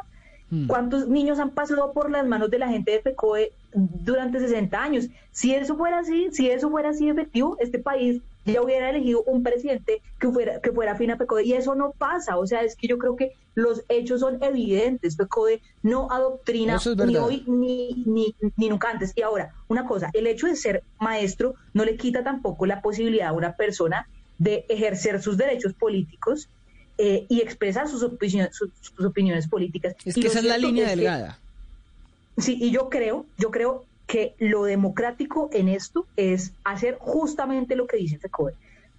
Mm. 0.49 0.68
¿Cuántos 0.68 1.09
niños 1.09 1.39
han 1.39 1.49
pasado 1.51 1.91
por 1.91 2.09
las 2.09 2.26
manos 2.26 2.49
de 2.49 2.59
la 2.59 2.70
gente 2.70 2.91
de 2.91 3.01
FECODE 3.01 3.51
durante 3.74 4.39
60 4.39 4.82
años? 4.82 5.07
Si 5.32 5.53
eso 5.53 5.76
fuera 5.76 5.99
así, 5.99 6.30
si 6.32 6.49
eso 6.49 6.70
fuera 6.70 6.91
así 6.91 7.09
efectivo, 7.09 7.57
este 7.59 7.80
país 7.80 8.22
ya 8.46 8.62
hubiera 8.62 8.89
elegido 8.89 9.24
un 9.24 9.41
presidente 9.44 10.02
que 10.20 10.30
fuera, 10.30 10.60
que 10.62 10.72
fuera 10.72 10.91
afín 10.94 11.12
a 11.12 11.18
FECODE. 11.18 11.46
Y 11.46 11.54
eso 11.54 11.76
no 11.76 11.91
pasa. 11.98 12.38
O 12.38 12.46
sea, 12.46 12.64
es 12.64 12.76
que 12.76 12.88
yo 12.88 12.98
creo 12.98 13.16
que 13.16 13.34
los 13.56 13.84
hechos 13.89 14.20
son 14.20 14.41
evidentes. 14.44 15.16
FECODE 15.16 15.62
no 15.82 16.12
adoctrina 16.12 16.76
es 16.76 16.86
ni 17.08 17.16
hoy 17.18 17.44
ni, 17.48 18.04
ni, 18.06 18.36
ni 18.58 18.70
nunca 18.70 18.89
antes. 18.89 19.14
Y 19.16 19.22
ahora, 19.22 19.54
una 19.68 19.86
cosa, 19.86 20.10
el 20.14 20.28
hecho 20.28 20.48
de 20.48 20.56
ser 20.56 20.84
maestro 21.00 21.56
no 21.74 21.86
le 21.86 21.96
quita 21.98 22.24
tampoco 22.24 22.66
la 22.66 22.82
posibilidad 22.82 23.30
a 23.30 23.34
una 23.34 23.56
persona 23.56 24.08
de 24.38 24.66
ejercer 24.68 25.22
sus 25.22 25.38
derechos 25.38 25.74
políticos 25.74 26.50
eh, 26.98 27.26
y 27.30 27.41
expresar 27.41 27.88
sus, 27.88 28.04
opinión- 28.04 28.50
sus, 28.52 28.70
sus 28.82 29.06
opiniones 29.06 29.48
políticas. 29.48 29.96
Es 30.04 30.16
que 30.16 30.28
esa 30.28 30.39
es 30.39 30.46
la 30.46 30.58
línea 30.58 30.86
es 30.86 30.89
que- 30.91 30.96
delgada. 30.98 31.39
Sí, 32.38 32.58
y 32.60 32.72
yo 32.72 32.89
creo, 32.89 33.26
yo 33.38 33.52
creo 33.52 33.86
que 34.14 34.36
lo 34.38 34.66
democrático 34.66 35.49
en 35.53 35.68
esto 35.70 36.05
es 36.18 36.53
hacer 36.64 36.97
justamente 36.99 37.76
lo 37.76 37.88
que 37.88 37.97
dice 37.97 38.20
FECODE. 38.20 38.53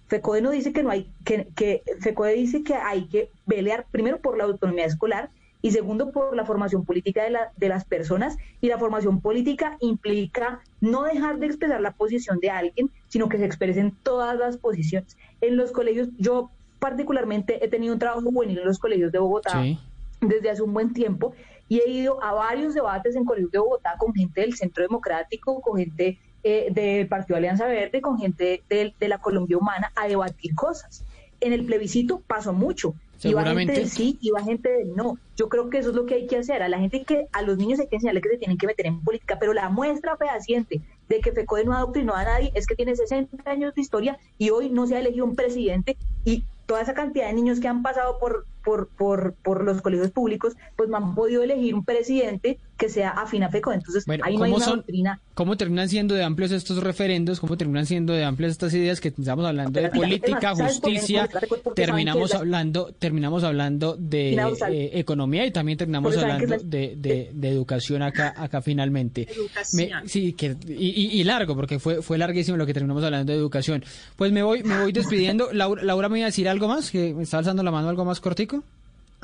FECODE 0.07 0.41
no 0.41 0.51
dice 0.51 0.73
que 0.73 0.83
no 0.83 0.89
hay, 0.89 1.09
que, 1.23 1.47
que 1.55 1.83
FECODE 2.01 2.33
dice 2.33 2.63
que 2.65 2.73
hay 2.75 3.05
que 3.05 3.29
pelear 3.47 3.85
primero 3.91 4.17
por 4.19 4.37
la 4.37 4.43
autonomía 4.43 4.83
escolar 4.83 5.29
y 5.61 5.71
segundo 5.71 6.11
por 6.11 6.35
la 6.35 6.43
formación 6.43 6.83
política 6.83 7.23
de, 7.23 7.29
la- 7.29 7.49
de 7.55 7.69
las 7.69 7.85
personas 7.85 8.35
y 8.59 8.67
la 8.67 8.77
formación 8.77 9.21
política 9.21 9.77
implica 9.79 10.59
no 10.81 11.03
dejar 11.03 11.39
de 11.39 11.45
expresar 11.45 11.79
la 11.79 11.91
posición 11.91 12.39
de 12.41 12.49
alguien, 12.49 12.91
sino 13.07 13.29
que 13.29 13.37
se 13.37 13.45
expresen 13.45 13.95
todas 14.03 14.37
las 14.37 14.57
posiciones. 14.57 15.15
En 15.39 15.55
los 15.55 15.71
colegios, 15.71 16.09
yo 16.17 16.49
particularmente 16.79 17.63
he 17.63 17.69
tenido 17.69 17.93
un 17.93 17.99
trabajo 17.99 18.21
juvenil 18.21 18.59
en 18.59 18.65
los 18.65 18.79
colegios 18.79 19.13
de 19.13 19.19
Bogotá 19.19 19.61
Sí. 19.61 19.79
desde 20.19 20.49
hace 20.49 20.61
un 20.61 20.73
buen 20.73 20.91
tiempo 20.93 21.33
y 21.67 21.79
he 21.79 21.89
ido 21.89 22.23
a 22.23 22.33
varios 22.33 22.73
debates 22.73 23.15
en 23.15 23.25
colegios 23.25 23.51
de 23.51 23.59
Bogotá 23.59 23.95
con 23.97 24.13
gente 24.13 24.41
del 24.41 24.55
Centro 24.55 24.83
Democrático, 24.83 25.61
con 25.61 25.77
gente 25.77 26.17
eh, 26.43 26.67
del 26.71 27.07
Partido 27.07 27.37
Alianza 27.37 27.65
Verde, 27.65 28.01
con 28.01 28.19
gente 28.19 28.61
del- 28.69 28.93
de, 28.99 29.07
la 29.07 29.17
Colombia 29.17 29.57
Humana 29.57 29.91
a 29.95 30.07
debatir 30.07 30.53
cosas. 30.53 31.03
En 31.41 31.53
el 31.53 31.65
plebiscito 31.65 32.21
pasó 32.27 32.53
mucho. 32.53 32.93
Iba 33.23 33.43
gente 33.45 33.73
del 33.73 33.89
sí, 33.89 34.17
iba 34.21 34.43
gente 34.43 34.69
del 34.69 34.95
no. 34.95 35.17
Yo 35.37 35.49
creo 35.49 35.69
que 35.71 35.79
eso 35.79 35.89
es 35.89 35.95
lo 35.95 36.05
que 36.05 36.13
hay 36.15 36.27
que 36.27 36.37
hacer. 36.37 36.61
A 36.61 36.69
la 36.69 36.77
gente 36.77 37.03
que, 37.03 37.25
a 37.31 37.41
los 37.41 37.57
niños 37.57 37.79
hay 37.79 37.87
que 37.87 37.95
enseñarles 37.95 38.21
que 38.21 38.29
se 38.29 38.37
tienen 38.37 38.57
que 38.57 38.67
meter 38.67 38.85
en 38.85 39.01
política, 39.01 39.37
pero 39.39 39.53
la 39.53 39.69
muestra 39.69 40.17
fehaciente 40.17 40.81
de 41.09 41.19
que 41.19 41.31
FECODE 41.31 41.65
no 41.65 41.73
adoctrinó 41.75 42.13
a 42.13 42.23
nadie 42.23 42.51
es 42.53 42.67
que 42.67 42.75
tiene 42.75 42.95
60 42.95 43.49
años 43.49 43.73
de 43.73 43.81
historia 43.81 44.19
y 44.37 44.51
hoy 44.51 44.69
no 44.69 44.85
se 44.85 44.95
ha 44.95 44.99
elegido 44.99 45.25
un 45.25 45.35
presidente 45.35 45.97
y 46.25 46.43
toda 46.67 46.81
esa 46.81 46.93
cantidad 46.93 47.27
de 47.27 47.33
niños 47.33 47.59
que 47.59 47.67
han 47.67 47.81
pasado 47.81 48.19
por, 48.19 48.45
por, 48.65 48.87
por, 48.87 49.33
por 49.35 49.63
los 49.63 49.81
colegios 49.81 50.11
públicos, 50.11 50.57
pues 50.75 50.89
no 50.89 50.97
han 50.97 51.15
podido 51.15 51.43
elegir 51.43 51.75
un 51.75 51.85
presidente 51.85 52.59
que 52.77 52.89
sea 52.89 53.11
afín 53.11 53.43
a. 53.43 53.49
Entonces, 53.53 54.05
Bueno, 54.05 54.23
ahí 54.25 54.35
no 54.37 54.43
hay 54.43 54.51
¿cómo 54.51 54.57
una 54.57 54.65
son- 54.65 54.77
doctrina. 54.77 55.19
¿Cómo 55.33 55.57
terminan 55.57 55.87
siendo 55.89 56.13
de 56.15 56.23
amplios 56.23 56.51
estos 56.51 56.81
referendos? 56.83 57.39
¿Cómo 57.39 57.57
terminan 57.57 57.85
siendo 57.85 58.13
de 58.13 58.23
amplias 58.23 58.51
estas 58.51 58.73
ideas 58.73 58.99
que 59.01 59.09
estamos 59.09 59.45
hablando 59.45 59.71
de 59.79 59.89
mira, 59.89 59.93
política, 59.95 60.55
justicia? 60.55 61.29
Terminamos 61.75 62.31
la- 62.31 62.39
hablando, 62.39 62.93
terminamos 62.97 63.43
hablando 63.43 63.95
de 63.97 64.33
eh, 64.69 64.91
economía 64.93 65.45
y 65.45 65.51
también 65.51 65.77
terminamos 65.77 66.17
hablando 66.17 66.47
la- 66.47 66.57
de, 66.57 66.95
de- 66.97 67.31
de 67.33 67.49
educación 67.49 68.01
acá, 68.01 68.33
acá 68.37 68.61
finalmente. 68.61 69.27
Me- 69.73 69.91
sí, 70.05 70.33
que, 70.33 70.55
y, 70.67 70.73
y- 70.89 71.19
y 71.19 71.23
largo, 71.23 71.55
porque 71.55 71.79
fue, 71.79 72.01
fue 72.01 72.17
larguísimo 72.17 72.57
lo 72.57 72.65
que 72.65 72.73
terminamos 72.73 73.03
hablando 73.03 73.31
de 73.31 73.37
educación. 73.37 73.83
Pues 74.15 74.31
me 74.31 74.43
voy, 74.43 74.63
me 74.63 74.81
voy 74.81 74.91
despidiendo. 74.91 75.49
Laura, 75.53 75.83
Laura 75.83 76.09
me 76.09 76.19
iba 76.19 76.25
a 76.25 76.29
decir 76.29 76.47
algo 76.49 76.67
más, 76.67 76.91
que 76.91 77.13
me 77.13 77.23
está 77.23 77.37
alzando 77.37 77.63
la 77.63 77.71
mano 77.71 77.89
algo 77.89 78.05
más 78.05 78.19
cortico. 78.19 78.63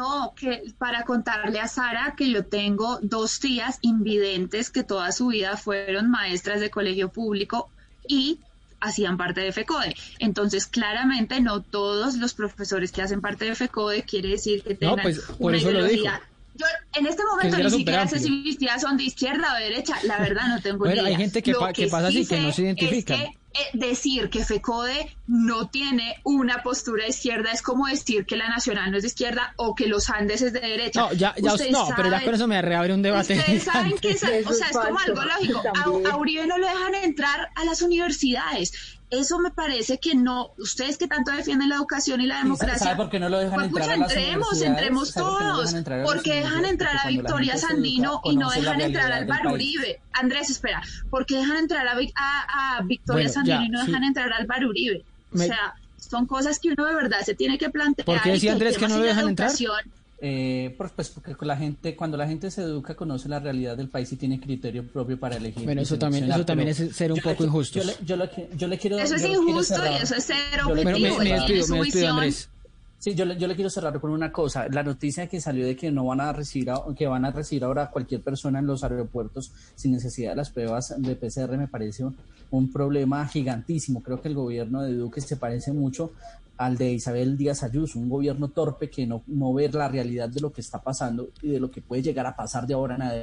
No, 0.02 0.34
que 0.36 0.64
para 0.80 1.04
contarle 1.06 1.60
a 1.60 1.68
Sara 1.68 2.16
que 2.18 2.30
yo 2.32 2.43
tengo 2.45 2.97
dos 3.04 3.39
tías 3.39 3.78
invidentes 3.82 4.70
que 4.72 4.84
toda 4.84 5.12
su 5.12 5.28
vida 5.28 5.58
fueron 5.58 6.10
maestras 6.10 6.60
de 6.60 6.70
colegio 6.72 7.10
público 7.10 7.70
y 8.08 8.39
hacían 8.80 9.16
parte 9.18 9.41
de 9.41 9.52
FECODE. 9.52 9.95
Entonces, 10.18 10.66
claramente 10.66 11.39
no 11.39 11.62
todos 11.62 12.16
los 12.16 12.34
profesores 12.34 12.91
que 12.91 13.04
hacen 13.04 13.22
parte 13.22 13.45
de 13.45 13.54
FECODE 13.54 14.02
quiere 14.04 14.30
decir 14.30 14.64
que 14.64 14.74
tengan 14.74 15.02
pues, 15.04 15.20
por 15.22 15.36
una 15.52 15.58
eso 15.58 15.68
lo 15.72 15.80
ideología. 15.86 16.14
dijo. 16.14 16.26
Yo 16.56 16.66
en 16.99 17.06
este 17.06 17.24
momento 17.24 17.58
ni 17.60 17.70
siquiera 17.70 18.08
sé 18.08 18.20
si 18.20 18.30
mis 18.32 18.58
tías 18.58 18.82
son 18.82 18.97
de 18.97 19.04
izquierda 19.04 19.54
o 19.54 19.58
de 19.58 19.64
derecha, 19.66 19.95
la 20.04 20.18
verdad 20.20 20.47
no 20.49 20.60
tengo 20.62 20.80
Bueno, 20.80 20.95
ni 20.95 20.99
hay 21.02 21.06
idea. 21.14 21.18
gente 21.20 21.43
que 21.43 21.52
Lo 21.52 21.60
pa- 21.60 21.74
que 21.74 21.88
pasa 21.88 22.08
así, 22.08 22.26
que 22.28 22.39
no 22.41 22.52
se 22.52 22.64
identifican. 22.64 23.20
Es 23.22 23.26
que 23.28 23.32
eh, 23.34 23.38
decir 23.74 24.30
que 24.30 24.45
FECODE 24.45 25.16
no 25.28 25.70
tiene 25.70 26.16
una 26.24 26.64
postura 26.64 27.04
de 27.04 27.10
izquierda 27.10 27.52
es 27.52 27.62
como 27.62 27.88
decir 27.88 28.26
que 28.26 28.36
la 28.36 28.49
Nacional 28.49 28.91
no 28.91 28.97
es 28.97 29.04
de 29.04 29.08
izquierda 29.08 29.54
o 29.58 29.76
que 29.76 29.88
los 29.88 30.10
Andes 30.10 30.41
es 30.41 30.54
de 30.54 30.60
derecha. 30.60 31.02
No, 31.02 31.14
ya, 31.14 31.36
ya, 31.38 31.54
no, 31.70 31.88
pero 31.95 32.10
ya 32.10 32.24
con 32.24 32.34
eso 32.36 32.47
me 32.47 32.62
reabre 32.62 32.93
un 32.93 33.02
debate. 33.02 33.38
Ustedes 33.38 33.64
saben 33.64 33.97
que 34.02 34.14
o 34.14 34.18
sea, 34.18 34.38
es 34.38 34.78
como 34.78 34.99
algo 34.99 35.22
lógico. 35.24 35.64
A 36.10 36.18
Uribe 36.18 36.47
no 36.47 36.58
lo 36.58 36.68
dejan 36.68 36.95
entrar 36.95 37.49
a 37.56 37.66
las 37.66 37.82
universidades. 37.82 38.99
Eso 39.12 39.39
me 39.39 39.51
parece 39.51 39.99
que 39.99 40.16
no. 40.16 40.51
Ustedes 40.57 40.97
que 40.97 41.05
tanto 41.07 41.32
defienden 41.32 41.68
la 41.70 41.76
educación 41.76 42.22
y 42.22 42.28
la 42.28 42.38
democracia. 42.38 42.80
¿Sabe 42.80 42.95
por 42.95 43.09
qué 43.09 43.20
no 43.20 43.28
lo 43.28 43.39
dejan 43.39 43.53
pues, 43.55 43.66
entrar 43.68 43.97
pucha, 43.99 44.16
entremos, 44.16 44.62
entremos 44.62 45.09
¿Sabe 45.09 45.26
por 45.28 45.38
qué 45.38 45.43
no 45.43 45.51
todos. 45.51 45.66
dejan 45.66 45.78
entrar 45.78 45.99
a 45.99 46.01
las 46.03 46.12
porque 46.14 46.34
dejan 46.34 46.66
entrar 46.66 46.95
a 46.97 47.07
Victoria 47.09 47.57
Sandino 47.57 48.22
y 48.24 48.38
no 48.38 48.49
dejan 48.49 48.80
entrar 48.82 49.12
a 49.12 49.16
Álvaro. 49.18 49.51
Uribe. 49.53 49.99
Andrés, 50.14 50.49
espera. 50.49 50.82
porque 51.09 51.36
dejan 51.38 51.57
entrar 51.57 51.86
a, 51.88 51.91
a, 52.16 52.78
a 52.78 52.82
Victoria 52.84 53.26
Bueno, 53.28 53.34
Sandino 53.34 53.59
ya, 53.59 53.66
y 53.66 53.70
no 53.70 53.80
sí. 53.82 53.88
dejan 53.88 54.03
entrar 54.05 54.32
a 54.32 54.38
Álvaro 54.38 54.70
Uribe? 54.70 55.03
Me- 55.32 55.43
O 55.43 55.47
sea, 55.47 55.74
son 55.97 56.26
cosas 56.26 56.57
que 56.59 56.70
uno 56.70 56.86
de 56.86 56.95
verdad 56.95 57.20
se 57.26 57.36
tiene 57.36 57.57
que 57.57 57.70
plantear. 57.70 58.05
¿Por 58.05 58.22
qué 58.22 58.32
decía 58.32 58.53
Andrés 58.53 58.78
que 58.78 58.88
no 58.88 58.97
lo 58.97 59.03
dejan 59.03 59.28
entrar? 59.28 59.51
Eh, 60.24 60.76
pues 60.78 61.09
porque 61.09 61.34
con 61.36 61.47
la 61.47 61.57
gente, 61.57 61.95
cuando 61.95 62.15
la 62.15 62.28
gente 62.28 62.51
se 62.51 62.61
educa, 62.61 62.93
conoce 62.95 63.28
la 63.28 63.39
realidad 63.39 63.76
del 63.76 63.89
país 63.89 64.11
y 64.13 64.17
tiene 64.17 64.39
criterio 64.39 64.86
propio 64.86 65.19
para 65.19 65.38
elegir. 65.38 65.63
Bueno, 65.63 65.82
eso 65.82 65.97
también- 65.97 66.32
eso 66.32 66.45
también 66.45 66.69
es 66.69 66.78
ser 66.95 67.11
un 67.11 67.17
yo 67.17 67.24
poco 67.24 67.43
injustos. 67.43 67.84
Yo 68.05 68.15
le, 68.15 68.28
yo 68.30 68.55
yo 68.55 68.67
le 68.67 68.78
quiero. 68.78 68.99
Eso 68.99 69.15
es 69.15 69.22
yo 69.24 69.28
le 69.30 69.34
quiero 69.34 69.49
injusto 69.49 69.82
y 69.84 70.03
eso 70.03 70.15
es 70.15 70.24
ser 70.24 70.36
me, 70.63 70.72
objetivo. 70.72 71.17
me 71.17 71.24
tiene 71.24 71.36
despido, 71.39 71.67
me 71.69 71.80
despido. 71.80 72.07
Andrés. 72.09 72.49
Sí, 73.02 73.16
yo 73.16 73.26
le, 73.26 73.36
yo 73.36 73.47
le 73.47 73.56
quiero 73.56 73.72
cerrar 73.72 73.99
con 73.99 74.12
una 74.12 74.32
cosa. 74.32 74.68
La 74.70 74.84
noticia 74.84 75.26
que 75.26 75.41
salió 75.41 75.66
de 75.66 75.76
que 75.76 75.89
no 75.89 76.06
van 76.06 76.22
a 76.22 76.32
recibir, 76.34 76.72
que 76.95 77.08
van 77.08 77.26
a 77.26 77.32
recibir 77.32 77.64
ahora 77.64 77.89
cualquier 77.89 78.22
persona 78.22 78.60
en 78.60 78.68
los 78.68 78.84
aeropuertos 78.84 79.52
sin 79.74 79.93
necesidad 79.93 80.34
de 80.34 80.36
las 80.36 80.52
pruebas 80.52 80.93
de 80.95 81.16
PCR 81.16 81.58
me 81.58 81.68
parece 81.68 82.04
un, 82.04 82.16
un 82.52 82.72
problema 82.72 83.28
gigantísimo. 83.28 84.04
Creo 84.04 84.22
que 84.22 84.28
el 84.28 84.36
gobierno 84.36 84.84
de 84.84 84.93
Duque 84.93 85.20
se 85.20 85.36
parece 85.36 85.74
mucho 85.74 86.12
al 86.58 86.78
de 86.78 86.91
Isabel 86.91 87.38
Díaz 87.38 87.64
Ayuso, 87.64 87.97
un 87.97 88.08
gobierno 88.08 88.49
torpe 88.49 88.91
que 88.91 89.08
no, 89.08 89.24
no 89.26 89.52
ve 89.52 89.68
la 89.70 89.88
realidad 89.88 90.30
de 90.30 90.41
lo 90.41 90.54
que 90.54 90.62
está 90.62 90.78
pasando 90.78 91.30
y 91.41 91.47
de 91.47 91.60
lo 91.60 91.72
que 91.72 91.82
puede 91.82 92.04
llegar 92.04 92.28
a 92.28 92.36
pasar 92.36 92.68
de 92.68 92.76
ahora 92.76 92.93
en 92.93 93.02
adelante. 93.02 93.20